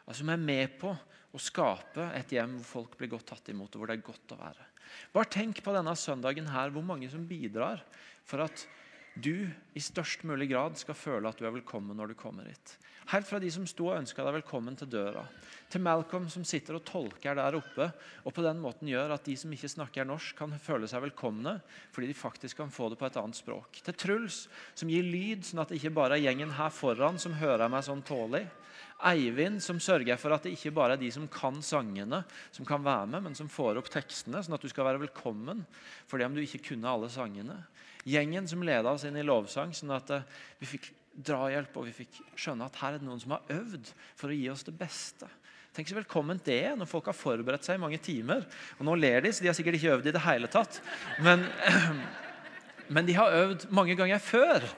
Altså 0.04 0.20
Som 0.22 0.32
er 0.32 0.40
med 0.40 0.78
på 0.80 0.92
å 1.34 1.40
skape 1.42 2.06
et 2.14 2.32
hjem 2.32 2.56
hvor 2.60 2.70
folk 2.70 2.96
blir 2.98 3.10
godt 3.12 3.26
tatt 3.32 3.50
imot, 3.50 3.74
og 3.74 3.82
hvor 3.82 3.90
det 3.90 3.98
er 3.98 4.06
godt 4.06 4.34
å 4.36 4.40
være. 4.40 4.66
Bare 5.12 5.32
tenk 5.32 5.60
på 5.64 5.74
denne 5.74 5.94
søndagen 5.98 6.48
her, 6.52 6.70
hvor 6.70 6.84
mange 6.86 7.08
som 7.10 7.24
bidrar 7.26 7.82
for 8.24 8.44
at 8.44 8.66
du 9.14 9.46
i 9.74 9.82
størst 9.82 10.24
mulig 10.26 10.48
grad 10.50 10.78
skal 10.78 10.96
føle 10.98 11.30
at 11.30 11.38
du 11.38 11.46
er 11.46 11.54
velkommen 11.54 11.96
når 11.98 12.12
du 12.12 12.18
kommer 12.18 12.48
hit. 12.50 12.74
Helt 13.12 13.28
fra 13.28 13.38
de 13.38 13.50
som 13.52 13.66
sto 13.68 13.90
og 13.90 13.98
ønska 13.98 14.24
deg 14.24 14.38
velkommen 14.38 14.76
til 14.80 14.88
døra, 14.88 15.26
til 15.68 15.82
Malcolm 15.84 16.24
som 16.32 16.44
sitter 16.46 16.78
og 16.78 16.86
tolker 16.88 17.36
der 17.36 17.58
oppe, 17.58 17.90
og 18.24 18.32
på 18.32 18.44
den 18.46 18.62
måten 18.62 18.88
gjør 18.88 19.12
at 19.14 19.26
de 19.28 19.36
som 19.36 19.52
ikke 19.52 19.68
snakker 19.68 20.08
norsk, 20.08 20.32
kan 20.38 20.56
føle 20.58 20.88
seg 20.90 21.04
velkomne 21.04 21.58
fordi 21.92 22.08
de 22.10 22.16
faktisk 22.16 22.62
kan 22.62 22.72
få 22.72 22.88
det 22.90 22.98
på 23.00 23.06
et 23.06 23.18
annet 23.20 23.38
språk. 23.38 23.82
Til 23.84 23.98
Truls 24.00 24.44
som 24.72 24.90
gir 24.90 25.04
lyd, 25.04 25.44
sånn 25.44 25.62
at 25.62 25.70
det 25.70 25.82
ikke 25.82 25.94
bare 26.00 26.16
er 26.16 26.24
gjengen 26.24 26.56
her 26.56 26.72
foran 26.72 27.20
som 27.20 27.36
hører 27.38 27.70
meg 27.70 27.84
sånn 27.86 28.02
tålig. 28.08 28.46
Eivind 29.04 29.60
som 29.62 29.78
sørger 29.82 30.16
for 30.18 30.32
at 30.34 30.46
det 30.46 30.54
ikke 30.56 30.72
bare 30.74 30.96
er 30.96 31.02
de 31.02 31.10
som 31.12 31.26
kan 31.30 31.60
sangene, 31.62 32.22
som 32.54 32.66
kan 32.66 32.82
være 32.82 33.10
med, 33.12 33.28
men 33.28 33.36
som 33.36 33.50
får 33.52 33.78
opp 33.78 33.90
tekstene, 33.92 34.40
sånn 34.42 34.56
at 34.56 34.64
du 34.64 34.70
skal 34.72 34.88
være 34.88 35.04
velkommen 35.04 35.62
fordi 36.08 36.26
om 36.26 36.34
du 36.34 36.40
ikke 36.42 36.62
kunne 36.70 36.88
alle 36.88 37.12
sangene. 37.12 37.60
Gjengen 38.04 38.48
som 38.48 38.62
leda 38.64 38.92
oss 38.92 39.06
inn 39.08 39.16
i 39.16 39.24
lovsang, 39.24 39.72
sånn 39.76 39.94
at 39.96 40.10
eh, 40.12 40.26
vi 40.60 40.68
fikk 40.74 40.90
drahjelp, 41.14 41.76
og 41.78 41.86
vi 41.88 41.94
fikk 42.02 42.18
skjønne 42.36 42.66
at 42.66 42.76
her 42.80 42.96
er 42.96 43.00
det 43.00 43.06
noen 43.06 43.22
som 43.22 43.36
har 43.36 43.54
øvd 43.54 43.90
for 44.18 44.32
å 44.32 44.36
gi 44.36 44.50
oss 44.52 44.66
det 44.66 44.74
beste. 44.76 45.28
Tenk 45.74 45.88
så 45.90 45.96
velkommen 45.96 46.38
det 46.46 46.58
er 46.68 46.76
når 46.78 46.86
folk 46.90 47.08
har 47.10 47.16
forberedt 47.18 47.66
seg 47.66 47.78
i 47.78 47.82
mange 47.82 47.98
timer. 48.02 48.44
Og 48.78 48.86
nå 48.86 48.94
ler 48.98 49.24
de, 49.24 49.32
så 49.34 49.42
de 49.42 49.50
har 49.50 49.56
sikkert 49.58 49.78
ikke 49.78 49.96
øvd 49.96 50.10
i 50.10 50.14
det 50.14 50.22
hele 50.22 50.50
tatt. 50.50 50.78
Men, 51.24 51.46
men 52.94 53.08
de 53.08 53.16
har 53.18 53.34
øvd 53.40 53.66
mange 53.74 53.98
ganger 53.98 54.22
før. 54.22 54.68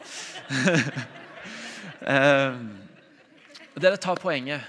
Eh, 2.06 2.56
dere 3.80 3.96
tar 3.98 4.18
poenget. 4.20 4.62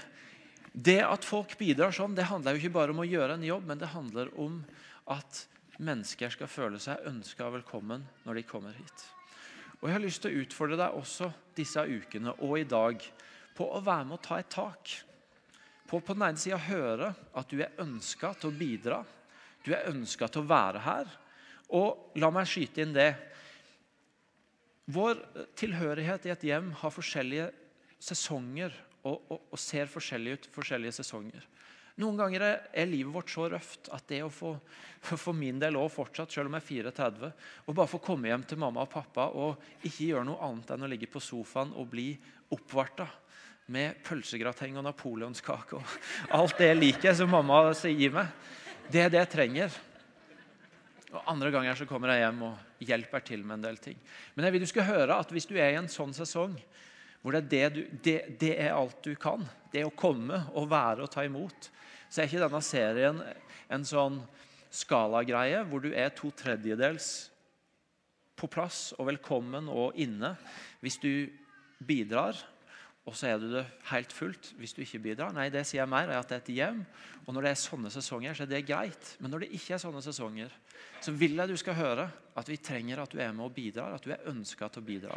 Det 0.72 0.96
at 1.04 1.26
folk 1.26 1.52
bidrar 1.60 1.92
sånn, 1.94 2.14
det 2.16 2.24
handler 2.26 2.56
jo 2.56 2.62
ikke 2.62 2.72
bare 2.74 2.94
om 2.94 3.02
å 3.02 3.06
gjøre 3.06 3.36
en 3.36 3.44
jobb, 3.44 3.66
men 3.68 3.78
det 3.78 3.90
handler 3.92 4.30
om 4.40 4.56
at 5.12 5.42
mennesker 5.78 6.32
skal 6.34 6.50
føle 6.50 6.80
seg 6.82 7.06
ønska 7.08 7.46
og 7.46 7.58
velkommen 7.60 8.04
når 8.24 8.40
de 8.40 8.46
kommer 8.46 8.74
hit. 8.76 9.04
Og 9.78 9.88
Jeg 9.88 9.94
har 9.94 10.02
lyst 10.02 10.22
til 10.24 10.34
å 10.34 10.42
utfordre 10.42 10.78
deg 10.80 10.96
også 10.98 11.30
disse 11.54 11.84
ukene 11.86 12.34
og 12.42 12.56
i 12.58 12.66
dag 12.66 13.04
på 13.54 13.68
å 13.74 13.82
være 13.82 14.08
med 14.08 14.18
å 14.18 14.24
ta 14.24 14.40
et 14.40 14.50
tak. 14.50 14.90
På 15.88 16.00
på 16.00 16.14
den 16.14 16.26
ene 16.26 16.40
sida 16.40 16.58
høre 16.66 17.12
at 17.32 17.50
du 17.50 17.62
er 17.62 17.78
ønska 17.80 18.32
til 18.34 18.50
å 18.50 18.58
bidra. 18.58 18.98
Du 19.64 19.72
er 19.74 19.88
ønska 19.90 20.28
til 20.28 20.42
å 20.42 20.50
være 20.50 20.82
her. 20.82 21.14
Og 21.78 22.18
la 22.18 22.30
meg 22.34 22.48
skyte 22.50 22.82
inn 22.82 22.96
det. 22.96 23.12
Vår 24.88 25.20
tilhørighet 25.58 26.26
i 26.26 26.32
et 26.32 26.44
hjem 26.50 26.72
har 26.80 26.94
forskjellige 26.94 27.50
sesonger 28.02 28.74
og, 29.04 29.20
og, 29.30 29.40
og 29.52 29.60
ser 29.60 29.90
forskjellig 29.90 30.34
ut 30.34 30.50
forskjellige 30.54 30.98
sesonger. 31.00 31.44
Noen 31.98 32.18
ganger 32.18 32.44
er, 32.46 32.86
livet 32.86 33.10
vårt 33.10 33.30
så 33.32 33.48
røft 33.50 33.88
at 33.94 34.04
det 34.10 34.20
å 34.22 34.30
få 34.30 34.52
for 35.02 35.34
min 35.34 35.58
del 35.58 35.76
også 35.78 35.94
fortsatt, 35.96 36.32
selv 36.34 36.50
om 36.50 36.56
jeg 36.58 36.82
er 36.82 36.90
34, 36.92 37.30
å 37.66 37.74
bare 37.74 37.90
få 37.90 38.00
komme 38.02 38.30
hjem 38.30 38.44
til 38.46 38.60
mamma 38.62 38.84
og 38.84 38.92
pappa 38.92 39.28
og 39.34 39.82
ikke 39.82 40.10
gjøre 40.12 40.26
noe 40.28 40.42
annet 40.46 40.70
enn 40.74 40.86
å 40.86 40.90
ligge 40.90 41.10
på 41.10 41.22
sofaen 41.22 41.74
og 41.78 41.90
bli 41.90 42.12
oppvarta 42.54 43.06
med 43.74 43.98
pølsegrateng 44.06 44.78
og 44.80 44.86
napoleonskake 44.86 45.76
og 45.76 45.96
alt 46.38 46.56
det 46.58 46.70
jeg 46.70 46.80
liker 46.80 47.18
som 47.18 47.30
mamma 47.30 47.66
gir 47.74 48.14
meg. 48.14 48.30
Det 48.88 49.04
er 49.04 49.12
det 49.12 49.20
jeg 49.20 49.32
trenger. 49.34 49.74
Og 51.12 51.24
Andre 51.32 51.50
ganger 51.52 51.76
så 51.76 51.86
kommer 51.88 52.12
jeg 52.12 52.24
hjem 52.24 52.42
og 52.48 52.84
hjelper 52.84 53.24
til 53.24 53.44
med 53.44 53.58
en 53.58 53.66
del 53.68 53.78
ting. 53.82 53.98
Men 54.34 54.46
jeg 54.46 54.54
vil 54.54 54.64
du 54.64 54.70
skal 54.70 54.88
høre 54.88 55.18
at 55.20 55.30
hvis 55.32 55.48
du 55.48 55.56
er 55.56 55.72
i 55.72 55.80
en 55.80 55.90
sånn 55.92 56.14
sesong 56.16 56.56
hvor 57.22 57.34
det 57.34 57.40
er, 57.42 57.48
det 57.48 57.68
du, 57.74 57.98
det, 58.04 58.18
det 58.40 58.52
er 58.62 58.76
alt 58.76 59.00
du 59.04 59.14
kan, 59.18 59.44
det 59.72 59.84
å 59.86 59.94
komme 59.94 60.44
og 60.56 60.70
være 60.70 61.04
og 61.04 61.12
ta 61.12 61.24
imot, 61.26 61.70
så 62.08 62.22
er 62.22 62.28
ikke 62.28 62.44
denne 62.44 62.62
serien 62.64 63.22
en 63.68 63.84
sånn 63.84 64.20
skalagreie 64.72 65.64
hvor 65.68 65.82
du 65.84 65.90
er 65.92 66.12
to 66.16 66.30
tredjedels 66.36 67.28
på 68.38 68.48
plass 68.52 68.92
og 68.98 69.08
velkommen 69.10 69.68
og 69.72 69.96
inne 69.98 70.34
hvis 70.84 71.00
du 71.02 71.12
bidrar, 71.84 72.36
og 73.08 73.14
så 73.16 73.30
er 73.30 73.38
du 73.40 73.46
det 73.54 73.64
helt 73.88 74.12
fullt 74.12 74.50
hvis 74.58 74.74
du 74.76 74.82
ikke 74.84 75.00
bidrar. 75.06 75.32
Nei, 75.32 75.46
det 75.52 75.62
sier 75.64 75.80
jeg 75.80 75.90
mer, 75.90 76.10
er 76.12 76.20
at 76.20 76.28
det 76.28 76.36
er 76.36 76.42
et 76.42 76.50
hjem. 76.58 76.82
Og 77.24 77.32
når 77.32 77.46
det 77.46 77.52
er 77.54 77.60
sånne 77.62 77.92
sesonger, 77.92 78.36
så 78.36 78.44
er 78.44 78.50
det 78.50 78.66
greit. 78.68 79.14
Men 79.22 79.32
når 79.32 79.46
det 79.46 79.52
ikke 79.56 79.76
er 79.76 79.80
sånne 79.80 80.02
sesonger, 80.04 80.52
så 81.00 81.14
vil 81.16 81.38
jeg 81.38 81.48
du 81.48 81.56
skal 81.60 81.78
høre 81.78 82.04
at 82.36 82.50
vi 82.50 82.58
trenger 82.60 83.00
at 83.00 83.12
du 83.12 83.22
er 83.22 83.32
med 83.32 83.46
og 83.46 83.54
bidrar, 83.56 83.96
at 83.96 84.04
du 84.04 84.12
er 84.12 84.28
ønska 84.28 84.68
til 84.68 84.84
å 84.84 84.88
bidra. 84.90 85.16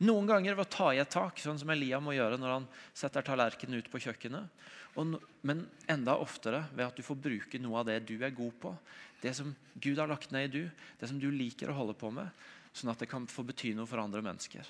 Noen 0.00 0.26
ganger 0.26 0.56
ved 0.56 0.64
å 0.64 0.72
ta 0.72 0.88
i 0.96 1.00
et 1.02 1.12
tak, 1.12 1.38
sånn 1.38 1.60
som 1.60 1.70
Elia 1.70 2.00
må 2.02 2.16
gjøre 2.16 2.40
når 2.40 2.54
han 2.54 2.68
setter 2.96 3.24
tallerkenen 3.24 3.78
ut 3.78 3.90
på 3.92 4.00
kjøkkenet. 4.00 4.66
Og, 4.98 5.18
men 5.46 5.62
enda 5.92 6.16
oftere 6.18 6.64
ved 6.72 6.86
at 6.88 6.98
du 6.98 7.06
får 7.06 7.20
bruke 7.28 7.60
noe 7.62 7.82
av 7.82 7.90
det 7.92 8.00
du 8.08 8.16
er 8.18 8.34
god 8.34 8.56
på. 8.62 8.74
Det 9.20 9.36
som 9.36 9.52
Gud 9.76 10.00
har 10.00 10.10
lagt 10.10 10.32
ned 10.34 10.48
i 10.48 10.54
du, 10.54 10.86
det 10.98 11.10
som 11.10 11.20
du 11.20 11.28
liker 11.30 11.70
å 11.70 11.78
holde 11.78 11.94
på 12.00 12.10
med. 12.16 12.32
Sånn 12.74 12.90
at 12.90 13.02
det 13.02 13.10
kan 13.10 13.28
få 13.30 13.44
bety 13.46 13.74
noe 13.76 13.86
for 13.86 14.02
andre 14.02 14.24
mennesker. 14.24 14.66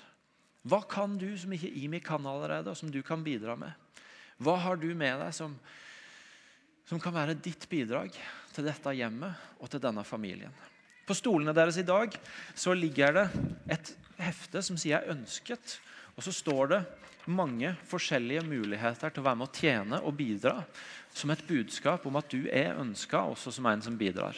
Hva 0.61 0.81
kan 0.85 1.15
du 1.17 1.29
som 1.39 1.53
ikke 1.55 1.71
Imi 1.81 2.01
kan 2.03 2.25
allerede, 2.27 2.69
og 2.69 2.77
som 2.77 2.91
du 2.93 3.01
kan 3.05 3.23
bidra 3.25 3.55
med? 3.57 3.71
Hva 4.41 4.57
har 4.61 4.77
du 4.77 4.89
med 4.97 5.19
deg 5.21 5.33
som, 5.33 5.55
som 6.85 7.01
kan 7.01 7.13
være 7.15 7.37
ditt 7.37 7.67
bidrag 7.69 8.13
til 8.53 8.67
dette 8.67 8.93
hjemmet 8.97 9.57
og 9.59 9.71
til 9.71 9.81
denne 9.81 10.05
familien? 10.05 10.53
På 11.07 11.17
stolene 11.17 11.53
deres 11.57 11.79
i 11.81 11.85
dag 11.85 12.13
så 12.53 12.75
ligger 12.77 13.17
det 13.17 13.25
et 13.73 13.93
hefte 14.21 14.61
som 14.63 14.77
sier 14.77 15.09
ønsket'. 15.09 15.79
Og 16.15 16.23
så 16.23 16.31
står 16.35 16.67
det 16.67 16.81
mange 17.25 17.73
forskjellige 17.87 18.43
muligheter 18.45 19.09
til 19.09 19.21
å 19.21 19.27
være 19.29 19.39
med 19.39 19.47
å 19.47 19.55
tjene 19.55 20.01
og 20.01 20.17
bidra. 20.17 20.63
Som 21.13 21.31
et 21.33 21.43
budskap 21.47 22.05
om 22.05 22.15
at 22.19 22.29
du 22.29 22.47
er 22.47 22.77
ønska 22.79 23.23
også 23.31 23.51
som 23.51 23.65
en 23.65 23.81
som 23.81 23.97
bidrar. 23.97 24.37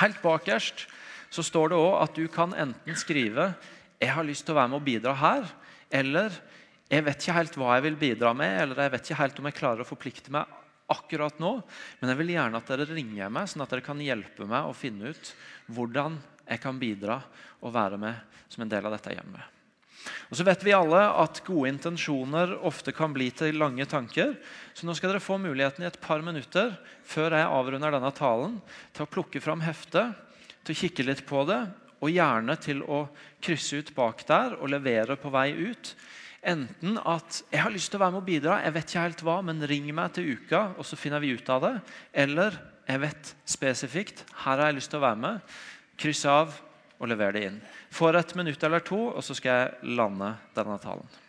Helt 0.00 0.22
bakerst 0.22 0.86
så 1.32 1.42
står 1.42 1.72
det 1.72 1.78
òg 1.80 1.94
at 2.02 2.16
du 2.16 2.26
kan 2.28 2.54
enten 2.54 2.96
skrive 2.96 3.52
jeg 4.02 4.10
har 4.16 4.26
lyst 4.26 4.46
til 4.46 4.56
å 4.56 4.58
være 4.58 4.72
med 4.72 4.80
og 4.80 4.86
bidra 4.86 5.14
her. 5.18 5.46
Eller 5.92 6.34
jeg 6.92 7.06
vet 7.06 7.22
ikke 7.22 7.36
helt 7.36 7.60
hva 7.60 7.76
jeg 7.76 7.86
vil 7.86 8.00
bidra 8.00 8.32
med, 8.36 8.56
eller 8.64 8.82
jeg 8.84 8.94
vet 8.96 9.06
ikke 9.06 9.20
helt 9.22 9.38
om 9.40 9.48
jeg 9.48 9.58
klarer 9.60 9.84
å 9.84 9.88
forplikte 9.88 10.34
meg 10.34 10.58
akkurat 10.92 11.38
nå, 11.40 11.54
men 12.00 12.10
jeg 12.10 12.18
vil 12.18 12.34
gjerne 12.34 12.58
at 12.58 12.68
dere 12.68 12.84
ringer 12.90 13.30
meg, 13.32 13.48
sånn 13.48 13.62
at 13.64 13.70
dere 13.72 13.84
kan 13.86 14.00
hjelpe 14.02 14.44
meg 14.48 14.68
å 14.68 14.76
finne 14.76 15.14
ut 15.14 15.30
hvordan 15.72 16.18
jeg 16.42 16.60
kan 16.60 16.76
bidra 16.76 17.22
og 17.62 17.72
være 17.72 18.00
med 18.02 18.42
som 18.52 18.64
en 18.64 18.72
del 18.72 18.84
av 18.84 18.92
dette 18.92 19.14
hjemmet. 19.14 19.60
Og 20.28 20.36
så 20.36 20.44
vet 20.44 20.64
vi 20.66 20.74
alle 20.74 21.00
at 21.22 21.40
Gode 21.46 21.70
intensjoner 21.70 22.56
ofte 22.66 22.92
kan 22.92 23.14
bli 23.14 23.28
til 23.36 23.56
lange 23.60 23.86
tanker. 23.86 24.34
Så 24.74 24.84
nå 24.84 24.96
skal 24.98 25.12
dere 25.12 25.22
få 25.22 25.36
muligheten 25.40 25.84
i 25.84 25.88
et 25.88 26.00
par 26.02 26.24
minutter 26.26 26.74
før 27.06 27.38
jeg 27.38 27.46
avrunder 27.46 27.94
denne 27.94 28.10
talen, 28.16 28.58
til 28.92 29.06
å 29.06 29.12
plukke 29.12 29.40
fram 29.44 29.62
heftet, 29.64 30.18
til 30.66 30.74
å 30.74 30.80
kikke 30.82 31.06
litt 31.06 31.22
på 31.28 31.46
det 31.46 31.62
og 32.02 32.10
gjerne 32.10 32.56
til 32.58 32.82
å 32.82 33.04
krysse 33.42 33.78
ut 33.78 33.92
bak 33.94 34.24
der 34.26 34.56
og 34.58 34.72
levere 34.72 35.16
på 35.20 35.30
vei 35.32 35.52
ut. 35.54 35.94
Enten 36.42 36.98
at 36.98 37.42
'jeg 37.52 37.62
har 37.62 37.70
lyst 37.70 37.90
til 37.90 38.00
å 38.00 38.04
være 38.04 38.12
med 38.12 38.22
og 38.22 38.26
bidra, 38.26 38.62
jeg 38.64 38.74
vet 38.74 38.84
ikke 38.88 39.06
helt 39.06 39.22
hva, 39.22 39.42
men 39.42 39.66
ring 39.66 39.94
meg 39.94 40.12
til 40.12 40.36
uka', 40.36 40.74
og 40.76 40.84
så 40.84 40.96
finner 40.96 41.20
vi 41.20 41.30
ut 41.30 41.48
av 41.48 41.60
det. 41.60 41.80
Eller 42.12 42.50
'jeg 42.88 43.00
vet 43.00 43.34
spesifikt, 43.46 44.24
her 44.34 44.56
har 44.58 44.66
jeg 44.66 44.74
lyst 44.74 44.90
til 44.90 44.98
å 44.98 45.06
være 45.06 45.16
med'. 45.16 45.40
Kryss 45.96 46.24
av 46.24 46.60
og 46.98 47.08
lever 47.08 47.32
det 47.32 47.44
inn. 47.44 47.62
Får 47.90 48.16
et 48.16 48.36
minutt 48.36 48.62
eller 48.64 48.80
to, 48.80 49.08
og 49.08 49.22
så 49.22 49.34
skal 49.34 49.50
jeg 49.50 49.96
lande 49.96 50.36
denne 50.54 50.78
talen. 50.78 51.21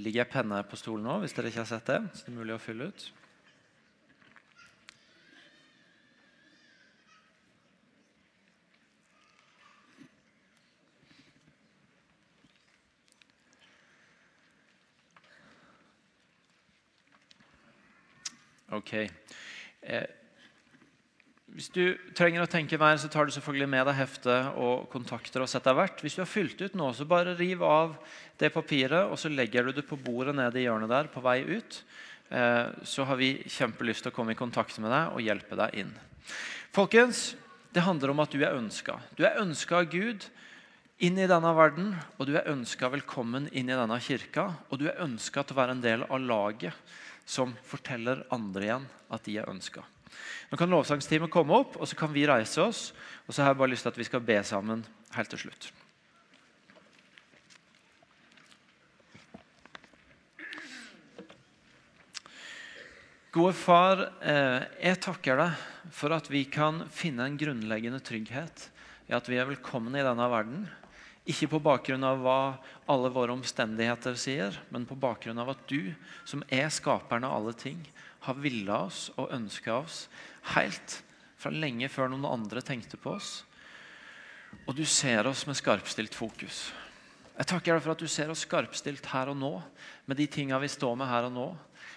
Ligger 0.00 0.24
ei 0.24 0.32
penne 0.32 0.62
på 0.66 0.78
stolen 0.80 1.04
nå, 1.06 1.18
hvis 1.22 1.34
dere 1.36 1.52
ikke 1.52 1.64
har 1.64 1.70
sett 1.70 1.90
det. 1.90 2.00
Så 2.14 2.26
det 2.26 2.32
er 2.32 2.38
mulig 2.40 2.56
å 2.56 2.62
fylle 2.62 2.90
ut. 2.90 3.10
Ok. 18.70 18.92
Eh, 19.80 20.04
hvis 21.54 21.70
du 21.74 21.96
trenger 22.14 22.44
å 22.44 22.50
tenke 22.50 22.78
mer, 22.78 22.98
så 23.00 23.08
tar 23.10 23.26
du 23.26 23.32
selvfølgelig 23.34 23.68
med 23.72 23.88
deg 23.88 23.96
hefte 23.98 24.34
og 24.60 24.86
kontakter. 24.92 25.42
og 25.42 25.48
setter 25.50 25.74
hvert. 25.74 26.00
Hvis 26.00 26.14
du 26.14 26.22
har 26.22 26.30
fylt 26.30 26.60
ut 26.62 26.76
nå, 26.78 26.92
så 26.94 27.04
bare 27.04 27.34
riv 27.38 27.62
av 27.66 27.96
det 28.38 28.52
papiret 28.54 29.10
og 29.10 29.18
så 29.18 29.28
legger 29.28 29.66
du 29.66 29.72
det 29.72 29.86
på 29.88 29.98
bordet 29.98 30.34
nede 30.36 30.60
i 30.60 30.64
hjørnet 30.64 30.88
der 30.88 31.10
på 31.10 31.22
vei 31.24 31.42
ut. 31.42 31.82
Eh, 32.30 32.66
så 32.86 33.04
har 33.04 33.18
vi 33.18 33.42
kjempelyst 33.42 34.06
til 34.06 34.12
å 34.12 34.14
komme 34.14 34.32
i 34.32 34.38
kontakt 34.38 34.78
med 34.78 34.92
deg 34.94 35.16
og 35.16 35.24
hjelpe 35.26 35.58
deg 35.58 35.74
inn. 35.82 35.92
Folkens, 36.70 37.34
det 37.74 37.82
handler 37.82 38.12
om 38.12 38.22
at 38.22 38.30
du 38.30 38.44
er 38.44 38.54
ønska. 38.54 39.00
Du 39.18 39.24
er 39.26 39.42
ønska 39.42 39.82
av 39.82 39.90
Gud 39.90 40.28
inn 41.02 41.18
i 41.18 41.26
denne 41.30 41.50
verden, 41.56 41.94
og 42.18 42.28
du 42.28 42.36
er 42.38 42.50
ønska 42.52 42.90
velkommen 42.92 43.48
inn 43.50 43.70
i 43.70 43.78
denne 43.78 43.98
kirka. 43.98 44.52
Og 44.70 44.78
du 44.78 44.86
er 44.86 45.02
ønska 45.02 45.42
til 45.42 45.56
å 45.56 45.62
være 45.64 45.74
en 45.78 45.82
del 45.82 46.06
av 46.06 46.20
laget 46.22 46.98
som 47.26 47.56
forteller 47.66 48.22
andre 48.30 48.68
igjen 48.68 48.92
at 49.10 49.26
de 49.26 49.40
er 49.42 49.50
ønska. 49.50 49.82
Nå 50.50 50.58
kan 50.58 50.72
lovsangsteamet 50.72 51.32
komme 51.32 51.54
opp, 51.62 51.76
og 51.78 51.88
så 51.88 51.98
kan 51.98 52.12
vi 52.14 52.26
reise 52.28 52.62
oss. 52.62 52.90
Og 53.26 53.34
så 53.34 53.44
har 53.44 53.52
jeg 53.52 53.60
bare 53.62 53.72
lyst 53.74 53.86
til 53.86 53.92
at 53.94 54.00
vi 54.00 54.08
skal 54.08 54.24
be 54.24 54.40
sammen 54.46 54.82
helt 55.14 55.30
til 55.30 55.44
slutt. 55.46 55.70
Gode 63.30 63.54
far, 63.54 64.08
eh, 64.26 64.64
jeg 64.82 64.98
takker 65.06 65.38
deg 65.38 65.92
for 65.94 66.10
at 66.10 66.26
vi 66.26 66.42
kan 66.50 66.82
finne 66.90 67.28
en 67.28 67.36
grunnleggende 67.38 68.00
trygghet 68.02 68.64
i 69.06 69.14
at 69.14 69.28
vi 69.30 69.38
er 69.38 69.46
velkomne 69.46 70.00
i 70.00 70.02
denne 70.02 70.26
verden. 70.32 70.64
Ikke 71.30 71.46
på 71.52 71.60
bakgrunn 71.62 72.02
av 72.02 72.18
hva 72.24 72.40
alle 72.90 73.10
våre 73.14 73.36
omstendigheter 73.36 74.18
sier, 74.18 74.58
men 74.74 74.82
på 74.88 74.98
bakgrunn 74.98 75.38
av 75.38 75.52
at 75.54 75.62
du, 75.70 75.92
som 76.26 76.42
er 76.50 76.66
skaperen 76.74 77.28
av 77.28 77.36
alle 77.36 77.54
ting, 77.54 77.78
har 78.26 78.40
villa 78.40 78.82
oss 78.86 79.08
og 79.16 79.32
ønska 79.34 79.78
oss 79.80 80.04
helt 80.54 81.00
fra 81.40 81.52
lenge 81.54 81.88
før 81.88 82.12
noen 82.12 82.28
andre 82.28 82.62
tenkte 82.64 83.00
på 83.00 83.14
oss. 83.16 83.40
Og 84.66 84.74
du 84.76 84.84
ser 84.84 85.28
oss 85.30 85.46
med 85.48 85.58
skarpstilt 85.58 86.16
fokus. 86.16 86.68
Jeg 87.40 87.48
takker 87.48 87.72
deg 87.72 87.84
for 87.84 87.94
at 87.94 88.02
du 88.02 88.10
ser 88.10 88.32
oss 88.32 88.44
skarpstilt 88.44 89.06
her 89.14 89.30
og 89.32 89.38
nå 89.40 89.54
med 90.10 90.18
de 90.20 90.26
tinga 90.28 90.58
vi 90.60 90.68
står 90.68 90.98
med 91.00 91.08
her 91.08 91.28
og 91.30 91.32
nå. 91.32 91.46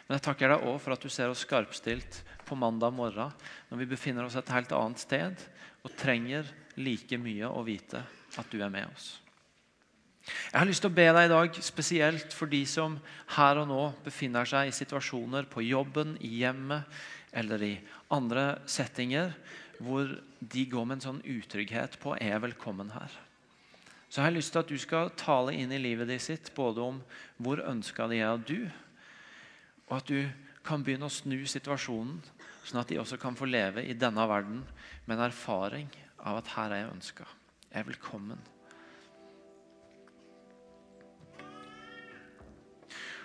Men 0.08 0.18
jeg 0.18 0.26
takker 0.28 0.54
deg 0.54 0.68
òg 0.70 0.78
for 0.84 0.96
at 0.96 1.04
du 1.04 1.12
ser 1.12 1.32
oss 1.32 1.44
skarpstilt 1.44 2.22
på 2.48 2.56
mandag 2.60 2.94
morgen, 2.96 3.34
når 3.70 3.82
vi 3.82 3.90
befinner 3.96 4.28
oss 4.28 4.38
et 4.40 4.54
helt 4.54 4.72
annet 4.76 5.04
sted 5.04 5.44
og 5.84 5.98
trenger 6.00 6.48
like 6.80 7.20
mye 7.20 7.50
å 7.50 7.64
vite 7.68 8.04
at 8.40 8.50
du 8.52 8.62
er 8.64 8.72
med 8.72 8.88
oss. 8.92 9.23
Jeg 10.24 10.56
har 10.56 10.68
lyst 10.70 10.84
til 10.86 10.92
å 10.92 10.96
be 10.96 11.06
deg 11.12 11.26
i 11.28 11.32
dag 11.34 11.58
spesielt 11.66 12.36
for 12.36 12.48
de 12.52 12.62
som 12.70 12.96
her 13.36 13.60
og 13.60 13.68
nå 13.68 13.82
befinner 14.06 14.48
seg 14.48 14.70
i 14.70 14.76
situasjoner 14.76 15.50
på 15.52 15.66
jobben, 15.66 16.16
i 16.24 16.40
hjemmet 16.40 16.88
eller 17.36 17.66
i 17.66 17.74
andre 18.14 18.62
settinger 18.70 19.34
hvor 19.84 20.14
de 20.40 20.64
går 20.70 20.88
med 20.88 21.00
en 21.00 21.06
sånn 21.08 21.22
utrygghet 21.28 21.98
på 22.00 22.16
er 22.22 22.40
velkommen 22.44 22.94
her. 22.94 23.12
Så 24.08 24.22
jeg 24.22 24.30
har 24.30 24.36
lyst 24.36 24.54
til 24.54 24.62
at 24.62 24.70
du 24.70 24.78
skal 24.80 25.12
tale 25.18 25.56
inn 25.58 25.74
i 25.74 25.82
livet 25.82 26.08
ditt 26.08 26.24
sitt 26.24 26.52
både 26.56 26.86
om 26.86 27.02
hvor 27.42 27.64
ønska 27.66 28.08
de 28.12 28.22
er 28.22 28.30
av 28.30 28.44
du, 28.46 28.70
og 29.90 29.98
at 29.98 30.08
du 30.08 30.30
kan 30.64 30.86
begynne 30.86 31.10
å 31.10 31.12
snu 31.12 31.42
situasjonen, 31.50 32.22
sånn 32.64 32.80
at 32.80 32.94
de 32.94 33.02
også 33.02 33.18
kan 33.20 33.36
få 33.36 33.50
leve 33.50 33.84
i 33.84 33.98
denne 33.98 34.24
verden 34.30 34.62
med 35.04 35.18
en 35.18 35.26
erfaring 35.28 35.90
av 36.24 36.40
at 36.40 36.54
her 36.54 36.72
er 36.72 36.86
jeg 36.86 36.94
ønska. 36.94 37.28
Jeg 37.74 37.82
er 37.82 37.90
velkommen. 37.90 38.40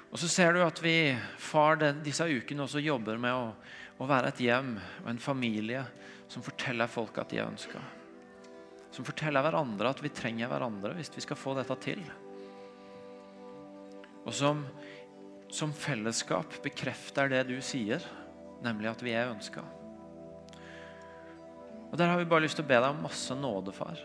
Og 0.09 0.21
så 0.21 0.29
ser 0.31 0.55
du 0.57 0.63
at 0.65 0.81
vi 0.81 1.13
far 1.41 1.77
den, 1.81 2.01
disse 2.05 2.25
ukene 2.25 2.65
også 2.65 2.81
jobber 2.81 3.19
med 3.21 3.35
å, 3.35 3.51
å, 3.99 4.09
være 4.09 4.33
et 4.33 4.41
hjem 4.47 4.77
og 5.03 5.11
en 5.13 5.21
familie 5.21 5.83
som 6.33 6.45
forteller 6.45 6.89
folk 6.89 7.19
at 7.21 7.33
de 7.33 7.41
er 7.43 7.49
ønska. 7.49 7.83
Som 8.95 9.05
forteller 9.05 9.45
hverandre 9.45 9.93
at 9.93 10.01
vi 10.05 10.13
trenger 10.13 10.49
hverandre 10.49 10.95
hvis 10.97 11.13
vi 11.13 11.25
skal 11.25 11.41
få 11.41 11.53
dette 11.59 11.77
til. 11.85 12.01
Og 14.25 14.33
som, 14.37 14.65
som 15.53 15.77
fellesskap 15.77 16.57
bekrefter 16.65 17.29
det 17.33 17.45
du 17.51 17.59
sier, 17.65 18.01
nemlig 18.65 18.91
at 18.91 19.05
vi 19.05 19.13
er 19.17 19.33
ønska. 19.33 19.65
Og 21.89 21.97
Der 21.97 22.11
har 22.11 22.19
vi 22.21 22.29
bare 22.29 22.45
lyst 22.45 22.59
til 22.59 22.67
å 22.67 22.69
be 22.69 22.81
deg 22.81 22.91
om 22.91 23.05
masse 23.05 23.37
nåde, 23.37 23.73
far. 23.73 24.01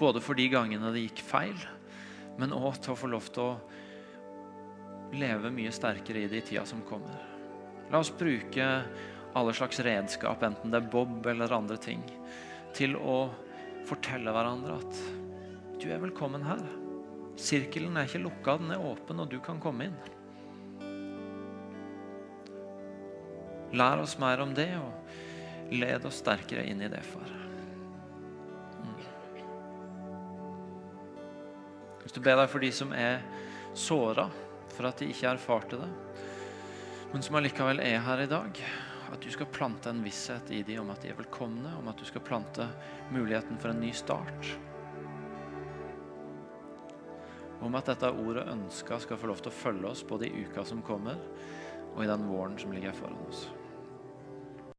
Både 0.00 0.22
for 0.22 0.38
de 0.38 0.48
gangene 0.50 0.90
det 0.94 1.04
gikk 1.04 1.22
feil, 1.26 1.58
men 2.40 2.54
òg 2.56 2.80
til 2.80 2.94
å 2.94 2.98
få 2.98 3.10
lov 3.12 3.28
til 3.34 3.44
å 3.44 3.79
leve 5.12 5.50
mye 5.54 5.72
sterkere 5.74 6.24
i 6.24 6.28
det 6.30 6.42
i 6.42 6.46
tida 6.50 6.64
som 6.66 6.82
kommer. 6.86 7.18
La 7.90 7.98
oss 7.98 8.12
bruke 8.18 8.66
alle 9.34 9.54
slags 9.54 9.80
redskap, 9.80 10.42
enten 10.42 10.70
det 10.70 10.80
er 10.80 10.90
bob 10.92 11.26
eller 11.26 11.52
andre 11.54 11.78
ting, 11.80 12.02
til 12.74 12.96
å 12.98 13.30
fortelle 13.88 14.32
hverandre 14.34 14.78
at 14.78 15.00
du 15.80 15.88
er 15.90 16.02
velkommen 16.02 16.44
her. 16.44 16.62
Sirkelen 17.40 17.96
er 17.96 18.08
ikke 18.08 18.22
lukka, 18.22 18.58
den 18.60 18.74
er 18.74 18.84
åpen, 18.84 19.22
og 19.22 19.30
du 19.30 19.38
kan 19.42 19.60
komme 19.62 19.88
inn. 19.88 19.98
Lær 23.74 24.02
oss 24.02 24.16
mer 24.20 24.42
om 24.42 24.52
det, 24.54 24.70
og 24.76 25.72
led 25.72 26.04
oss 26.06 26.20
sterkere 26.20 26.66
inn 26.66 26.82
i 26.82 26.90
det, 26.90 27.00
far. 27.06 27.30
Mm. 28.82 29.00
Hvis 32.02 32.14
du 32.14 32.20
ber 32.22 32.42
deg 32.42 32.50
for 32.50 32.62
de 32.62 32.72
som 32.74 32.94
er 32.94 33.22
såra 33.78 34.28
for 34.80 34.88
at 34.88 35.02
de 35.02 35.10
ikke 35.12 35.28
erfarte 35.28 35.76
det, 35.76 35.88
men 37.12 37.20
som 37.20 37.36
allikevel 37.36 37.82
er 37.84 38.00
her 38.00 38.22
i 38.24 38.30
dag. 38.30 38.62
At 39.10 39.20
du 39.20 39.28
skal 39.34 39.50
plante 39.52 39.90
en 39.90 40.00
visshet 40.00 40.52
i 40.54 40.62
dem 40.64 40.84
om 40.84 40.92
at 40.94 41.02
de 41.02 41.10
er 41.10 41.18
velkomne, 41.18 41.74
om 41.76 41.90
at 41.90 41.98
du 42.00 42.06
skal 42.08 42.24
plante 42.24 42.64
muligheten 43.10 43.58
for 43.60 43.74
en 43.74 43.82
ny 43.82 43.90
start. 43.92 44.52
Om 47.60 47.76
at 47.76 47.90
dette 47.92 48.12
ordet 48.22 48.46
ønska 48.48 49.02
skal 49.02 49.20
få 49.20 49.28
lov 49.28 49.42
til 49.42 49.52
å 49.52 49.58
følge 49.58 49.90
oss 49.90 50.06
både 50.06 50.30
i 50.30 50.46
uka 50.46 50.64
som 50.64 50.80
kommer, 50.86 51.18
og 51.90 52.04
i 52.04 52.08
den 52.08 52.28
våren 52.30 52.56
som 52.62 52.72
ligger 52.72 52.96
foran 52.96 53.20
oss. 53.26 53.48